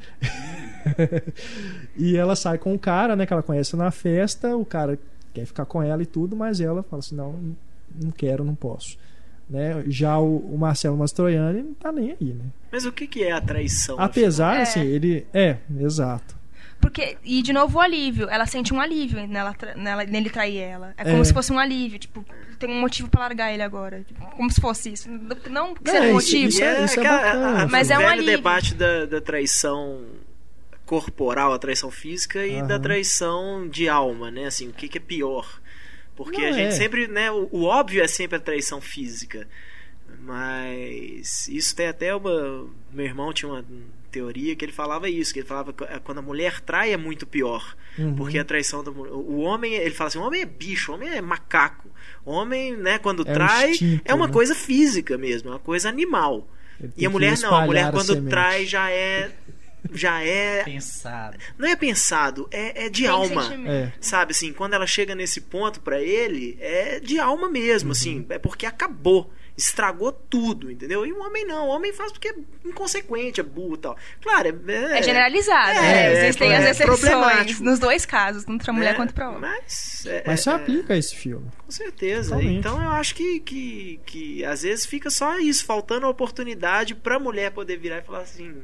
[1.97, 3.27] e ela sai com o cara, né?
[3.27, 4.57] Que ela conhece na festa.
[4.57, 4.99] O cara
[5.35, 7.55] quer ficar com ela e tudo, mas ela fala assim: não
[8.01, 8.98] não quero, não posso.
[9.48, 9.85] Né?
[9.86, 12.47] Já o, o Marcelo Mastroianni não tá nem aí, né?
[12.70, 13.98] Mas o que, que é a traição?
[13.98, 14.62] Apesar, é.
[14.62, 15.27] assim, ele.
[15.32, 16.43] É, exato.
[16.81, 18.28] Porque, e de novo o alívio.
[18.28, 20.93] Ela sente um alívio nela, nela, nele trair ela.
[20.97, 21.24] É como é.
[21.24, 21.98] se fosse um alívio.
[21.98, 22.24] Tipo,
[22.59, 24.02] tem um motivo para largar ele agora.
[24.02, 25.09] Tipo, como se fosse isso.
[25.48, 26.48] Não que seja um motivo.
[26.48, 28.36] Isso, é, isso é, é bacana, a, a, mas é um alívio.
[28.36, 30.02] debate da, da traição
[30.85, 32.66] corporal, a traição física e Aham.
[32.66, 34.47] da traição de alma, né?
[34.47, 35.62] Assim, o que, que é pior?
[36.17, 36.71] Porque Não, a gente é.
[36.73, 37.31] sempre, né?
[37.31, 39.49] O, o óbvio é sempre a traição física.
[40.21, 42.67] Mas isso tem até uma.
[42.93, 43.65] Meu irmão tinha uma
[44.11, 46.97] teoria que ele falava isso, que ele falava que eh, quando a mulher trai é
[46.97, 47.75] muito pior.
[47.99, 48.15] Uhum.
[48.15, 51.09] Porque a traição do o homem, ele fala assim, o homem é bicho, o homem
[51.09, 51.89] é macaco.
[52.25, 54.33] O homem, né, quando É um trai, instinto, é uma né?
[54.33, 56.47] coisa física mesmo, é uma coisa animal.
[56.97, 58.29] E a mulher não, a mulher a quando semente.
[58.29, 59.31] trai já é
[59.91, 61.37] já é Pensado.
[61.59, 63.53] não é pensado, é, é de Tem alma.
[63.69, 63.93] É.
[64.01, 67.93] Sabe assim, quando ela chega nesse ponto pra ele, é de alma mesmo, Uhum.
[67.93, 71.05] assim, é porque acabou, estragou tudo, entendeu?
[71.05, 72.35] E o homem não, o homem faz porque é
[72.65, 73.97] inconsequente, é burro e tal.
[74.23, 76.03] Claro, é, É generalizado, É, né?
[76.15, 77.63] é, Existem é as exceções problemático.
[77.63, 78.97] nos dois casos, tanto pra mulher né?
[78.97, 79.41] quanto pra homem.
[79.43, 81.47] Mas, é, Mas se é, aplica a esse filme.
[81.65, 82.31] Com certeza.
[82.31, 82.59] Totalmente.
[82.59, 87.19] Então eu acho que, que, que às vezes fica só isso, faltando a oportunidade pra
[87.19, 88.55] mulher poder virar e falar assim.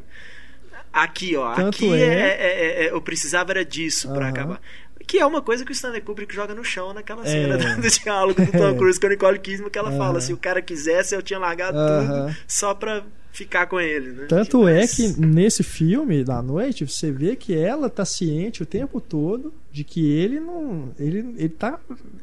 [0.93, 2.85] Aqui, ó, Tanto aqui é- é...
[2.85, 4.29] é- é- eu precisava era disso pra Aham.
[4.31, 4.61] acabar.
[5.07, 7.27] Que é uma coisa que o Stanley Kubrick joga no chão naquela É.
[7.31, 8.75] cena do, do diálogo do Tom É.
[8.75, 9.99] Cruise com a Nicole Kidman, que ela Aham.
[9.99, 12.27] fala: se o cara quisesse, eu tinha largado Aham.
[12.27, 14.11] tudo só pra ficar com ele.
[14.13, 14.27] Né?
[14.29, 18.67] Tanto é Mas- que nesse filme, da noite, você vê que ela tá ciente o
[18.67, 20.91] tempo todo de que ele não.
[20.99, 21.79] Ele, ele tá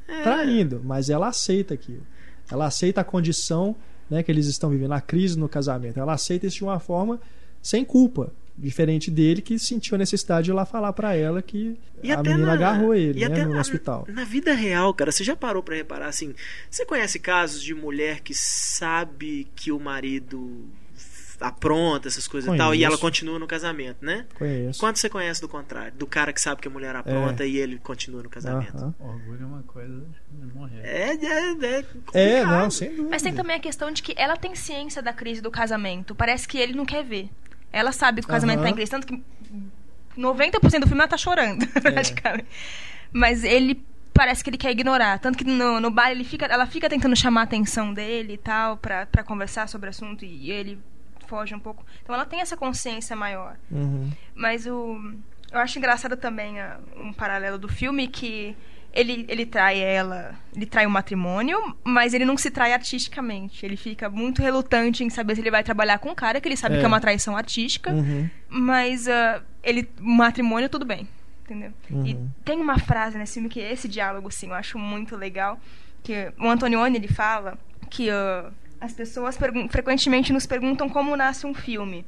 [0.07, 0.21] É.
[0.21, 2.05] traindo, mas ela aceita aquilo.
[2.51, 3.75] Ela aceita a condição
[4.07, 5.99] né, que eles estão vivendo, a crise no casamento.
[5.99, 7.19] Ela aceita isso de uma forma
[7.63, 8.31] sem culpa.
[8.57, 12.21] Diferente dele que sentiu a necessidade de ir lá falar pra ela que E a
[12.23, 14.05] menina na- agarrou ele e né, até no na, hospital.
[14.07, 16.33] Na vida real, cara, você já parou pra reparar assim?
[16.69, 20.65] Você conhece casos de mulher que sabe que o marido
[21.41, 22.85] apronta essas coisas e tal e Conheço.
[22.93, 24.25] ela continua no casamento, né?
[24.35, 24.79] Conheço.
[24.79, 25.91] Quanto você conhece do contrário?
[25.97, 28.77] Do cara que sabe que a mulher apronta e ele continua no casamento.
[28.77, 28.95] Aham.
[29.01, 30.01] Orgulho é uma coisa
[30.31, 30.79] de morrer.
[30.81, 31.85] É, é, é,
[32.39, 33.09] É, não, sem dúvida.
[33.09, 36.15] Mas tem também a questão de que ela tem ciência da crise do casamento.
[36.15, 37.29] Parece que ele não quer ver.
[37.77, 38.65] Ela sabe que o casamento Aham.
[38.67, 39.21] tá em crise, tanto que
[40.17, 41.79] 90% do filme ela tá chorando, É.
[41.91, 42.47] praticamente.
[43.11, 43.83] Mas ele
[44.13, 45.19] parece que ele quer ignorar.
[45.19, 48.37] Tanto que no, no bar ele fica, ela fica tentando chamar a atenção dele e
[48.37, 50.79] tal, pra, pra conversar sobre o assunto, e ele
[51.27, 51.85] foge um pouco.
[52.01, 53.57] Então ela tem essa consciência maior.
[53.69, 54.09] Uhum.
[54.33, 54.97] Mas o.
[55.51, 58.55] Eu acho engraçado também ah, um paralelo do filme que
[58.95, 63.65] ele, ele trai ela, ele trai o matrimônio, mas ele não se trai artisticamente.
[63.65, 66.57] Ele fica muito relutante em saber se ele vai trabalhar com um cara, que ele
[66.57, 66.79] sabe É.
[66.79, 68.29] que é uma traição artística, Uhum.
[68.49, 71.07] mas ah, ele matrimônio tudo bem,
[71.43, 71.71] entendeu?
[71.89, 72.29] E Uhum.
[72.43, 75.59] tem uma frase nesse filme que é esse diálogo, assim, eu acho muito legal,
[76.01, 77.57] que o Antonioni, ele fala
[77.89, 78.49] que ah,
[78.79, 79.37] as pessoas
[79.69, 82.05] frequentemente nos perguntam como nasce um filme.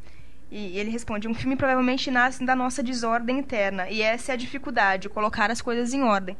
[0.49, 3.89] E ele responde: um filme provavelmente nasce da nossa desordem interna.
[3.89, 6.37] E essa é a dificuldade, colocar as coisas em ordem.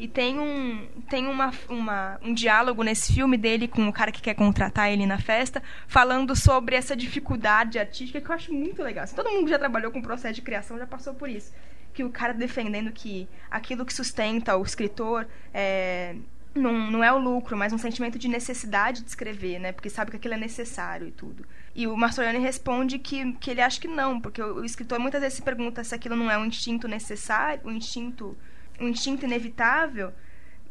[0.00, 4.22] E tem um, tem uma, uma, um diálogo nesse filme dele com o cara que
[4.22, 9.04] quer contratar ele na festa, falando sobre essa dificuldade artística que eu acho muito legal.
[9.04, 11.52] Assim, todo mundo já trabalhou com processo de criação já passou por isso.
[11.92, 16.16] Que o cara defendendo que aquilo que sustenta o escritor é,
[16.54, 19.70] não, não é o lucro, mas um sentimento de necessidade de escrever, né?
[19.70, 21.44] Porque sabe que aquilo é necessário e tudo.
[21.74, 25.20] E o Mastroianni responde que, que ele acha que não, porque o, o escritor muitas
[25.20, 28.34] vezes se pergunta se aquilo não é um instinto necessário, um instinto,
[28.80, 30.10] um instinto inevitável,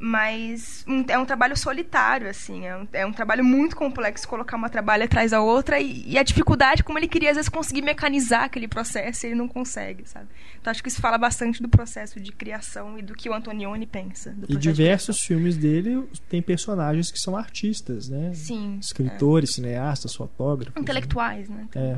[0.02, 4.56] mas um- é um trabalho solitário, assim, é um, é um trabalho muito complexo colocar
[4.56, 7.82] uma trabalho atrás da outra e, e a dificuldade como ele queria às vezes conseguir
[7.82, 10.28] mecanizar aquele processo e ele não consegue, sabe?
[10.62, 13.86] Então acho que isso fala bastante do processo de criação e do que o Antonioni
[13.86, 14.30] pensa.
[14.30, 18.32] E processo de diversos filmes dele tem personagens que são artistas, né?
[18.34, 20.76] Sim, Escritores, cineastas, fotógrafos.
[20.76, 20.82] né?
[20.82, 21.68] intelectuais, né?
[21.76, 21.98] É.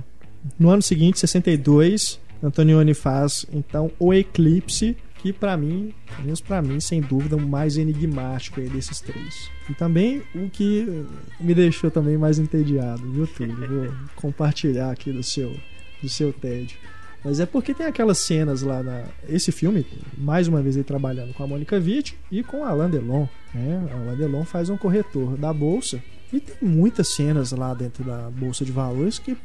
[0.57, 6.61] No ano seguinte, 62, Antonioni faz então O Eclipse, que pra mim, pelo menos pra
[6.61, 9.51] mim, sem dúvida, o mais enigmático aí desses três.
[9.69, 11.05] E também o que
[11.39, 13.55] me deixou também mais entediado, viu, Túlio?
[13.69, 15.55] Vou compartilhar aqui do seu,
[16.01, 16.77] do seu tédio.
[17.23, 19.03] Mas é porque tem aquelas cenas lá na.
[19.29, 19.85] Esse filme,
[20.17, 23.27] mais uma vez ele trabalhando com a Mônica Witt e com a Alain Delon.
[23.53, 23.89] Né?
[23.91, 26.01] A Alain Delon faz um corretor da bolsa.
[26.33, 29.37] E tem muitas cenas lá dentro da bolsa de valores que,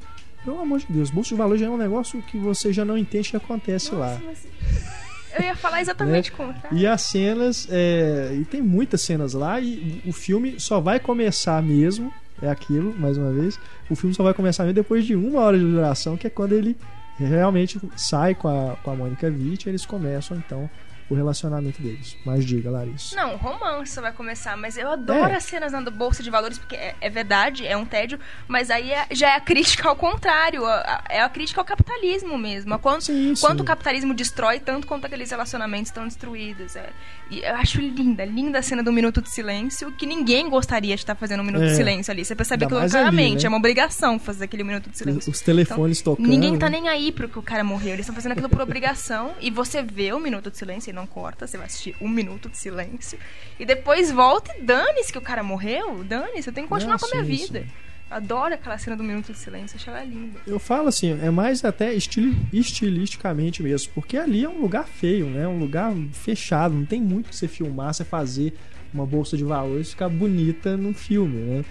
[0.43, 2.97] pelo amor de Deus, bolsa de valores já é um negócio que você já não
[2.97, 4.15] entende o que acontece lá.
[4.15, 4.47] Nossa, mas
[5.39, 6.77] Eu ia falar exatamente o contrário.
[6.77, 11.63] E as cenas, é, e tem muitas cenas lá, e o filme só vai começar
[11.63, 13.59] mesmo, é aquilo, mais uma vez,
[13.91, 16.53] o filme só vai começar mesmo depois de uma hora de duração, que é quando
[16.53, 16.77] ele
[17.19, 20.69] realmente sai com a, com a Mônica Witt, e eles começam então
[21.09, 22.17] o relacionamento deles.
[22.25, 23.15] Mas diga, Larissa.
[23.17, 25.37] Não, romance vai começar, mas eu adoro É.
[25.37, 28.19] as cenas na bolsa de valores, porque é, é verdade, é um tédio,
[28.49, 31.65] mas aí é- já é a crítica ao contrário, a- a- é a crítica ao
[31.65, 32.75] capitalismo mesmo.
[32.75, 33.63] A quanto, Sim, quanto sim.
[33.63, 36.75] o capitalismo destrói, tanto quanto aqueles relacionamentos estão destruídos.
[36.77, 36.91] é.
[37.29, 41.03] E eu acho linda, linda a cena do Minuto de Silêncio, que ninguém gostaria de
[41.03, 41.69] estar fazendo um Minuto É.
[41.69, 42.25] de Silêncio ali.
[42.25, 43.47] Você percebe Ainda ali, claramente, né?
[43.47, 45.31] é uma obrigação fazer aquele Minuto de Silêncio.
[45.33, 46.29] Os telefones Então, tocando.
[46.31, 47.95] Ninguém tá nem aí pro que o cara morreu.
[47.95, 49.35] Eles estão fazendo aquilo por obrigação.
[49.41, 51.47] E você vê o minuto de silêncio e não corta.
[51.49, 53.19] Você vai assistir um minuto de silêncio.
[53.59, 56.05] E depois volta e dane-se que o cara morreu.
[56.05, 57.67] Dane-se, eu tenho que continuar com a minha sim, vida.
[58.11, 60.39] Adoro aquela cena do minuto de silêncio, acho ela linda.
[60.47, 65.27] Eu falo assim, é mais até estili- estilisticamente mesmo, porque ali é um lugar feio,
[65.27, 65.47] né?
[65.49, 68.55] Um lugar fechado, não tem muito que você filmar, você fazer
[68.95, 71.65] uma bolsa de valores ficar bonita num filme, né?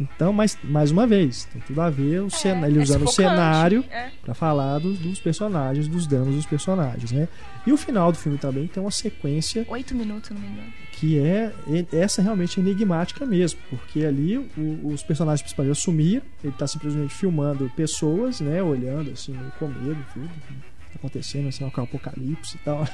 [0.00, 3.08] Então, mas mais uma vez, tem tudo a ver o cena, ele é usando o
[3.08, 4.08] cenário é.
[4.24, 7.28] Pra falar dos, dos personagens, dos danos dos personagens, né?
[7.66, 10.72] E o final do filme também tem uma sequência Oito minutos, não me engano.
[10.92, 11.52] que é
[11.92, 17.12] essa realmente é enigmática mesmo, porque ali o- os personagens principais sumiram, ele tá simplesmente
[17.12, 22.58] filmando pessoas, né, olhando assim, com medo, tudo que tá acontecendo, assim, o apocalipse e
[22.64, 22.86] tal.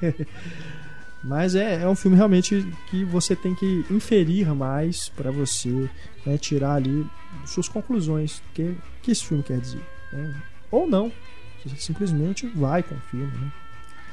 [1.22, 5.90] Mas é, é um filme realmente que você tem que inferir mais pra você
[6.24, 7.04] né, tirar ali
[7.44, 9.82] suas conclusões, o que, que esse filme quer dizer.
[10.12, 10.34] né?
[10.70, 11.10] Ou não,
[11.64, 13.26] você simplesmente vai com o filme.
[13.26, 13.52] Né?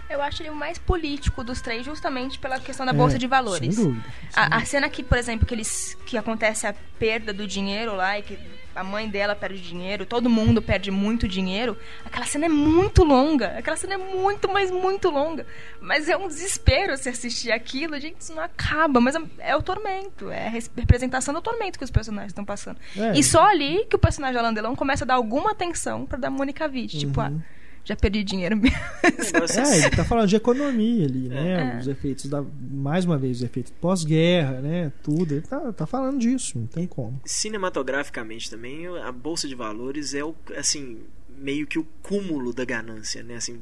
[0.09, 3.27] Eu acho ele o mais político dos três, justamente pela questão da É, bolsa de
[3.27, 3.75] valores.
[3.75, 4.05] Sem dúvida.
[4.29, 7.95] sem A, a cena que, por exemplo, que eles que acontece a perda do dinheiro
[7.95, 8.37] lá e que
[8.75, 13.57] a mãe dela perde dinheiro, todo mundo perde muito dinheiro, aquela cena é muito longa.
[13.57, 15.45] Aquela cena é muito, mas muito longa.
[15.79, 19.61] Mas é um desespero se assistir aquilo, gente, isso não acaba, mas é, é o
[19.61, 22.77] tormento, é a res- representação do tormento que os personagens estão passando.
[22.97, 23.17] É.
[23.17, 26.29] E só ali que o personagem Alain Delon começa a dar alguma atenção pra dar
[26.29, 27.25] Mônica Witt, tipo, Uhum.
[27.41, 27.54] ah,
[27.85, 28.77] já perdi dinheiro mesmo.
[29.33, 31.75] Negócio É, ele tá falando de economia ali, né?
[31.75, 31.79] É.
[31.79, 32.43] Os efeitos da.
[32.71, 34.91] Mais uma vez, os efeitos pós-guerra, né?
[35.03, 35.33] Tudo.
[35.35, 37.21] Ele tá, tá falando disso, não tem como.
[37.23, 40.97] cinematograficamente também a bolsa de valores é o assim
[41.37, 43.35] meio que o cúmulo da ganância né?
[43.35, 43.59] Assim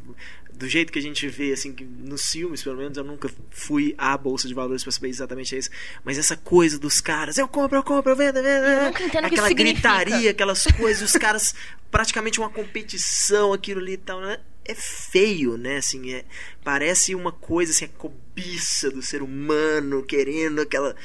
[0.53, 4.15] do jeito que a gente vê assim nos filmes pelo menos eu nunca fui à
[4.17, 5.69] bolsa de valores para saber exatamente isso
[6.03, 9.25] mas essa coisa dos caras eu compro eu compro eu vendo, eu vendo.
[9.25, 11.55] aquela gritaria aquelas coisas os caras
[11.89, 14.39] praticamente uma competição aquilo ali e tal né?
[14.65, 15.77] é feio né?
[15.77, 16.23] Assim é,
[16.63, 20.95] parece uma coisa assim a cobiça do ser humano querendo aquela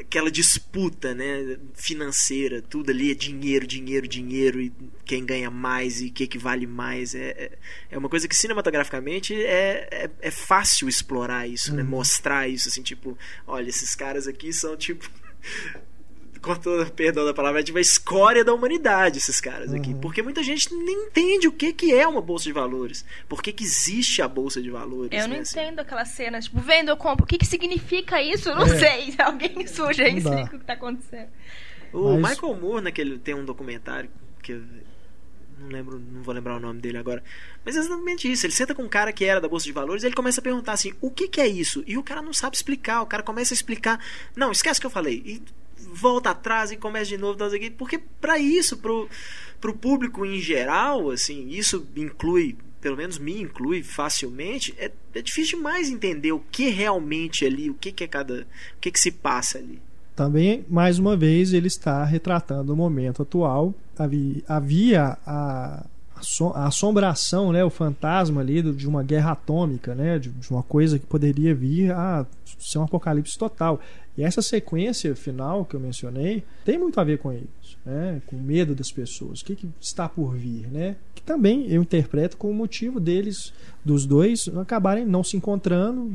[0.00, 4.72] aquela disputa, né, financeira, tudo ali é dinheiro, dinheiro, dinheiro e
[5.04, 7.58] quem ganha mais e o que, que vale mais é, é,
[7.90, 12.82] é uma coisa que cinematograficamente é, é, é fácil explorar isso, né, mostrar isso assim,
[12.82, 13.16] tipo,
[13.46, 15.10] olha, esses caras aqui são tipo
[16.42, 19.90] com todo perdão da palavra, é tipo a escória da humanidade, esses caras aqui.
[19.90, 20.00] Uhum.
[20.00, 23.04] Porque muita gente nem entende o que, que é uma bolsa de valores.
[23.28, 25.10] Por que, que existe a bolsa de valores.
[25.12, 25.60] Eu não né, assim.
[25.60, 27.24] entendo aquelas cenas, tipo, vendo, eu compro.
[27.24, 28.48] O que, que significa isso?
[28.48, 28.78] Eu não É.
[28.78, 29.14] sei.
[29.24, 31.28] Alguém surge aí Não explica o que tá acontecendo.
[31.92, 34.10] O Mas- Michael Moore, naquele, tem um documentário
[34.42, 34.62] que eu
[35.58, 37.22] não lembro, não vou lembrar o nome dele agora.
[37.64, 38.44] Mas é exatamente isso.
[38.46, 40.42] Ele senta com um cara que era da Bolsa de Valores e ele começa a
[40.42, 41.84] perguntar assim: o que, que é isso?
[41.86, 43.00] E o cara não sabe explicar.
[43.02, 44.00] O cara começa a explicar.
[44.34, 45.22] Não, esquece o que eu falei.
[45.24, 45.42] E
[45.92, 47.38] volta atrás e começa de novo.
[47.76, 49.08] Porque para isso, pro,
[49.60, 52.56] pro público em geral, assim, isso inclui.
[52.80, 54.74] Pelo menos me inclui facilmente.
[54.76, 58.46] É, é difícil demais entender o que realmente ali, o que, que é cada.
[58.76, 59.80] O que, que se passa ali.
[60.16, 63.74] Também, mais uma vez, ele está retratando o momento atual.
[63.96, 65.86] Havia, havia a,
[66.54, 71.06] a assombração, né, o fantasma ali de uma guerra atômica, né, de uma coisa que
[71.06, 72.26] poderia vir a
[72.58, 73.80] ser um apocalipse total.
[74.16, 78.36] E essa sequência final que eu mencionei tem muito a ver com isso, né, com
[78.36, 79.40] o medo das pessoas.
[79.40, 80.96] O que, que está por vir, né?
[81.14, 83.52] Que também eu interpreto como motivo deles,
[83.84, 86.12] dos dois, acabarem não se encontrando,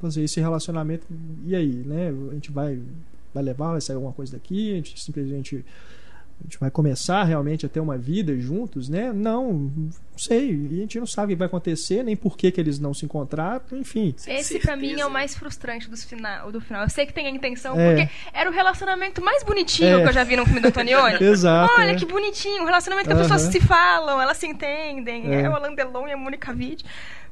[0.00, 1.06] fazer esse relacionamento.
[1.44, 2.12] E aí, né?
[2.30, 2.80] A gente vai
[3.34, 5.64] vai levar, vai sair alguma coisa daqui, a gente simplesmente
[6.40, 9.12] a gente vai começar realmente a ter uma vida juntos, né?
[9.12, 12.50] Não, não sei, e a gente não sabe o que vai acontecer, nem por que,
[12.50, 14.14] que eles não se encontraram, enfim.
[14.26, 16.82] Esse pra mim é o mais frustrante dos final, do final.
[16.82, 17.94] Eu sei que tem a intenção, É.
[18.04, 20.02] porque era o relacionamento mais bonitinho É.
[20.02, 21.16] que eu já vi no filme do Antonioni.
[21.24, 21.72] Exato.
[21.78, 21.94] Olha é.
[21.94, 25.32] que bonitinho, um relacionamento que as pessoas se falam, elas se entendem.
[25.34, 25.42] É.
[25.42, 26.84] É, o Alain Delon e a Mônica Witt.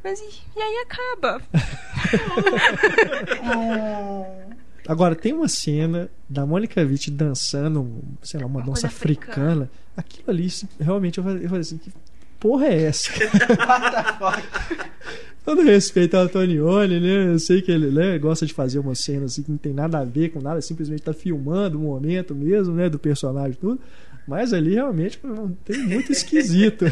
[0.02, 0.24] Mas e,
[0.56, 1.40] e aí acaba.
[4.86, 9.32] Agora, tem uma cena da Mônica Witt dançando, sei lá, uma, Uma dança africana.
[9.32, 9.70] africana.
[9.96, 10.48] Aquilo ali,
[10.80, 11.92] realmente, eu falei, eu falei assim, que
[12.40, 13.10] porra é essa?
[15.44, 17.32] Todo respeito ao Antonioni, né?
[17.32, 19.98] Eu sei que ele né, gosta de fazer uma cena assim que não tem nada
[19.98, 22.88] a ver com nada, simplesmente tá filmando o momento mesmo, né?
[22.88, 23.80] Do personagem e tudo.
[24.26, 25.20] Mas ali realmente
[25.64, 26.84] tem muito esquisito.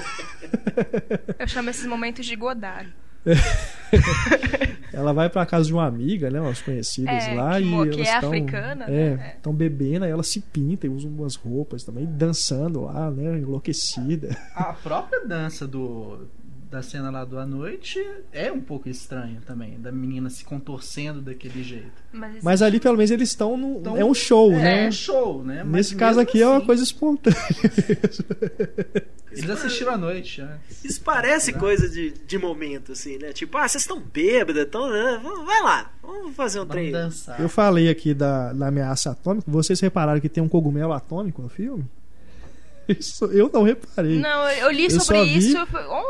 [1.38, 2.92] Eu chamo esses momentos de Godard.
[4.92, 6.40] ela vai pra casa de uma amiga, né?
[6.40, 9.32] Umas conhecidas É, lá que e mo- elas que é tão, africana, É, né?
[9.36, 13.38] estão bebendo, aí ela se pinta e usa umas roupas também, dançando lá, né?
[13.38, 14.36] Enlouquecida.
[14.54, 16.26] A própria dança do
[16.70, 18.00] da cena lá do à noite
[18.32, 21.90] é um pouco estranha também, da menina se contorcendo daquele jeito.
[22.12, 23.58] Mas, Mas ali, pelo menos, eles estão.
[23.80, 24.88] Então, é um show, é, né?
[24.88, 25.64] um show, né?
[25.64, 27.36] Mas Nesse caso aqui é uma assim, coisa espontânea.
[29.32, 30.58] Eles assistiram à noite, né?
[30.84, 33.32] Isso parece coisa de, de momento, assim, né?
[33.32, 35.20] Tipo, ah, vocês estão bêbadas, então, né?
[35.22, 36.90] Vamos- vai lá, vamos fazer um Vamos trem.
[36.90, 37.40] dançar.
[37.40, 39.48] Eu falei aqui da, da ameaça atômica.
[39.48, 41.84] Vocês repararam que tem um cogumelo atômico no filme?
[42.98, 44.18] Isso eu não reparei.
[44.18, 45.56] Não, eu li Eu sobre isso.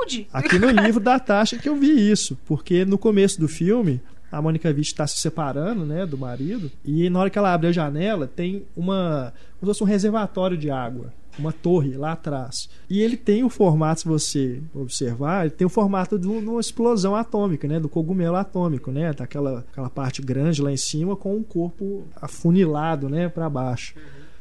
[0.03, 0.27] Onde?
[0.33, 4.01] Aqui no livro da Tasha que eu vi isso, porque no começo do filme
[4.33, 7.67] a Mônica Witt está se separando, né, do marido, e na hora que ela abre
[7.67, 12.69] a janela tem uma, como se fosse um reservatório de água, uma torre lá atrás.
[12.89, 16.61] E ele tem o formato, se você observar, ele tem o formato de um- uma
[16.61, 21.35] explosão atômica, né, do cogumelo atômico, né, daquela aquela parte grande lá em cima com
[21.37, 23.95] um corpo afunilado, né, para baixo.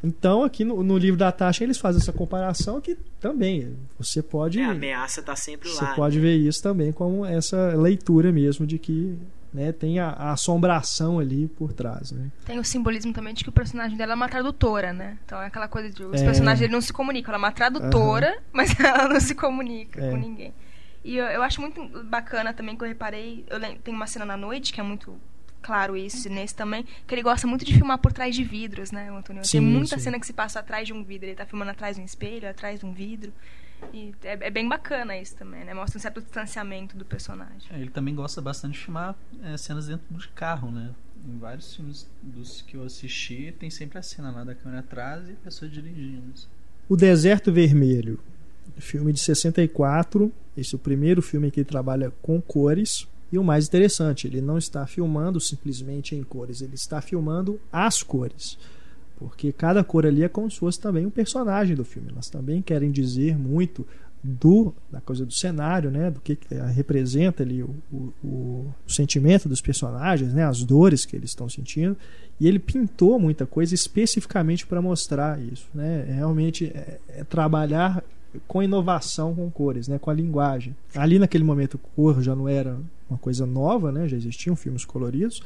[0.03, 4.59] Então, aqui no, no livro da Tasha, eles fazem essa comparação que também você pode
[4.59, 5.93] É, a ameaça tá sempre você lá.
[5.93, 6.21] pode né?
[6.21, 9.17] ver isso também como essa leitura mesmo de que
[9.53, 12.11] né, tem a, a assombração ali por trás.
[12.11, 12.29] Né?
[12.45, 15.17] Tem o simbolismo também de que o personagem dela é uma tradutora, né?
[15.25, 16.23] Então é aquela coisa de os É.
[16.25, 17.33] personagens dele não se comunicam.
[17.33, 20.11] Ela é uma tradutora, mas ela não se comunica É.
[20.11, 20.53] com ninguém.
[21.03, 23.43] E eu, eu acho muito bacana também que eu reparei.
[23.49, 25.15] Eu lem- tem uma cena na noite que é muito
[25.61, 28.91] claro isso, e nesse também, que ele gosta muito de filmar por trás de vidros,
[28.91, 29.43] né, Antônio?
[29.45, 30.03] Sim, tem muita sim.
[30.03, 31.27] cena que se passa atrás de um vidro.
[31.27, 33.31] Ele tá filmando atrás de um espelho, atrás de um vidro.
[33.93, 35.73] E é, é bem bacana isso também, né?
[35.73, 37.69] Mostra um certo distanciamento do personagem.
[37.71, 40.91] É, Ele também gosta bastante de filmar é, cenas dentro de carro, né?
[41.27, 45.27] Em vários filmes dos que eu assisti, tem sempre a cena lá da câmera atrás
[45.27, 46.33] e a pessoa dirigindo.
[46.87, 48.19] O Deserto Vermelho,
[48.77, 50.31] filme de 64.
[50.55, 53.07] Esse é o primeiro filme que ele trabalha com cores.
[53.31, 58.01] E o mais interessante, ele não está filmando simplesmente em cores, ele está filmando as
[58.01, 58.57] cores.
[59.17, 62.09] Porque cada cor ali é como se fosse também um personagem do filme.
[62.11, 63.85] Elas também querem dizer muito
[64.23, 69.47] do da coisa do cenário, né, do que, que representa ali o, o, o sentimento
[69.47, 71.95] dos personagens, né, as dores que eles estão sentindo.
[72.39, 76.05] E ele pintou muita coisa especificamente para mostrar isso, né?
[76.07, 78.03] É Realmente é, é trabalhar
[78.47, 80.75] com inovação com cores, né, com a linguagem.
[80.95, 82.77] Ali naquele momento cor já não era
[83.09, 84.07] uma coisa nova, né?
[84.07, 85.41] Já existiam filmes coloridos,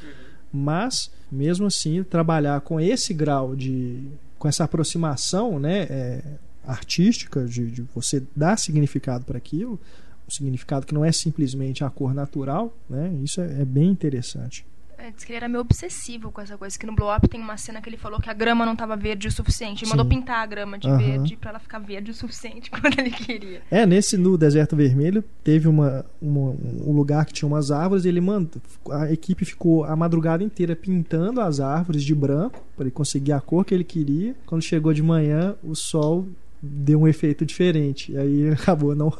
[0.52, 4.02] mas mesmo assim trabalhar com esse grau de
[4.38, 6.22] com essa aproximação, né, é,
[6.66, 9.80] artística de, de você dar significado para aquilo,
[10.28, 13.10] um significado que não é simplesmente a cor natural, né?
[13.22, 14.66] Isso é, é bem interessante.
[15.04, 16.78] É, diz que ele era meio obsessivo com essa coisa.
[16.78, 18.96] Que no Blow Up tem uma cena que ele falou que a grama não estava
[18.96, 19.84] verde o suficiente.
[19.84, 19.96] Ele Sim.
[19.98, 20.96] mandou pintar a grama de Aham.
[20.96, 23.60] verde pra ela ficar verde o suficiente quando ele queria.
[23.70, 26.56] É, nesse no Deserto Vermelho teve uma, uma-
[26.86, 31.40] um lugar que tinha umas árvores, ele mandou, a equipe ficou a madrugada inteira pintando
[31.40, 34.34] as árvores de branco para ele conseguir a cor que ele queria.
[34.46, 36.26] Quando chegou de manhã, o sol
[36.62, 39.12] deu um efeito diferente, e aí acabou não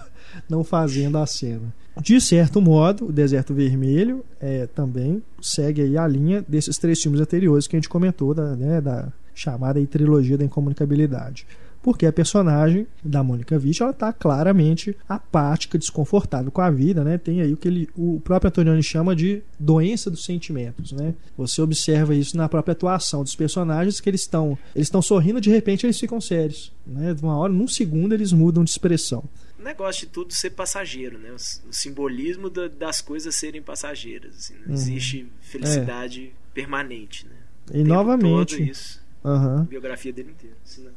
[0.49, 1.75] não fazendo a cena.
[2.01, 7.21] De certo modo, o Deserto Vermelho é, também segue aí a linha desses três filmes
[7.21, 11.47] anteriores que a gente comentou da, né, da chamada aí trilogia da incomunicabilidade
[11.85, 17.19] porque a personagem da Mônica Witt ela está claramente apática, desconfortável com a vida, né?
[17.19, 21.15] Tem aí o que ele, o próprio Antonioni chama de doença dos sentimentos, né?
[21.37, 25.51] Você observa isso na própria atuação dos personagens que eles estão eles estão sorrindo de
[25.51, 27.13] repente eles ficam sérios, né?
[27.13, 29.23] De uma hora, num segundo eles mudam de expressão.
[29.65, 31.31] Negócio de tudo ser passageiro, né?
[31.33, 34.37] O, o simbolismo da- das coisas serem passageiras.
[34.37, 34.75] assim, não Uhum.
[34.75, 37.33] existe felicidade permanente, né?
[37.71, 39.03] E tempo novamente, todo isso.
[39.25, 40.57] A biografia dele inteira.
[40.65, 40.91] assim, né?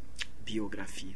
[0.46, 1.12] Biografia.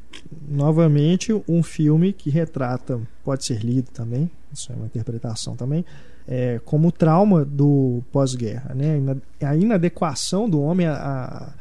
[0.48, 5.86] novamente um filme que retrata, pode ser lido também, isso é uma interpretação também,
[6.28, 8.94] é, como o trauma do pós-guerra, né?
[8.94, 11.54] A ina- A inadequação do homem à,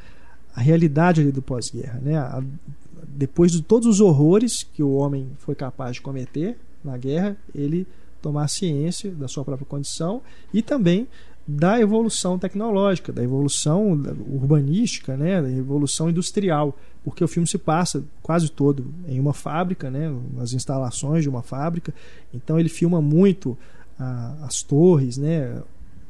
[0.55, 2.19] à- realidade ali do pós-guerra, né?
[2.19, 2.43] A-
[3.09, 7.87] depois de todos os horrores que o homem foi capaz de cometer na guerra, ele
[8.21, 10.23] tomar ciência da sua própria condição
[10.53, 11.09] e também
[11.47, 13.93] da evolução tecnológica, da evolução
[14.31, 19.91] urbanística, né, da evolução industrial, porque o filme se passa quase todo em uma fábrica,
[19.91, 21.93] né, nas instalações de uma fábrica.
[22.33, 23.59] Então ele filma muito
[23.99, 25.61] ah, as torres, né,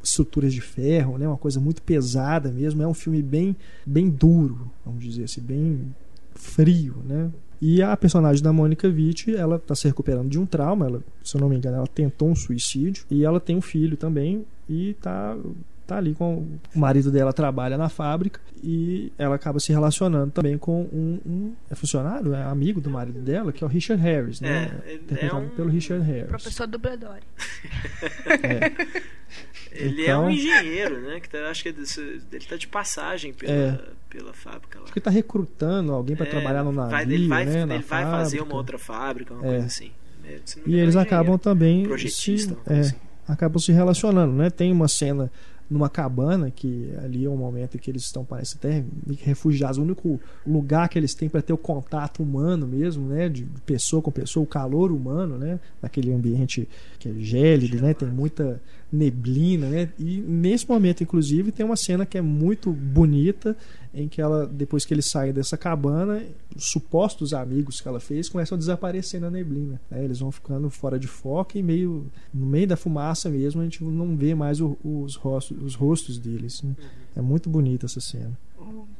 [0.03, 2.83] estruturas de ferro, né, uma coisa muito pesada mesmo.
[2.83, 3.57] É um filme bem,
[3.87, 5.95] bem duro, vamos dizer assim, bem
[6.41, 7.31] frio, né.
[7.63, 11.37] E a personagem da Mônica Witt, ela está se recuperando de um trauma, ela, se
[11.37, 14.91] eu não me engano, ela tentou um suicídio e ela tem um filho também e
[14.91, 15.37] está
[15.87, 20.57] tá ali com o marido dela trabalha na fábrica e ela acaba se relacionando também
[20.57, 24.41] com um, um é funcionário, é amigo do marido dela, que é o Richard Harris,
[24.41, 24.81] né?
[24.87, 26.29] É, ele Interpretado é um- pelo Richard Harris.
[26.29, 27.19] Professor dublador.
[28.43, 28.73] É.
[29.73, 31.21] Ele Então- é um engenheiro, né?
[31.21, 33.81] Que tá, acho que é desse- ele tá de passagem pela, É.
[34.11, 34.85] pela fábrica lá.
[34.85, 37.63] Acho que ele tá recrutando alguém para É, trabalhar no navio, vai, ele vai, né?
[37.63, 39.51] ele vai fazer uma outra fábrica, uma É.
[39.53, 39.91] coisa assim.
[40.25, 42.97] É, se E eles é acabam também se, projetista, é, coisa assim.
[43.27, 44.51] acabam se relacionando, né?
[44.51, 45.31] Tem uma cena
[45.71, 48.85] numa cabana que ali é um momento em que eles estão parece até
[49.23, 53.45] refugiados, o único lugar que eles têm para ter o contato humano mesmo, né, de
[53.65, 56.69] pessoa com pessoa, o calor humano, né, naquele ambiente
[56.99, 58.61] que é gélido, né, tem muita
[58.93, 59.89] neblina, né?
[59.99, 63.57] E nesse momento inclusive tem uma cena que é muito bonita
[63.95, 66.23] em que ela depois que eles saem dessa cabana,
[66.57, 70.05] os supostos amigos que ela fez começam a desaparecer na neblina, né?
[70.05, 73.83] Eles vão ficando fora de foco e meio no meio da fumaça mesmo, a gente
[73.85, 76.63] não vê mais o- os rostos, os rostos deles.
[76.63, 76.75] né?
[77.17, 78.37] É muito bonita essa cena.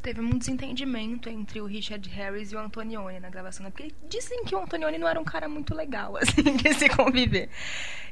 [0.03, 3.71] Teve um desentendimento entre o Richard Harris e o Antonioni na gravação, né?
[3.71, 7.49] Porque dizem que o Antonioni não era um cara muito legal, assim, de se conviver.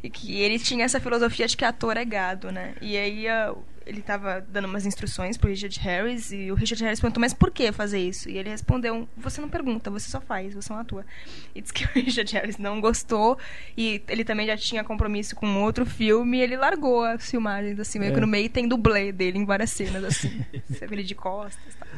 [0.02, 2.74] E que ele tinha essa filosofia de que ator é gado, né?
[2.80, 3.26] E aí
[3.88, 7.50] ele tava dando umas instruções pro Richard Harris e o Richard Harris perguntou, mas por
[7.50, 8.28] que fazer isso?
[8.28, 11.06] E ele respondeu, você não pergunta, você só faz, você não atua.
[11.54, 13.38] E disse que o Richard Harris não gostou
[13.76, 17.98] e ele também já tinha compromisso com outro filme e ele largou as filmagens, assim,
[17.98, 18.14] meio É.
[18.14, 20.44] que no meio tem dublê dele em várias cenas, assim.
[20.68, 21.88] Você vê ele de costas e tal.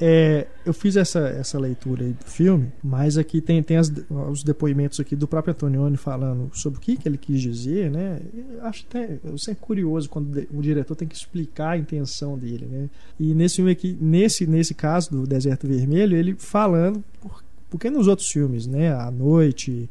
[0.00, 3.92] É, eu fiz essa, essa leitura do filme, mas aqui tem, tem as-
[4.30, 8.20] os depoimentos aqui do próprio Antonioni falando sobre o que, que ele quis dizer, né?
[8.56, 12.66] Eu acho até eu sempre curioso quando o diretor tem que explicar a intenção dele,
[12.66, 12.90] né?
[13.20, 18.08] E nesse filme aqui, nesse, nesse caso do Deserto Vermelho, ele falando por, porque nos
[18.08, 18.92] outros filmes, né?
[18.92, 19.88] A Noite,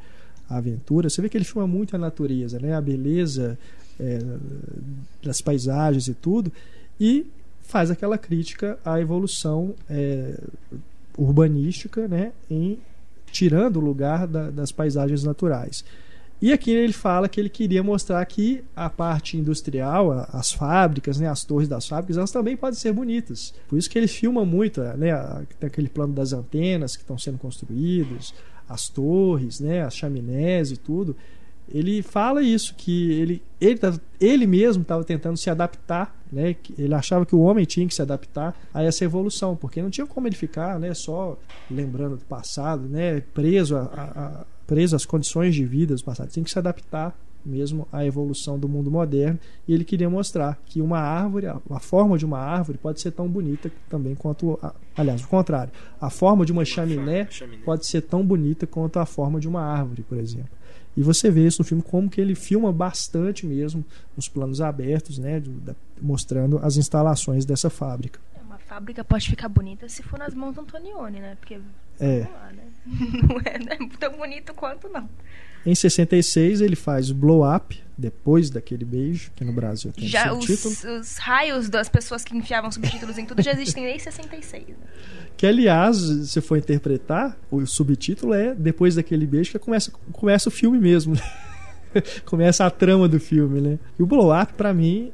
[0.49, 2.75] a Aventura, você vê que ele filma muito a natureza, né?
[2.75, 3.57] A beleza
[3.97, 4.19] é,
[5.23, 6.51] das paisagens e tudo,
[6.99, 7.25] e
[7.63, 10.37] faz aquela crítica à evolução é,
[11.17, 12.77] urbanística, né, em
[13.31, 15.83] tirando o lugar da- das paisagens naturais.
[16.41, 21.27] E aqui ele fala que ele queria mostrar que a parte industrial, as fábricas, né,
[21.29, 23.53] as torres das fábricas, elas também podem ser bonitas.
[23.67, 25.11] Por isso que ele filma muito, né,
[25.61, 28.33] aquele plano das antenas que estão sendo construídos,
[28.67, 31.15] as torres, né, as chaminés e tudo.
[31.73, 36.55] Ele fala isso que ele ele, tá- ele mesmo estava tentando se adaptar, né?
[36.77, 40.05] Ele achava que o homem tinha que se adaptar a essa evolução, porque não tinha
[40.07, 40.93] como ele ficar, né?
[40.93, 41.37] Só
[41.69, 43.21] lembrando do passado, né?
[43.33, 47.15] Preso a, a- preso às condições de vida do passado, tinha que se adaptar
[47.45, 49.37] mesmo à evolução do mundo moderno.
[49.67, 53.27] E ele queria mostrar que uma árvore, a, forma de uma árvore pode ser tão
[53.27, 55.69] bonita também quanto, a, aliás, o contrário,
[55.99, 57.25] a forma de uma chaminé.
[57.65, 60.49] pode ser tão bonita quanto a forma de uma árvore, por exemplo.
[60.95, 63.83] E você vê isso no filme como que ele filma bastante mesmo
[64.15, 68.19] nos planos abertos, né, da- mostrando as instalações dessa fábrica.
[68.45, 71.35] Uma fábrica pode ficar bonita se for nas mãos do Antonioni, né?
[71.39, 71.59] Porque,
[71.99, 72.19] É.
[72.21, 72.63] vamos lá, né?
[73.27, 73.89] Não é né?
[73.99, 75.09] tão bonito quanto não.
[75.65, 80.29] Em 66 ele faz o Blow Up, depois daquele beijo, que no Brasil tem Já
[80.29, 80.73] subtítulo.
[80.73, 84.67] os, os raios das pessoas que enfiavam subtítulos em tudo já existem desde 66.
[84.69, 84.75] Né?
[85.37, 90.51] Que aliás, se for interpretar, o subtítulo é depois daquele beijo que começa, começa o
[90.51, 91.15] filme mesmo.
[91.15, 91.21] né?
[92.25, 93.79] começa a trama do filme, né?
[93.97, 95.11] E o Blow Up, pra mim,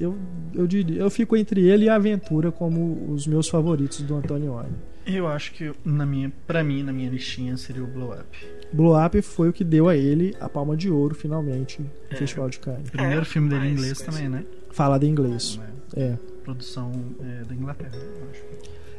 [0.00, 0.16] eu,
[0.54, 4.72] eu diria, eu fico entre ele e a Aventura como os meus favoritos do Antonioni.
[5.06, 8.46] Eu acho que na minha, para mim, na minha listinha seria o Blow Up.
[8.72, 12.16] Blow Up foi o que deu a ele a palma de ouro finalmente no É.
[12.16, 12.90] Festival de Cannes.
[12.90, 14.14] Primeiro É, filme dele em inglês conhecido.
[14.14, 14.44] também, né?
[14.70, 15.60] Falado em inglês.
[15.94, 16.16] É.
[16.44, 16.90] Produção
[17.20, 18.42] é, da Inglaterra, eu acho.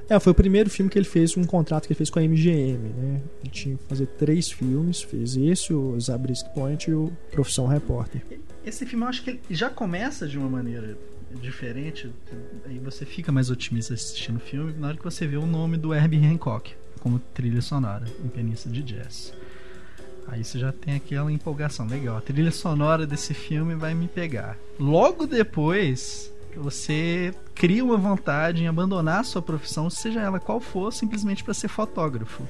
[0.09, 2.21] É, foi o primeiro filme que ele fez, um contrato que ele fez com a
[2.21, 3.21] MGM, né?
[3.41, 8.21] Ele tinha que fazer três filmes, fez esse, o Zabriskie Point e o Profissão Repórter.
[8.65, 10.97] Esse filme eu acho que ele já começa de uma maneira
[11.41, 12.11] diferente.
[12.65, 15.77] Aí você fica mais otimista assistindo o filme na hora que você vê o nome
[15.77, 19.33] do Herbie Hancock como trilha sonora em pianista de jazz.
[20.27, 21.85] Aí você já tem aquela empolgação.
[21.87, 24.57] Legal, a trilha sonora desse filme vai me pegar.
[24.79, 30.91] Logo depois, você cria uma vontade em abandonar a sua profissão, seja ela qual for,
[30.91, 32.43] simplesmente para ser fotógrafo.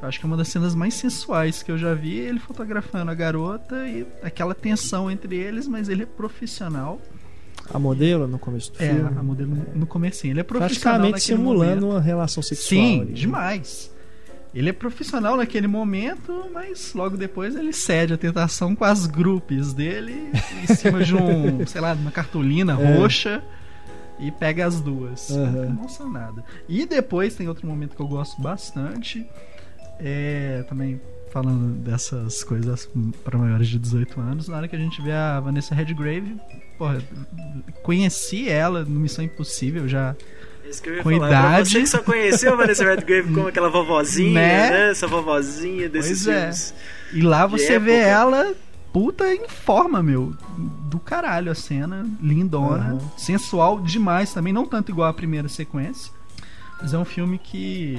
[0.00, 3.10] Eu acho que é uma das cenas mais sensuais que eu já vi, ele fotografando
[3.10, 7.00] a garota e aquela tensão entre eles, mas ele é profissional.
[7.74, 9.18] A modelo no começo do É, filme.
[9.18, 10.32] a modelo no- no comecinho.
[10.32, 11.94] Ele é profissional praticamente simulando momento.
[11.96, 12.68] uma relação sexual.
[12.80, 13.16] Sim, ali, né?
[14.54, 19.72] Ele é profissional naquele momento, mas logo depois ele cede a tentação com as grupos
[19.74, 22.96] dele em cima de um, sei lá, uma cartolina É.
[22.98, 23.42] roxa
[24.18, 25.28] e pega as duas.
[25.30, 26.44] Não emocionada.
[26.68, 29.24] E depois tem outro momento que eu gosto bastante.
[30.00, 31.00] É, também
[31.30, 32.88] falando dessas coisas
[33.22, 36.36] para maiores de 18 anos, na hora que a gente vê a Vanessa Redgrave,
[36.78, 37.02] porra,
[37.82, 40.16] conheci ela no Missão Impossível já
[40.68, 41.28] Isso que eu ia Com falar.
[41.28, 41.54] idade.
[41.54, 44.70] Pra você que só conheceu a Vanessa Redgrave como aquela vovozinha, Né?
[44.70, 44.90] né?
[44.90, 46.40] Essa vovozinha desses Pois é.
[46.40, 46.74] filmes.
[47.12, 48.54] E lá você vê ela
[48.92, 50.34] puta em forma, meu.
[50.90, 52.98] Do caralho a cena, lindona, Aham.
[53.16, 56.12] sensual demais também, não tanto igual a primeira sequência,
[56.80, 57.98] mas é um filme que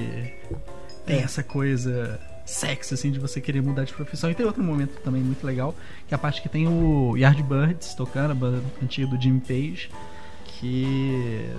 [1.06, 1.22] tem É.
[1.22, 4.28] essa coisa sexy assim de você querer mudar de profissão.
[4.30, 5.74] E tem outro momento também muito legal,
[6.08, 9.88] que é a parte que tem o Yardbirds tocando a banda antiga do Jimmy Page,
[10.60, 11.50] que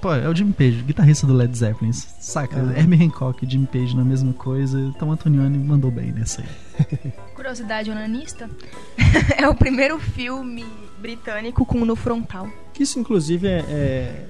[0.00, 2.56] Pô, é o Jimmy Page, guitarrista do Led Zeppelin, saca?
[2.56, 2.76] Aham.
[2.76, 7.12] Herbie Hancock e Jimmy Page na mesma coisa, então Antonioni mandou bem nessa aí.
[7.34, 8.48] Curiosidade onanista.
[9.36, 10.64] é o primeiro filme
[10.98, 12.48] britânico com no frontal.
[12.72, 14.26] Que isso, inclusive, é, é,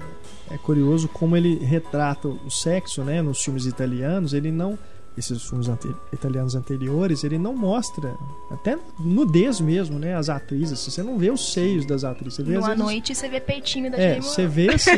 [0.51, 3.21] é curioso como ele retrata o sexo, né?
[3.21, 4.77] Nos filmes italianos, ele não.
[5.17, 8.15] Esses filmes ante- italianos anteriores, ele não mostra
[8.49, 10.15] até nudez mesmo, né?
[10.15, 10.79] As atrizes.
[10.79, 12.35] Você não vê os seios das atrizes.
[12.35, 14.91] Você vê, Numa vezes, noite você vê peitinho da É, você vê assim,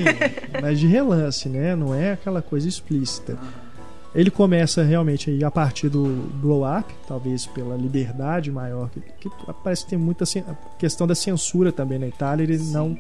[0.62, 1.76] mas de relance, né?
[1.76, 3.38] Não é aquela coisa explícita.
[4.14, 6.04] Ele começa realmente aí a partir do
[6.36, 9.30] blow up, talvez pela liberdade maior, que, que
[9.64, 10.24] parece que tem muita
[10.78, 12.96] questão da censura também na Itália, ele não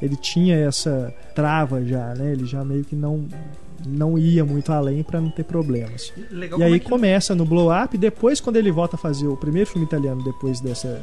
[0.00, 2.32] ele tinha essa trava já, né?
[2.32, 3.26] Ele já meio que não
[3.86, 6.12] não ia muito além para não ter problemas.
[6.32, 9.28] Legal E aí é que- começa no blow up, depois quando ele volta a fazer
[9.28, 11.00] o primeiro filme italiano depois dessa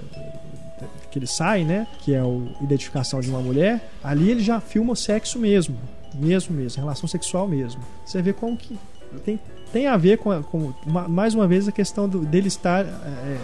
[1.09, 4.91] que ele sai, né, que é o Identificação de uma Mulher, ali ele já filma
[4.91, 5.77] o sexo mesmo,
[6.13, 7.81] mesmo mesmo, relação sexual mesmo.
[8.05, 8.77] Você vê como que
[9.23, 9.39] tem,
[9.71, 13.37] tem a ver com, com ma- mais uma vez a questão do- dele estar é,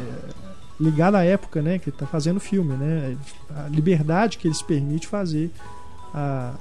[0.81, 3.15] ligado à época, né, que está fazendo o filme, né,
[3.55, 5.51] a liberdade que ele se permite fazer
[6.13, 6.53] a,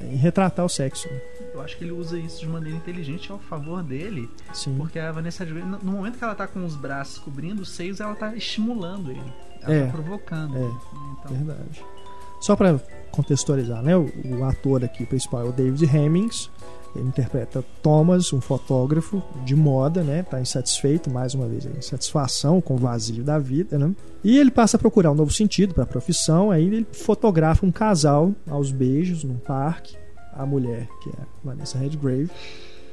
[0.00, 1.08] em retratar o sexo.
[1.52, 4.74] Eu acho que ele usa isso de maneira inteligente ao favor dele, Sim.
[4.76, 8.14] porque a Vanessa no- momento que ela tá com os braços cobrindo os seios, ela
[8.14, 9.32] tá estimulando ele.
[9.62, 9.86] Ela É.
[9.86, 10.56] tá provocando.
[10.56, 10.60] É.
[10.60, 10.74] ele.
[11.18, 11.84] Então, Verdade.
[12.40, 12.78] Só para
[13.10, 13.96] contextualizar, né?
[13.96, 16.50] O, o ator aqui principal é o David Hemmings.
[16.94, 20.22] Ele interpreta Thomas, um fotógrafo de moda, né?
[20.22, 23.92] Tá insatisfeito, mais uma vez, insatisfação com o vazio da vida, né?
[24.22, 26.50] E ele passa a procurar um novo sentido para a profissão.
[26.50, 29.96] Aí ele fotografa um casal aos beijos num parque.
[30.32, 32.28] A mulher, que é Vanessa Redgrave,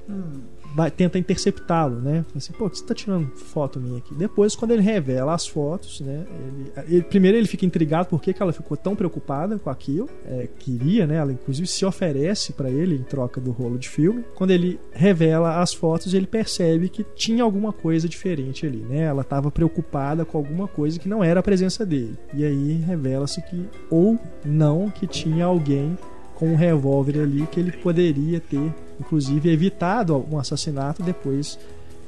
[0.07, 0.41] hum,
[0.75, 2.25] vai, tenta interceptá-lo, né?
[2.35, 4.13] Assim, pô, você tá tirando foto minha aqui?
[4.15, 6.25] Depois, quando ele revela as fotos, né?
[6.47, 10.09] Ele, ele- primeiro ele fica intrigado por que ela ficou tão preocupada com aquilo.
[10.25, 11.15] É, queria, né?
[11.15, 14.23] Ela inclusive se oferece pra ele em troca do rolo de filme.
[14.35, 19.01] Quando ele revela as fotos, ele percebe que tinha alguma coisa diferente ali, né?
[19.03, 22.17] Ela estava preocupada com alguma coisa que não era a presença dele.
[22.33, 25.97] E aí revela-se que ou não que tinha alguém
[26.35, 31.03] com um revólver ali que ele poderia ter, inclusive, evitado um assassinato.
[31.03, 31.59] Depois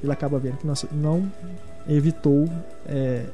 [0.02, 1.32] ele acaba vendo que não,
[1.88, 2.48] evitou
[2.86, 3.26] é,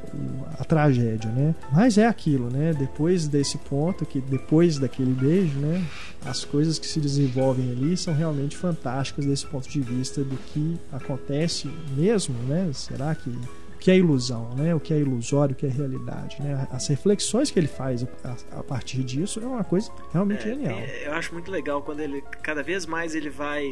[0.58, 1.54] a tragédia, né?
[1.72, 2.74] Mas é aquilo, né?
[2.74, 5.84] Depois desse ponto, que depois daquele beijo, né?
[6.26, 10.78] As coisas que se desenvolvem ali são realmente fantásticas desse ponto de vista do que
[10.92, 12.70] acontece mesmo, né?
[12.74, 13.32] Será que
[13.80, 14.76] que é ilusão, né?
[14.76, 16.68] O que é ilusório, o que é realidade, né?
[16.72, 20.78] As reflexões que ele faz a, a partir disso é uma coisa realmente É, genial.
[20.78, 23.64] é, eu acho muito legal quando ele cada vez mais ele vai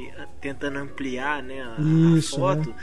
[0.42, 2.74] tentando ampliar né, a, a Isso, foto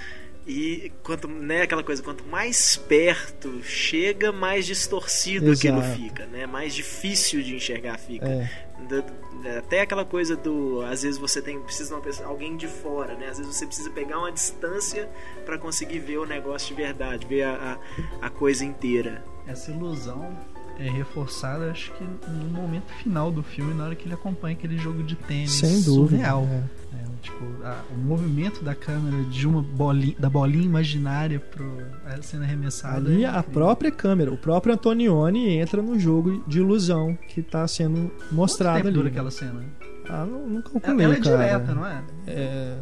[0.46, 5.96] e quanto né aquela coisa quanto mais perto chega mais distorcido aquilo Exato.
[5.98, 8.63] fica né mais difícil de enxergar fica É,
[9.58, 13.14] até aquela coisa do às vezes você tem precisa de uma pessoa, alguém de fora
[13.14, 15.10] né às vezes você precisa pegar uma distância
[15.44, 17.78] para conseguir ver o negócio de verdade ver a,
[18.20, 20.36] a, a coisa inteira essa ilusão
[20.78, 24.76] é reforçada, acho que no momento final do filme, na hora que ele acompanha aquele
[24.76, 26.16] jogo de tênis sem dúvida.
[26.16, 26.44] surreal.
[26.44, 26.83] é.
[27.24, 31.64] É, tipo, a- o movimento da câmera de uma bolinha, da bolinha imaginária pro
[32.06, 32.96] a sendo arremessada.
[32.96, 37.66] Ali é a própria câmera, o próprio Antonioni entra no jogo de ilusão que está
[37.66, 38.94] sendo Quanto mostrado tempo ali.
[38.96, 39.10] dura né?
[39.10, 39.64] aquela cena?
[40.08, 41.36] Ah, não, não Ela, calculei, ela é cara.
[41.36, 42.04] direta, não é?
[42.26, 42.78] É,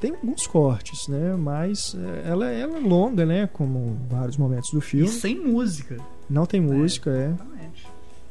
[0.00, 1.34] tem alguns cortes, né?
[1.36, 3.48] Mas é, ela, ela é longa, né?
[3.52, 5.08] Como vários momentos do E filme.
[5.08, 5.96] sem música.
[6.30, 7.26] Não tem música, é.
[7.26, 7.51] Exatamente.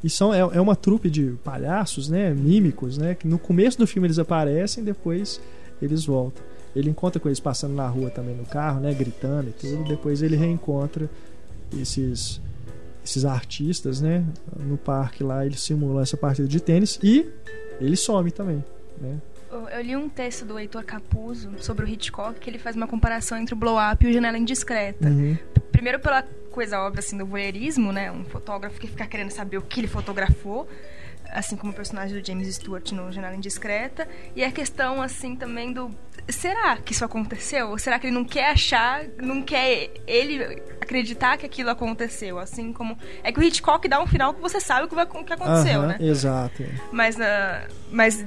[0.04, 2.32] E são, é, é uma trupe de palhaços, né?
[2.34, 3.16] Mímicos, né?
[3.16, 5.40] Que no começo do filme eles aparecem, depois
[5.82, 6.44] eles voltam.
[6.76, 8.94] Ele encontra com eles passando na rua também no carro, né?
[8.94, 9.84] Gritando e tudo.
[9.84, 11.10] Depois ele reencontra
[11.80, 12.42] esses
[13.04, 14.24] esses artistas, né?
[14.60, 17.28] No parque lá, eles simulam essa partida de tênis e
[17.80, 18.64] ele some também,
[19.00, 19.20] né?
[19.52, 22.88] Eu eu li um texto do Heitor Capuzzo sobre o Hitchcock que ele faz uma
[22.88, 25.08] comparação entre o Blow Up e o Janela Indiscreta.
[25.08, 25.38] Uhum.
[25.72, 28.12] Primeiro pela coisa óbvia assim do voyeurismo, né?
[28.12, 30.68] Um fotógrafo que fica querendo saber o que ele fotografou.
[31.30, 35.72] assim como o personagem do James Stewart no Janela Indiscreta, e a questão assim também
[35.72, 35.90] do
[36.30, 37.70] será que isso aconteceu?
[37.70, 42.40] Ou será que ele não quer achar, não quer ele acreditar que aquilo aconteceu?
[42.40, 45.06] Assim como é que o Hitchcock dá um final que você sabe o que, vai,
[45.06, 45.98] o que aconteceu, Aham, né?
[46.00, 46.64] Exato.
[46.92, 48.26] Mas, uh, mas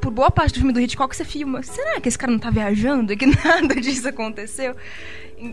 [0.00, 1.62] por boa parte do filme do Hitchcock você filma.
[1.62, 4.76] Será que esse cara não tá viajando e que nada disso aconteceu?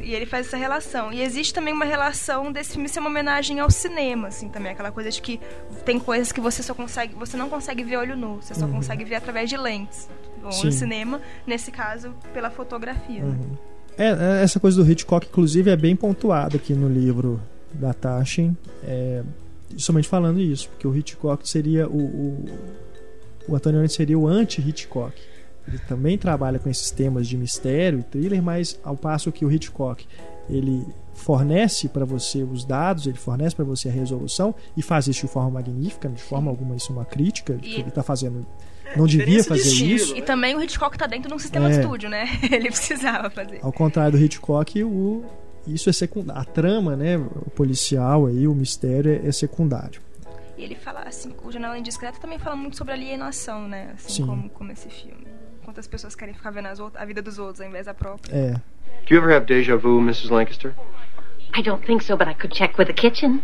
[0.01, 1.11] E ele faz essa relação.
[1.11, 4.71] E existe também uma relação desse filme ser uma homenagem ao cinema, assim, também.
[4.71, 5.39] Aquela coisa de que
[5.85, 7.15] tem coisas que você só consegue.
[7.15, 8.73] Você não consegue ver olho nu, você só Uhum.
[8.73, 10.07] consegue ver através de lentes.
[10.43, 10.67] Ou Sim.
[10.67, 13.21] no cinema, nesse caso, pela fotografia.
[13.23, 13.29] né?
[13.39, 13.57] Uhum.
[13.97, 14.07] É,
[14.39, 17.39] é, essa coisa do Hitchcock, inclusive, é bem pontuada aqui no livro
[17.73, 18.55] da Taschen.
[18.83, 19.21] É,
[19.77, 21.97] somente falando isso, porque o Hitchcock seria o.
[21.97, 22.45] O,
[23.49, 25.13] o Antonioni seria o anti-Hitchcock.
[25.67, 29.51] Ele também trabalha com esses temas de mistério e thriller, mas ao passo que o
[29.51, 30.05] Hitchcock
[30.49, 35.25] ele fornece para você os dados, ele fornece para você a resolução e faz isso
[35.27, 38.45] de forma magnífica, de forma alguma isso é uma crítica, que E- ele está fazendo
[38.95, 39.95] não devia diferença de fazer estilo.
[39.95, 40.17] isso.
[40.17, 41.79] E também o Hitchcock tá dentro de um sistema de É.
[41.81, 42.25] estúdio, né?
[42.51, 43.59] Ele precisava fazer.
[43.61, 45.23] Ao contrário do Hitchcock, o,
[45.67, 46.41] isso é secundário.
[46.41, 50.01] A trama, né, o policial aí, o mistério é, é secundário.
[50.57, 53.91] E ele fala, assim, o Janela Indiscreta também fala muito sobre alienação, né?
[53.95, 54.25] Assim Sim.
[54.25, 55.25] como, como esse filme.
[55.71, 58.29] Quantas pessoas querem ficar vendo as out- a vida dos outros ao invés da própria.
[58.35, 58.51] É.
[59.07, 60.29] Do you ever have deja vu, Mrs.
[60.29, 60.73] Lancaster?
[61.57, 63.41] I don't think so, but I could check with the kitchen.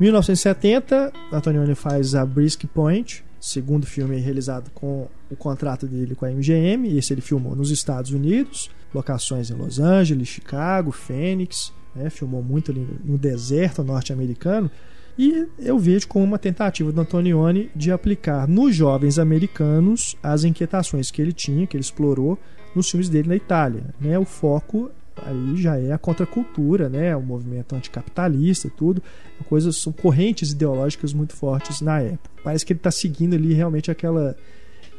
[0.00, 6.30] 1970, Antonioni faz a Brisk Point, segundo filme realizado com o contrato dele com a
[6.30, 6.96] MGM.
[6.96, 11.70] Esse ele filmou nos Estados Unidos, locações em Los Angeles, Chicago, Phoenix.
[11.94, 14.70] Né, filmou muito ali no deserto norte-americano.
[15.18, 21.10] E eu vejo como uma tentativa do Antonioni de aplicar nos jovens americanos as inquietações
[21.10, 22.38] que ele tinha, que ele explorou
[22.74, 23.84] nos filmes dele na Itália.
[24.00, 24.18] Né?
[24.18, 24.90] O foco
[25.24, 27.14] aí já é a contracultura, né?
[27.16, 29.02] o movimento anticapitalista e tudo.
[29.48, 32.30] Coisas, são correntes ideológicas muito fortes na época.
[32.44, 34.36] Parece que ele está seguindo ali realmente aquela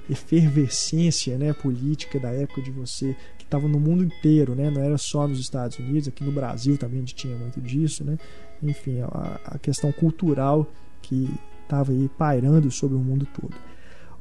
[0.10, 4.70] efervescência né, política da época de você que estava no mundo inteiro, né?
[4.70, 8.04] não era só nos Estados Unidos, aqui no Brasil também a gente tinha muito disso,
[8.04, 8.18] né?
[8.62, 10.68] enfim, a, a questão cultural
[11.02, 11.30] que
[11.64, 13.56] estava aí pairando sobre o mundo todo.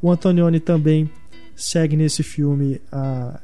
[0.00, 1.10] O Antonioni também
[1.56, 3.40] segue nesse filme a,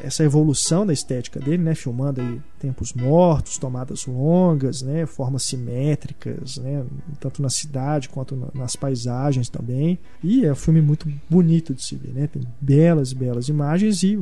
[0.00, 1.74] essa evolução da estética dele, né?
[1.74, 5.06] filmando aí tempos mortos, tomadas longas, né?
[5.06, 6.84] formas simétricas, né?
[7.18, 9.98] tanto na cidade quanto na, nas paisagens também.
[10.22, 12.26] E é um filme muito bonito de se ver, né?
[12.26, 14.18] tem belas, belas imagens e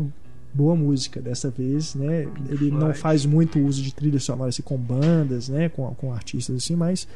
[0.52, 2.26] boa música dessa vez, né?
[2.48, 5.68] Ele não faz muito uso de trilha sonora assim, com bandas, né?
[5.68, 7.06] Com, com artistas assim, mas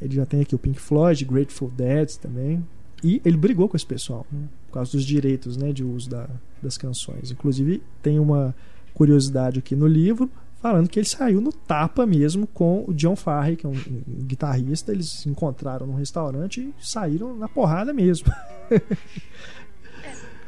[0.00, 2.62] ele já tem aqui o Pink Floyd, Grateful Dead também.
[3.02, 4.48] E ele brigou com esse pessoal, né?
[4.68, 5.72] Por causa dos direitos, né?
[5.72, 6.28] De uso da,
[6.62, 7.30] das canções.
[7.30, 8.54] Inclusive tem uma
[8.94, 10.30] curiosidade aqui no livro
[10.62, 14.24] falando que ele saiu no tapa mesmo com o John Farrey, que é um, um
[14.24, 14.92] guitarrista.
[14.92, 18.32] Eles se encontraram num restaurante e saíram na porrada mesmo.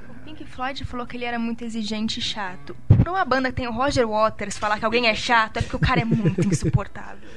[0.09, 2.74] O Pink Floyd falou que ele era muito exigente e chato.
[2.89, 5.76] Pra uma banda que tem o Roger Waters falar que alguém é chato, é porque
[5.76, 7.28] o cara é muito insuportável.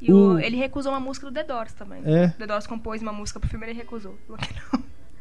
[0.00, 2.02] E o- O- ele recusou uma música do The Doors também.
[2.04, 2.28] É.
[2.28, 4.16] The Doors compôs uma música pro filme e ele recusou.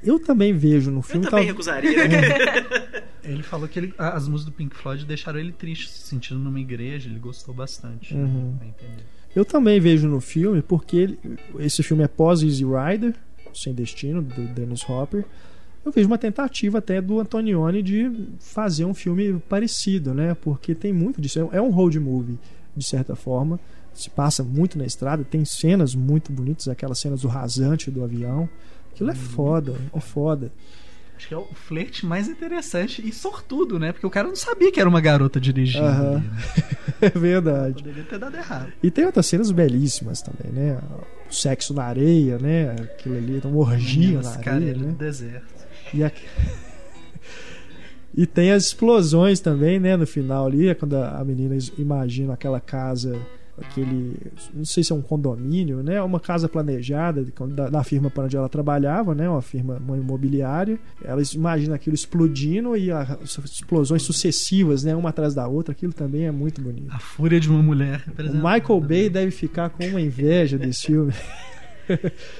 [0.03, 1.25] Eu também vejo no Eu filme.
[1.25, 1.89] também tal- recusaria.
[3.23, 6.59] Ele falou que ele- as músicas do Pink Floyd deixaram ele triste, se sentindo numa
[6.59, 8.13] igreja, ele gostou bastante.
[8.13, 8.53] Uhum.
[8.59, 9.03] Vai entender.
[9.35, 11.19] Eu também vejo no filme, porque ele-
[11.57, 13.15] esse filme é pós Easy Rider,
[13.51, 15.25] Sem Destino, do Dennis Hopper.
[15.83, 20.35] Eu vejo uma tentativa até do Antonioni de fazer um filme parecido, né?
[20.35, 21.49] Porque tem muito disso.
[21.51, 22.37] É um road movie,
[22.77, 23.59] de certa forma.
[23.95, 28.47] Se passa muito na estrada, tem cenas muito bonitas, aquelas cenas do rasante do avião.
[28.93, 30.51] Aquilo é foda, é foda.
[31.17, 33.93] Acho que é o flerte mais interessante e sortudo, né?
[33.93, 35.85] Porque o cara não sabia que era uma garota dirigindo.
[35.85, 36.17] Aham.
[36.17, 36.37] ali, né?
[37.01, 37.83] É verdade.
[37.83, 38.71] Poderia ter dado errado.
[38.83, 40.77] E tem outras cenas belíssimas também, né?
[41.29, 42.71] O sexo na areia, né?
[42.71, 44.87] Aquilo ali, uma orgia na Esse cara areia, ele né?
[44.91, 45.45] no deserto.
[45.93, 46.11] E, a-
[48.15, 49.95] e tem as explosões também, né?
[49.97, 53.19] No final ali, é quando a menina imagina aquela casa,
[53.57, 54.15] aquele.
[54.53, 56.01] Não sei se é um condomínio, né?
[56.01, 59.29] Uma casa planejada da, da firma para onde ela trabalhava, né?
[59.29, 60.77] Uma firma, uma imobiliária.
[61.03, 64.95] Ela imagina aquilo explodindo e as explosões sucessivas, né?
[64.95, 65.71] Uma atrás da outra.
[65.71, 66.93] Aquilo também é muito bonito.
[66.93, 68.03] A fúria de uma mulher.
[68.17, 69.09] O Michael Bay também.
[69.11, 71.13] deve ficar com uma inveja desse filme.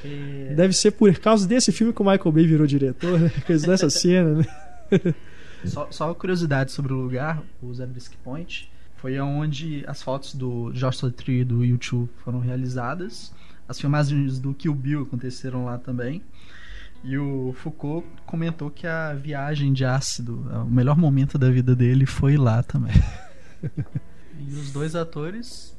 [0.04, 3.32] É, Deve ser por causa desse filme que o Michael Bay virou diretor, né?
[3.46, 4.46] Coisa dessa cena, né?
[5.66, 8.68] Só, só curiosidade sobre o lugar, o Zabriskie Point,
[9.06, 13.32] foi onde as fotos do Joshua Tree do YouTube foram realizadas.
[13.70, 16.24] As filmagens do Kill Bill aconteceram lá também.
[17.04, 22.08] E o Foucault comentou que a viagem de ácido, o melhor momento da vida dele
[22.08, 22.96] foi lá também.
[24.40, 25.75] e os dois atores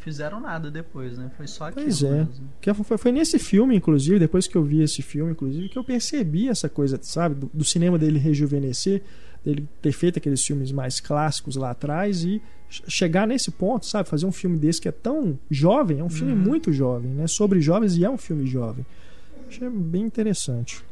[0.00, 1.30] fizeram nada depois, né?
[1.36, 2.10] Foi só aquilo Pois é.
[2.24, 2.50] mesmo.
[2.60, 5.84] Que foi, foi nesse filme, inclusive, depois que eu vi esse filme, inclusive, que eu
[5.84, 9.02] percebi essa coisa, sabe, do, do cinema dele rejuvenescer,
[9.44, 14.08] dele ter feito aqueles filmes mais clássicos lá atrás e che- chegar nesse ponto, sabe,
[14.08, 17.60] fazer um filme desse que é tão jovem, é um filme muito jovem, né, sobre
[17.60, 18.84] jovens e é um filme jovem.
[19.48, 20.82] Achei bem interessante.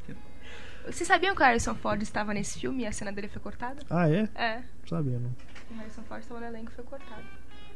[0.86, 3.80] Vocês sabiam que o Harrison Ford estava nesse filme e a cena dele foi cortada?
[3.90, 4.26] Ah, é?
[4.34, 5.28] É, Sabendo.
[5.70, 7.22] o Harrison Ford estava no elenco e foi cortado.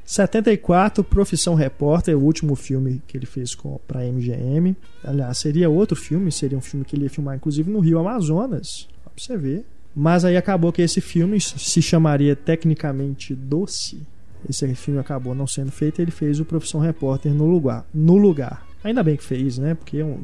[0.05, 3.57] 74, Profissão Repórter, o último filme que ele fez
[3.87, 4.77] para MGM.
[5.05, 8.89] Aliás, seria outro filme, seria um filme que ele ia filmar inclusive no Rio Amazonas,
[9.03, 9.65] pra você ver.
[9.95, 14.03] Mas aí acabou que esse filme se chamaria tecnicamente Doce.
[14.49, 17.87] Esse filme acabou não sendo feito, ele fez o Profissão Repórter no lugar.
[17.95, 18.66] No lugar.
[18.83, 19.74] Ainda bem que fez, né?
[19.74, 20.19] Porque é um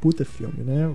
[0.00, 0.92] puta filme, né?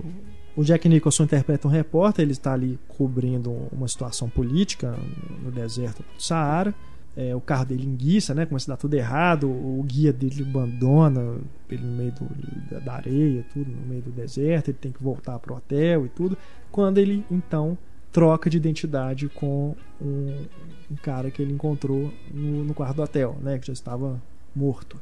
[0.54, 4.96] O Jack Nicholson interpreta um repórter, ele está ali cobrindo uma situação política
[5.42, 6.74] no deserto do Saara.
[7.16, 8.44] É, o carro dele enguiça, né?
[8.44, 9.48] Começa a dar tudo errado.
[9.48, 11.38] O guia dele abandona
[11.70, 14.68] ele no meio do- da areia, tudo, no meio do deserto.
[14.68, 16.36] Ele tem que voltar pro hotel e tudo.
[16.70, 17.76] Quando ele então
[18.12, 20.44] troca de identidade com um,
[20.90, 23.58] um cara que ele encontrou no, no quarto do hotel, né?
[23.58, 24.20] Que já estava
[24.54, 25.00] morto.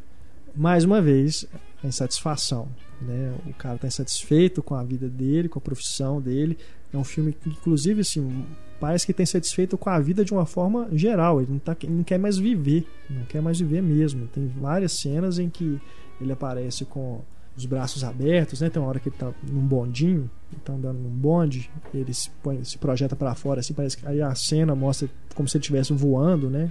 [0.55, 1.45] Mais uma vez,
[1.82, 2.69] a insatisfação.
[3.01, 3.35] Né?
[3.49, 6.57] O cara está insatisfeito com a vida dele, com a profissão dele.
[6.93, 8.45] É um filme que, inclusive, assim,
[8.85, 11.40] parece que tem satisfeito com a vida de uma forma geral.
[11.40, 14.27] Ele não, tá, ele não quer mais viver, não quer mais viver mesmo.
[14.27, 15.81] Tem várias cenas em que
[16.20, 17.23] ele aparece com
[17.56, 18.69] os braços abertos, né?
[18.69, 22.28] Tem uma hora que ele tá num bondinho, ele tá andando num bonde, ele se,
[22.43, 25.62] põe, se projeta para fora, assim, parece que aí a cena mostra como se ele
[25.62, 26.70] estivesse voando, né?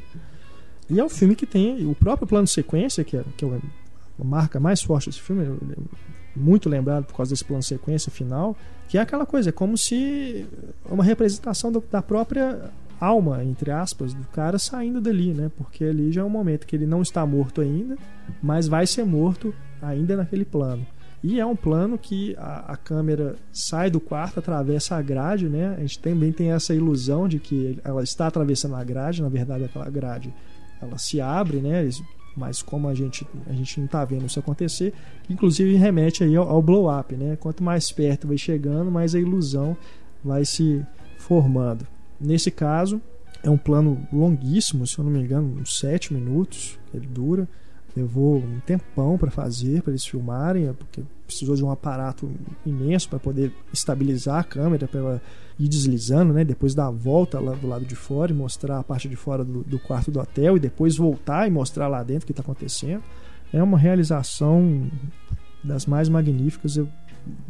[0.88, 3.60] E é um filme que tem o próprio plano de sequência, que é, que é
[4.20, 5.58] a marca mais forte desse filme,
[6.36, 8.56] muito lembrado por causa desse plano sequência final,
[8.88, 10.46] que é aquela coisa, é como se
[10.90, 12.70] uma representação do- da própria
[13.00, 15.52] alma, entre aspas, do cara saindo dali, né?
[15.58, 17.98] Porque ali já é um momento que ele não está morto ainda,
[18.42, 20.86] mas vai ser morto ainda naquele plano.
[21.24, 25.74] E é um plano que a, a câmera sai do quarto, atravessa a grade, né?
[25.78, 29.64] A gente também tem essa ilusão de que ela está atravessando a grade, na verdade
[29.64, 30.34] aquela grade
[30.82, 31.88] ela se abre, né?
[32.36, 34.94] Mas como a gente a gente não está vendo isso acontecer,
[35.30, 37.36] inclusive remete aí ao, ao blow up, né?
[37.36, 39.78] Quanto mais perto vai chegando, mais a ilusão
[40.24, 40.84] vai se
[41.18, 41.86] formando.
[42.20, 43.02] Nesse caso,
[43.44, 47.48] é um plano longuíssimo, se eu não me engano, uns 7 minutos ele dura.
[47.96, 52.32] Levou um tempão para fazer, para eles filmarem, é porque precisou de um aparato
[52.66, 55.22] imenso para poder estabilizar a câmera, para
[55.60, 56.44] ir deslizando, né?
[56.44, 59.44] depois dar a volta lá do lado de fora e mostrar a parte de fora
[59.44, 62.42] do, do quarto do hotel, e depois voltar e mostrar lá dentro o que está
[62.42, 63.04] acontecendo.
[63.52, 64.90] É uma realização
[65.64, 66.90] das mais magníficas, eu,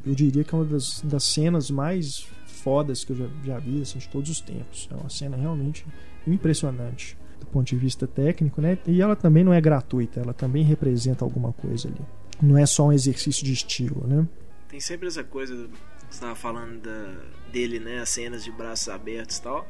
[0.06, 3.82] eu diria que é uma das, das cenas mais fodas que eu já, já vi
[3.82, 4.88] assim, de todos os tempos.
[4.92, 5.86] É uma cena realmente
[6.26, 8.78] impressionante do ponto de vista técnico, né?
[8.88, 12.02] E ela também não é gratuita, ela também representa alguma coisa ali.
[12.42, 14.28] Não é só um exercício de estilo, né?
[14.70, 15.68] Tem sempre essa coisa,
[16.14, 18.00] estava falando da, dele, né?
[18.00, 19.70] As cenas de braços abertos e tal.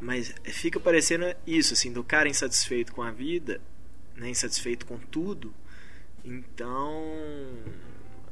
[0.00, 3.60] Mas fica parecendo isso, assim, do cara insatisfeito com a vida,
[4.14, 4.28] né?
[4.28, 5.54] Insatisfeito com tudo.
[6.24, 7.04] Então,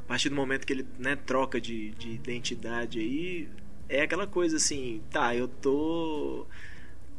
[0.01, 3.49] a partir do momento que ele né, troca de, de identidade aí,
[3.89, 6.47] é aquela coisa assim, tá, eu tô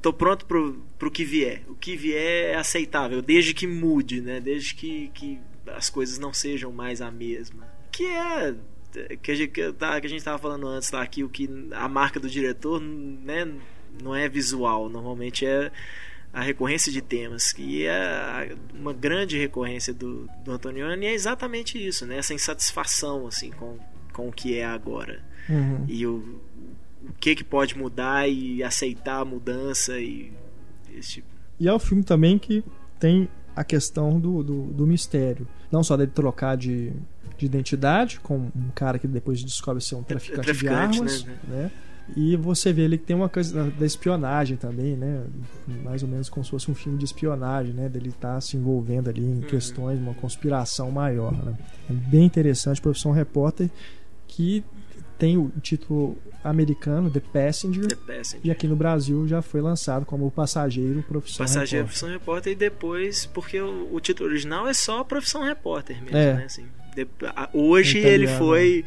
[0.02, 1.64] tô pronto pro, pro que vier.
[1.68, 4.40] O que vier é aceitável, desde que mude, né?
[4.40, 7.68] Desde que, que as coisas não sejam mais a mesma.
[7.92, 8.56] Que é
[9.22, 11.88] que a gente, que tá- que a gente tava falando antes aqui, o que a
[11.88, 13.48] marca do diretor, né,
[14.04, 15.72] não é visual, normalmente é
[16.34, 22.06] a recorrência de temas, que é uma grande recorrência do, do Antonioni é exatamente isso,
[22.06, 22.18] né?
[22.18, 23.78] Essa insatisfação assim com,
[24.12, 25.86] com o que é agora Uhum.
[25.88, 26.42] e o,
[27.08, 30.34] o que que pode mudar e aceitar a mudança e
[30.98, 31.28] esse tipo.
[31.60, 32.64] E é um filme também que
[33.00, 35.48] tem a questão do, do, do mistério.
[35.72, 36.92] Não só dele trocar de,
[37.38, 41.36] de identidade com um cara que depois descobre ser um traficante, traficante, de armas, né?
[41.48, 41.72] né?
[42.16, 45.24] E você vê ali que tem uma coisa da- espionagem também, né?
[45.84, 47.90] Mais ou menos como se fosse um filme de espionagem, né?
[47.90, 51.58] Dele estar se envolvendo ali em questões, uma conspiração maior, né?
[51.90, 53.72] É bem interessante, Profissão Repórter,
[54.28, 54.64] que
[55.18, 58.42] tem o título americano, The Passenger, The Passenger.
[58.44, 61.86] e aqui no Brasil já foi lançado como O Passageiro Profissão Passageiro, Repórter.
[61.88, 66.34] profissão repórter e depois, porque o, o título original é só profissão repórter mesmo, É.
[66.36, 66.44] né?
[66.46, 66.66] Assim,
[67.54, 68.38] hoje ele italiano.
[68.38, 68.86] foi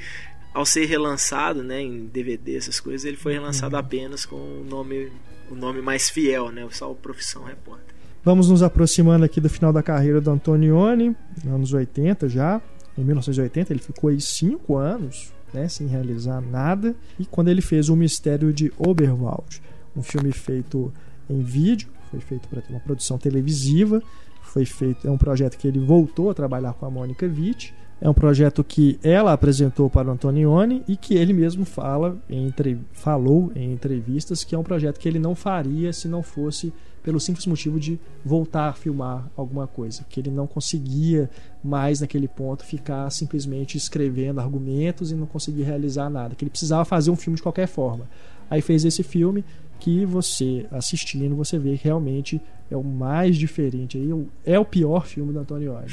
[0.52, 3.80] ao ser relançado, né, em DVD essas coisas, ele foi relançado uhum.
[3.80, 5.12] apenas com o nome
[5.50, 7.94] o nome mais fiel, né, só o Profissão Repórter.
[8.22, 11.16] Vamos nos aproximando aqui do final da carreira do Antonioni,
[11.46, 12.60] anos 80 já.
[12.98, 16.94] Em 1980 ele ficou aí cinco anos, né, sem realizar nada.
[17.18, 19.62] E quando ele fez o Mistério de Oberwald,
[19.96, 20.92] um filme feito
[21.30, 24.02] em vídeo, foi feito para ter uma produção televisiva,
[24.42, 28.08] foi feito é um projeto que ele voltou a trabalhar com a Mônica Witt é
[28.08, 33.50] um projeto que ela apresentou para o Antonioni e que ele mesmo fala entre, falou
[33.56, 36.72] em entrevistas que é um projeto que ele não faria se não fosse
[37.02, 41.30] pelo simples motivo de voltar a filmar alguma coisa, que ele não conseguia
[41.64, 46.84] mais naquele ponto ficar simplesmente escrevendo argumentos e não conseguir realizar nada, que ele precisava
[46.84, 48.08] fazer um filme de qualquer forma.
[48.50, 49.44] Aí fez esse filme
[49.80, 54.10] que você assistindo você vê que realmente é o mais diferente aí,
[54.44, 55.88] é o pior filme do Antonioni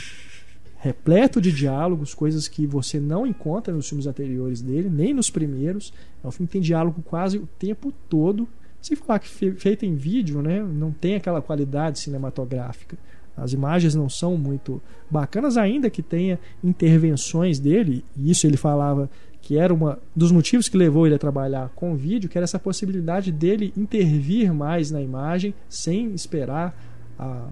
[0.86, 5.91] repleto de diálogos, coisas que você não encontra nos filmes anteriores dele, nem nos primeiros.
[6.24, 8.48] É um filme que tem diálogo quase o tempo todo.
[8.80, 12.95] Sem falar que feito em vídeo, né, não tem aquela qualidade cinematográfica.
[13.36, 14.80] As imagens não são muito
[15.10, 19.10] bacanas, ainda que tenha intervenções dele, e isso ele falava
[19.41, 22.60] que era um dos motivos que levou ele a trabalhar com vídeo, que era essa
[22.60, 26.78] possibilidade dele intervir mais na imagem sem esperar
[27.18, 27.49] a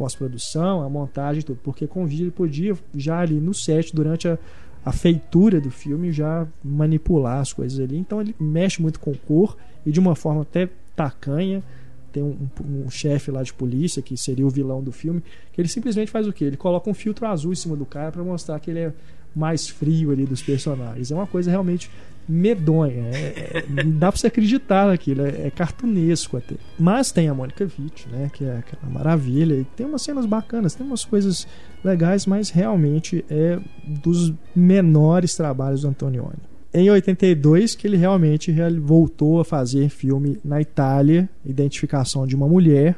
[0.00, 1.60] pós-produção, a montagem, tudo.
[1.62, 4.38] Porque com vídeo ele podia, já ali no set, durante a,
[4.82, 7.98] a feitura do filme, já manipular as coisas ali.
[7.98, 11.62] Então ele mexe muito com cor e de uma forma até tacanha.
[12.10, 15.22] Tem um, um, um chefe lá de polícia, que seria o vilão do filme,
[15.52, 16.46] que ele simplesmente faz o quê?
[16.46, 18.92] Ele coloca um filtro azul em cima do cara para mostrar que ele é
[19.36, 21.12] mais frio ali dos personagens.
[21.12, 21.90] É uma coisa realmente
[22.28, 23.10] medonha.
[23.12, 26.56] É, é, dá pra você acreditar naquilo, é, é cartunesco até.
[26.78, 28.30] Mas tem a Mônica Witt, né?
[28.32, 29.54] Que é aquela maravilha.
[29.54, 31.46] E tem umas cenas bacanas, tem umas coisas
[31.84, 36.50] legais, mas realmente é dos menores trabalhos do Antonioni.
[36.72, 42.96] Em 82 que ele realmente voltou a fazer filme na Itália, Identificação de uma Mulher.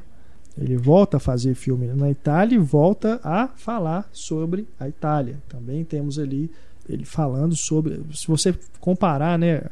[0.58, 5.38] Ele volta a fazer filme na Itália e volta a falar sobre a Itália.
[5.48, 6.50] Também temos ali
[6.88, 8.00] ele falando sobre.
[8.12, 9.62] Se você comparar, né,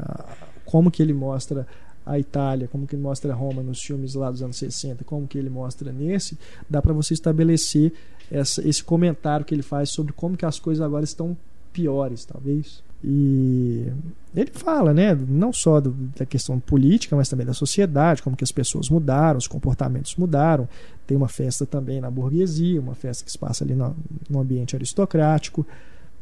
[0.65, 1.67] como que ele mostra
[2.05, 5.39] a Itália, como que ele mostra Roma nos filmes lá dos anos 60, como que
[5.39, 6.39] ele mostra nesse,
[6.69, 7.93] dá para você estabelecer
[8.31, 11.37] essa, esse comentário que ele faz sobre como que as coisas agora estão
[11.73, 12.83] piores, talvez.
[13.03, 13.87] E
[14.35, 18.45] ele fala, né, não só do, da questão política, mas também da sociedade, como que
[18.45, 20.69] as pessoas mudaram, os comportamentos mudaram.
[21.07, 23.97] Tem uma festa também na burguesia, uma festa que se passa ali no,
[24.29, 25.67] no ambiente aristocrático.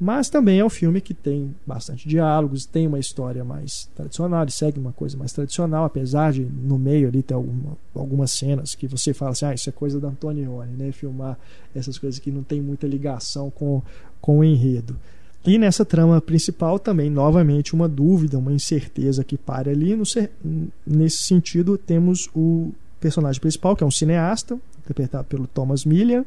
[0.00, 4.52] Mas também é um filme que tem bastante diálogos, tem uma história mais tradicional, ele
[4.52, 8.86] segue uma coisa mais tradicional, apesar de no meio ali ter alguma, algumas cenas que
[8.86, 10.92] você fala assim, ah, isso é coisa da Antonioni, né?
[10.92, 11.36] Filmar
[11.74, 13.82] essas coisas que não tem muita ligação com,
[14.20, 14.96] com o enredo.
[15.44, 19.96] E nessa trama principal também, novamente, uma dúvida, uma incerteza que para ali.
[19.96, 20.04] No,
[20.86, 26.24] nesse sentido, temos o personagem principal, que é um cineasta, interpretado pelo Thomas Millian.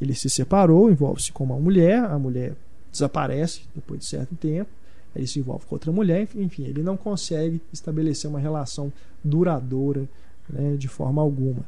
[0.00, 2.54] Ele se separou, envolve-se com uma mulher, a mulher
[2.94, 4.70] desaparece depois de certo tempo,
[5.14, 8.92] ele se envolve com outra mulher, enfim, ele não consegue estabelecer uma relação
[9.22, 10.08] duradoura
[10.48, 11.64] né, de forma alguma.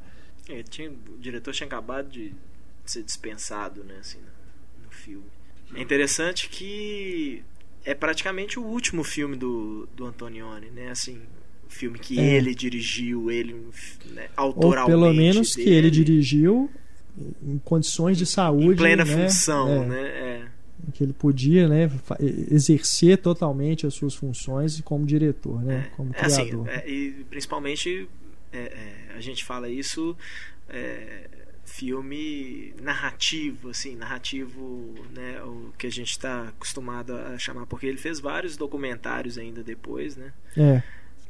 [0.48, 2.32] É, tinha, o diretor tinha acabado de
[2.84, 4.18] ser dispensado né, assim,
[4.82, 5.26] no, filme.
[5.74, 7.42] É interessante que
[7.84, 10.90] é praticamente o último filme do, do Antonioni, né?
[10.90, 11.20] Assim,
[11.66, 12.34] o filme que é.
[12.36, 13.54] ele dirigiu, ele
[14.12, 14.94] né, autoralmente.
[14.94, 15.64] Ou pelo menos dele.
[15.68, 16.70] que ele dirigiu
[17.42, 18.74] em condições de saúde.
[18.74, 19.12] Em plena né?
[19.12, 19.86] função, é.
[19.86, 20.02] né?
[20.02, 20.55] É
[20.92, 21.90] que ele podia né,
[22.50, 26.68] exercer totalmente as suas funções como diretor, né, como é, assim, criador.
[26.68, 28.08] Assim, é, e principalmente
[28.52, 30.16] é, é, a gente fala isso
[30.68, 31.28] é,
[31.64, 37.98] filme narrativo, assim, narrativo, né, o que a gente está acostumado a chamar, porque ele
[37.98, 40.32] fez vários documentários ainda depois, né?
[40.56, 40.82] É.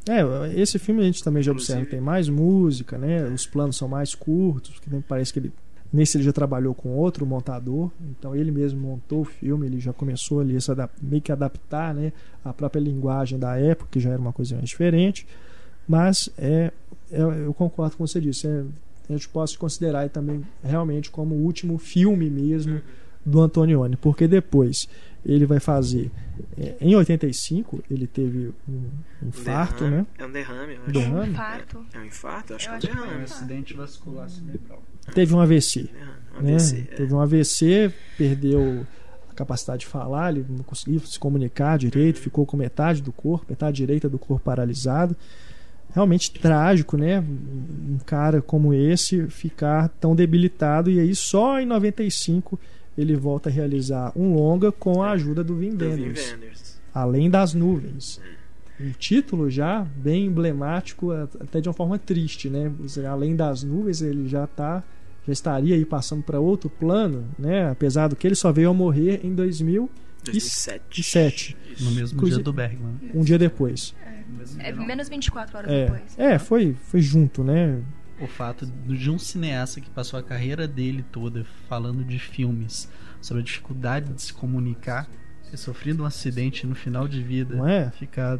[0.08, 0.22] É,
[0.54, 3.24] esse filme a gente também já Inclusive, observa tem mais música, né?
[3.24, 5.52] Os planos são mais curtos, que parece que ele
[5.92, 9.92] Nesse ele já trabalhou com outro montador, então ele mesmo montou o filme, ele já
[9.92, 12.12] começou ali a meio que adaptar né,
[12.44, 15.26] a própria linguagem da época, que já era uma coisa mais diferente.
[15.86, 16.72] Mas é,
[17.10, 18.64] é eu concordo com você disse, é,
[19.08, 22.80] a gente pode considerar também realmente como o último filme mesmo
[23.24, 24.88] do Antonioni, porque depois
[25.24, 26.10] ele vai fazer
[26.58, 28.90] é, em 85 ele teve um
[29.22, 30.06] infarto, derrame, né?
[30.18, 30.92] É um derrame, eu acho.
[30.92, 31.28] Derrame?
[31.28, 31.86] Um infarto.
[31.92, 33.12] É, é um infarto, eu acho eu que é um derrame.
[33.12, 34.82] É um acidente vascular cerebral.
[35.14, 35.88] Teve um AVC.
[35.92, 36.54] É, um né?
[36.54, 36.94] AVC é.
[36.96, 38.86] Teve um AVC, perdeu
[39.30, 43.46] a capacidade de falar, ele não conseguia se comunicar direito, ficou com metade do corpo,
[43.48, 45.16] metade direita do corpo paralisado.
[45.94, 47.20] Realmente trágico, né?
[47.20, 52.58] Um cara como esse ficar tão debilitado e aí só em 95
[52.98, 56.34] ele volta a realizar um longa com a ajuda do Vin Wenders.
[56.92, 58.20] Além das Nuvens.
[58.78, 62.70] Um título já bem emblemático, até de uma forma triste, né?
[63.08, 64.82] Além das Nuvens, ele já tá
[65.26, 67.68] já estaria aí passando para outro plano, né?
[67.70, 71.56] Apesar do que ele só veio a morrer em 2007.
[71.80, 72.94] No mesmo Inclusive, dia do Bergman.
[73.14, 73.94] Um dia depois.
[74.58, 76.18] É menos 24 horas É, depois.
[76.18, 77.80] é foi, foi junto, né?
[78.20, 82.88] O fato de um cineasta que passou a carreira dele toda falando de filmes,
[83.20, 85.06] sobre a dificuldade de se comunicar,
[85.50, 87.90] ter sofrido um acidente no final de vida, Não é?
[87.90, 88.38] ficar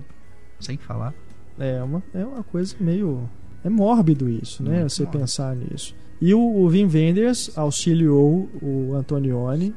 [0.58, 1.12] sem falar.
[1.58, 3.28] É uma, é uma coisa meio.
[3.66, 4.78] É mórbido isso, né?
[4.78, 5.20] Muito Você mórbido.
[5.20, 5.92] pensar nisso.
[6.20, 9.74] E o, o Wim Wenders auxiliou o Antonioni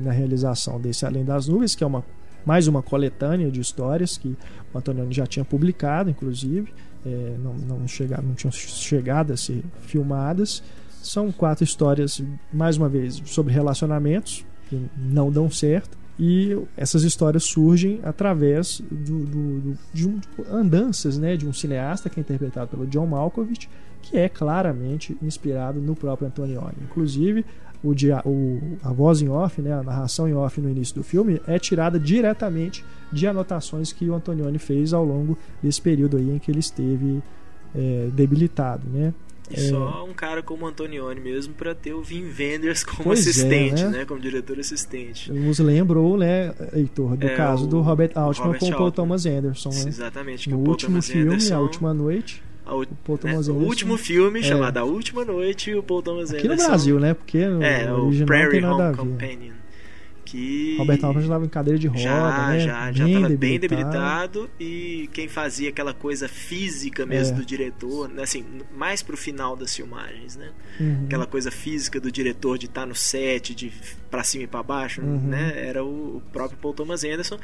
[0.00, 2.04] na realização desse Além das Nuvens, que é uma,
[2.44, 4.36] mais uma coletânea de histórias que
[4.74, 6.72] o Antonioni já tinha publicado, inclusive.
[7.06, 10.62] É, não, não, chega, não tinham chegado a ser filmadas.
[11.00, 12.20] São quatro histórias,
[12.52, 15.97] mais uma vez, sobre relacionamentos que não dão certo.
[16.18, 21.52] E essas histórias surgem através do, do- do- de, um, de andanças né, de um
[21.52, 23.68] cineasta que é interpretado pelo John Malkovich,
[24.02, 26.74] que é claramente inspirado no próprio Antonioni.
[26.82, 27.44] Inclusive,
[27.84, 27.92] o,
[28.26, 31.56] o- a voz em off, né, a narração em off no início do filme, é
[31.58, 36.50] tirada diretamente de anotações que o Antonioni fez ao longo desse período aí em que
[36.50, 37.22] ele esteve
[37.74, 38.82] é, debilitado.
[38.92, 39.14] Né?
[39.50, 39.68] E É.
[39.70, 43.82] só um cara como Antonioni mesmo pra ter o Vin Wenders como Pois é, assistente,
[43.84, 43.88] né?
[43.98, 44.04] né?
[44.04, 45.32] Como diretor assistente.
[45.32, 48.92] Nos lembrou, né, Heitor, do É, caso o do Robert Altman Robert com o Paul.
[48.92, 49.70] Thomas Anderson.
[49.70, 49.84] Né?
[49.88, 50.44] Exatamente.
[50.48, 53.96] que No último Thomas filme, Anderson- A Última Noite, a o Paul né, o último
[53.96, 54.42] filme É.
[54.42, 56.68] chamado A Última Noite e o Paul Thomas Aqui no Anderson.
[56.68, 57.14] Brasil, né?
[57.14, 58.96] Porque no É, o original não Prairie tem nada a Home ver.
[58.98, 59.52] Companion.
[60.30, 62.60] Que Robert Altman já estava em cadeira de roda, já, né?
[62.60, 67.40] já, já estava bem debilitado e quem fazia aquela coisa física mesmo É.
[67.40, 68.44] do diretor, assim,
[68.76, 70.50] mais pro final das filmagens, né?
[70.78, 71.04] Uhum.
[71.06, 73.72] Aquela coisa física do diretor de estar no set, de
[74.10, 75.18] pra cima e pra baixo, Uhum.
[75.28, 75.52] né?
[75.56, 77.38] Era o, próprio Paul Thomas Anderson.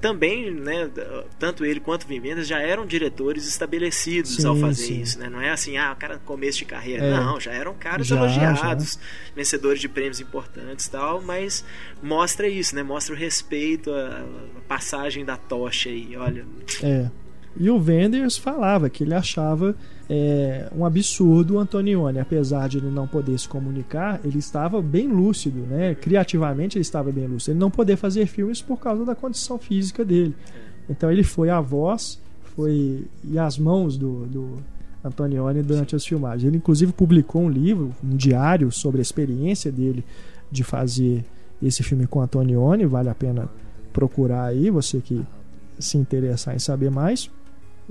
[0.00, 0.90] Também, né,
[1.38, 5.00] tanto ele quanto Wenders já eram diretores estabelecidos Sim, ao fazer sim.
[5.00, 5.28] isso, né?
[5.28, 7.04] Não é assim, ah, o cara começo de carreira.
[7.04, 7.10] É.
[7.10, 8.98] Não, já eram caras Já, elogiados,
[9.34, 11.64] vencedores de prêmios importantes e tal, mas
[12.02, 12.82] mostra isso, né?
[12.82, 14.24] Mostra o respeito, a,
[14.56, 16.44] a passagem da tocha aí, olha.
[16.82, 17.10] É.
[17.56, 19.74] E o Wenders falava que ele achava
[20.08, 25.08] é, um absurdo o Antonioni, apesar de ele não poder se comunicar, ele estava bem
[25.08, 25.94] lúcido, né?
[25.94, 27.52] Criativamente ele estava bem lúcido.
[27.52, 30.34] Ele não poder fazer filmes por causa da condição física dele.
[30.88, 32.20] Então ele foi a voz,
[32.56, 34.58] foi e as mãos do, do
[35.04, 36.44] Antonioni durante as filmagens.
[36.44, 40.04] Ele inclusive publicou um livro, um diário sobre a experiência dele
[40.50, 41.24] de fazer
[41.62, 43.48] esse filme com Antonioni, vale a pena
[43.92, 45.20] procurar aí, você que
[45.78, 47.30] se interessar em saber mais.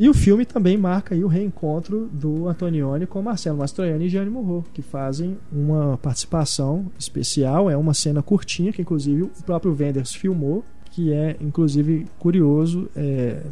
[0.02, 4.64] E o filme também marca o reencontro do Antonioni com Marcelo Mastroianni e Gianni Murro,
[4.74, 10.64] que fazem uma participação especial, é uma cena curtinha que inclusive o próprio Wenders filmou,
[10.90, 13.44] que é inclusive curioso, é,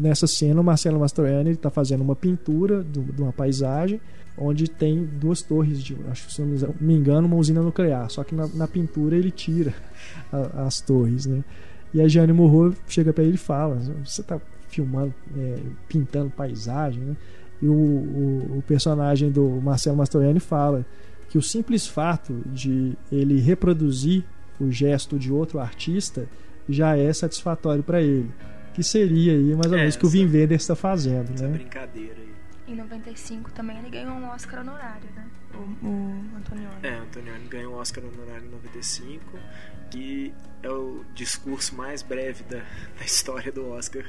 [0.00, 4.00] nessa cena o Marcelo Mastroianni está fazendo uma pintura do- de uma paisagem
[4.36, 8.24] onde tem duas torres de, acho que se não me engano, uma usina nuclear, só
[8.24, 9.72] que na, na pintura ele tira
[10.32, 11.44] a- as torres, né?
[11.94, 14.40] E a Gianni Morro chega para ele e fala: Você tá
[14.72, 15.58] filmando, é,
[15.88, 17.16] pintando paisagem, né?
[17.60, 20.84] E o, o, o personagem do Marcelo Mastroianni fala
[21.28, 24.24] que o simples fato de ele reproduzir
[24.60, 26.26] o gesto de outro artista
[26.68, 28.30] já é satisfatório para ele.
[28.74, 31.46] Que seria aí mais ou É, menos o que o Wim Wenders está fazendo, Essa
[31.46, 31.52] né?
[31.58, 32.32] brincadeira aí.
[32.72, 35.26] Em 95 também ele ganhou um Oscar honorário, né?
[35.54, 36.74] O, o Antonioni.
[36.82, 39.38] É, Antonioni ganhou um Oscar honorário em 95
[39.94, 40.32] e
[40.62, 42.58] é o discurso mais breve da,
[42.98, 44.04] da história do Oscar.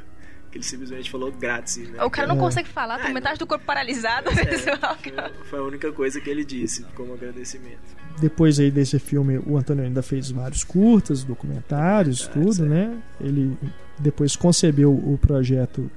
[0.53, 1.77] Que ele simplesmente falou grátis.
[1.89, 2.03] Né?
[2.03, 2.39] O cara não É.
[2.39, 4.29] consegue falar, tem Ah, metade do corpo paralisado.
[4.29, 4.95] É, pessoal.
[5.01, 7.79] foi, foi a única coisa que ele disse como agradecimento.
[8.21, 12.69] Depois aí desse filme, o Antônio ainda fez vários curtas, documentários, Documentários, tudo, é.
[12.69, 12.97] né?
[13.19, 13.57] Ele
[13.97, 15.89] depois concebeu o projeto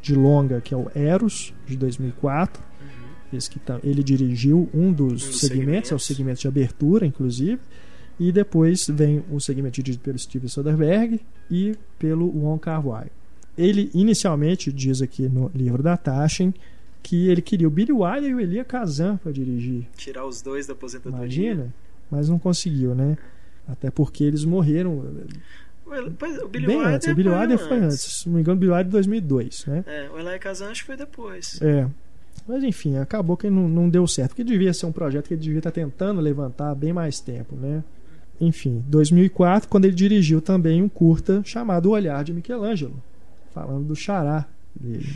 [0.00, 2.62] de longa que é o Eros de 2004.
[3.32, 5.90] Esse que tá- ele dirigiu um dos, Um segmentos.
[5.90, 7.58] é o segmento de abertura, inclusive.
[8.20, 11.18] E depois vem o segmento dirigido pelo Steven Soderbergh
[11.50, 13.08] e pelo Wong Kar-wai.
[13.56, 16.52] Ele inicialmente diz aqui no livro da Taschen
[17.02, 19.86] que ele queria o Billy Wilder e o Elia Kazan para dirigir.
[19.96, 21.24] Tirar os dois da aposentadoria.
[21.24, 21.74] Imagina,
[22.10, 23.18] mas não conseguiu, né?
[23.68, 25.04] Até porque eles morreram
[26.18, 27.08] pois, o Billy bem Wilder antes.
[27.08, 28.00] O Billy foi Wilder foi antes.
[28.00, 29.84] Se não me engano, o Billy Wilder de 2002, né?
[29.86, 31.60] É, o Eli Kazan acho que foi depois.
[31.62, 31.86] É.
[32.46, 34.30] Mas enfim, acabou que não, não deu certo.
[34.30, 37.54] Porque devia ser um projeto que ele devia estar tentando levantar há bem mais tempo,
[37.54, 37.82] né?
[38.40, 43.00] Enfim, 2004, quando ele dirigiu também um curta chamado O Olhar de Michelangelo,
[43.54, 44.44] falando do xará
[44.74, 45.08] dele.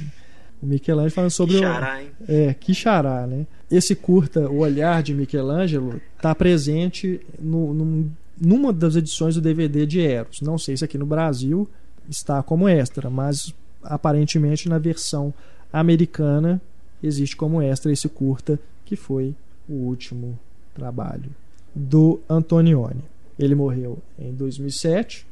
[0.63, 2.11] O Michelangelo falando sobre o, Xará, hein?
[2.29, 3.47] É, que xará, né?
[3.71, 8.11] Esse curta, O Olhar de Michelangelo, está presente no, num-
[8.41, 10.41] numa das edições do DVD de Eros.
[10.41, 11.69] Não sei se aqui no Brasil,
[12.09, 13.55] está como extra, mas
[13.85, 15.33] aparentemente na versão
[15.73, 16.61] americana
[17.03, 19.35] existe como extra esse curta que foi
[19.69, 20.37] o último
[20.75, 21.31] trabalho
[21.75, 23.05] do Antonioni.
[23.39, 25.25] Ele morreu em 2007,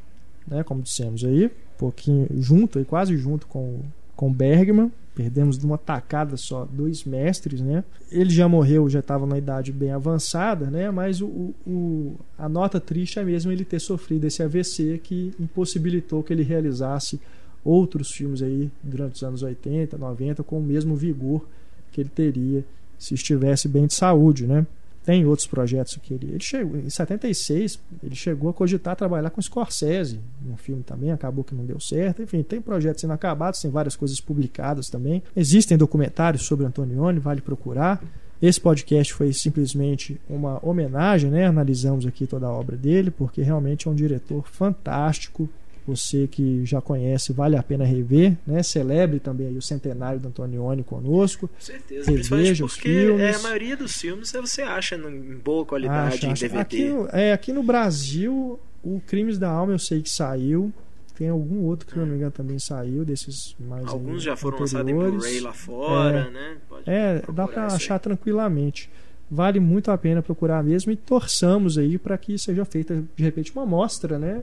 [0.47, 3.81] né, como dissemos aí, pouquinho junto, quase junto com
[4.17, 4.91] com Bergman.
[5.15, 7.85] Perdemos de uma tacada só dois mestres, né?
[8.11, 10.91] Ele já morreu, já estava na idade bem avançada, né?
[10.91, 16.23] Mas o, o, a nota triste é mesmo ele ter sofrido esse AVC que impossibilitou
[16.23, 17.19] que ele realizasse
[17.65, 21.47] outros filmes aí durante os anos 80, 90 com o mesmo vigor
[21.91, 22.65] que ele teria
[22.99, 24.67] se estivesse bem de saúde, né?
[25.07, 26.27] Tem outros projetos que ele.
[26.33, 31.45] Ele chegou, em 76, ele chegou a cogitar trabalhar com Scorsese no filme também, acabou
[31.45, 32.23] que não deu certo.
[32.23, 35.23] Enfim, tem projetos inacabados, tem várias coisas publicadas também.
[35.37, 38.03] Existem documentários sobre Antonioni, vale procurar.
[38.43, 41.47] Esse podcast foi simplesmente uma homenagem, né?
[41.47, 45.49] Analisamos aqui toda a obra dele, porque realmente é um diretor fantástico,
[45.87, 48.63] você que já conhece, vale a pena rever, né?
[48.63, 51.49] Celebre também o centenário do Antonioni conosco.
[51.49, 53.21] Com certeza, Reveja os filmes.
[53.21, 56.47] É, a maioria dos filmes você acha em boa qualidade acha, acha.
[56.47, 56.61] em DVD.
[56.61, 60.73] Aqui, é, aqui no Brasil, o Crimes da Alma eu sei que saiu.
[61.17, 64.59] Tem algum outro que, se não me engano, também saiu, desses mais Alguns já foram
[64.59, 66.57] lançados em Blu-ray lá fora, é, né?
[66.69, 68.91] Pode é, dá para achar tranquilamente.
[69.31, 73.51] Vale muito a pena procurar mesmo e torçamos aí para que seja feita, de repente,
[73.53, 74.43] uma mostra, né?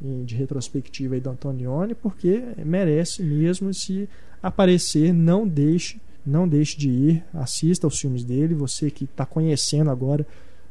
[0.00, 4.08] De retrospectiva aí do Antonioni, porque merece mesmo se
[4.42, 9.90] aparecer, não deixe, não deixe de ir, assista aos filmes dele, você que está conhecendo
[9.90, 10.26] agora,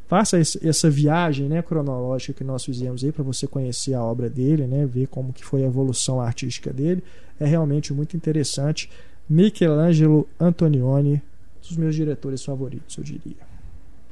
[0.07, 4.67] faça essa viagem né, cronológica que nós fizemos aí para você conhecer a obra dele,
[4.67, 7.03] né, ver como que foi a evolução artística dele,
[7.39, 8.89] é realmente muito interessante.
[9.27, 13.55] Michelangelo Antonioni, um dos meus diretores favoritos, eu diria.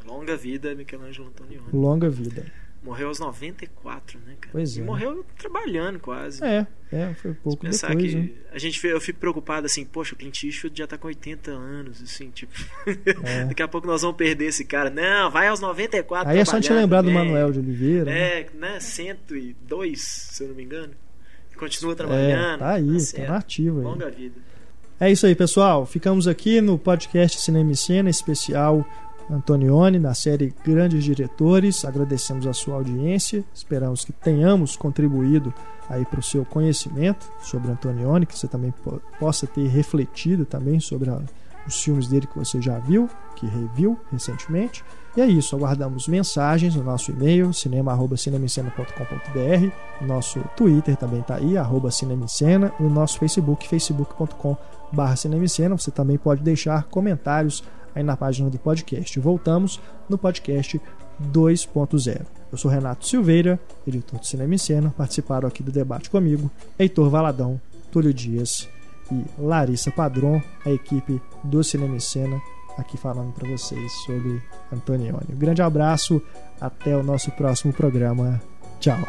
[0.05, 1.67] Longa vida, Michelangelo Antonioni.
[1.71, 2.62] Longa vida.
[2.83, 4.51] Morreu aos 94, né, cara?
[4.51, 4.81] Pois é.
[4.81, 6.43] E morreu trabalhando quase.
[6.43, 8.29] É, é, foi pouco pensar depois, que né?
[8.51, 12.01] a gente eu fico preocupado assim, poxa, o Clint Eastwood já tá com 80 anos,
[12.01, 12.51] assim, tipo,
[13.23, 13.45] é.
[13.47, 14.89] daqui a pouco nós vamos perder esse cara.
[14.89, 18.11] Não, vai aos 94 Aí é só te lembrar do Manuel de Oliveira.
[18.11, 20.93] É, né, 102, se eu não me engano.
[21.55, 22.55] Continua trabalhando.
[22.55, 23.69] É, tá aí, tá, tá aí.
[23.69, 24.35] Longa vida.
[24.99, 25.85] É isso aí, pessoal.
[25.85, 28.85] Ficamos aqui no podcast Cinema e Cena especial
[29.29, 31.85] Antonioni, na série Grandes Diretores.
[31.85, 33.43] Agradecemos a sua audiência.
[33.53, 35.53] Esperamos que tenhamos contribuído
[35.89, 38.73] aí para o seu conhecimento sobre Antonioni, que você também
[39.19, 41.19] possa ter refletido também sobre a,
[41.67, 44.83] os filmes dele que você já viu, que reviu recentemente.
[45.15, 51.91] E é isso, aguardamos mensagens no nosso e-mail, cinema.cinemicena.com.br, nosso Twitter também está aí, arroba
[51.91, 54.57] cinemicena, e o nosso Facebook, facebook.com.br
[55.77, 57.63] Você também pode deixar comentários
[57.95, 59.19] aí na página do podcast.
[59.19, 59.79] Voltamos
[60.09, 60.79] no podcast
[61.31, 62.21] 2.0.
[62.51, 64.93] Eu sou Renato Silveira, editor do Cinema em Cena.
[64.95, 67.59] Participaram aqui do debate comigo Heitor Valadão,
[67.91, 68.69] Túlio Dias
[69.11, 72.41] e Larissa Padron, a equipe do Cinema em Cena,
[72.77, 74.41] aqui falando para vocês sobre
[74.71, 75.33] Antonioni.
[75.33, 76.21] Um grande abraço,
[76.59, 78.41] até o nosso próximo programa.
[78.79, 78.99] Tchau.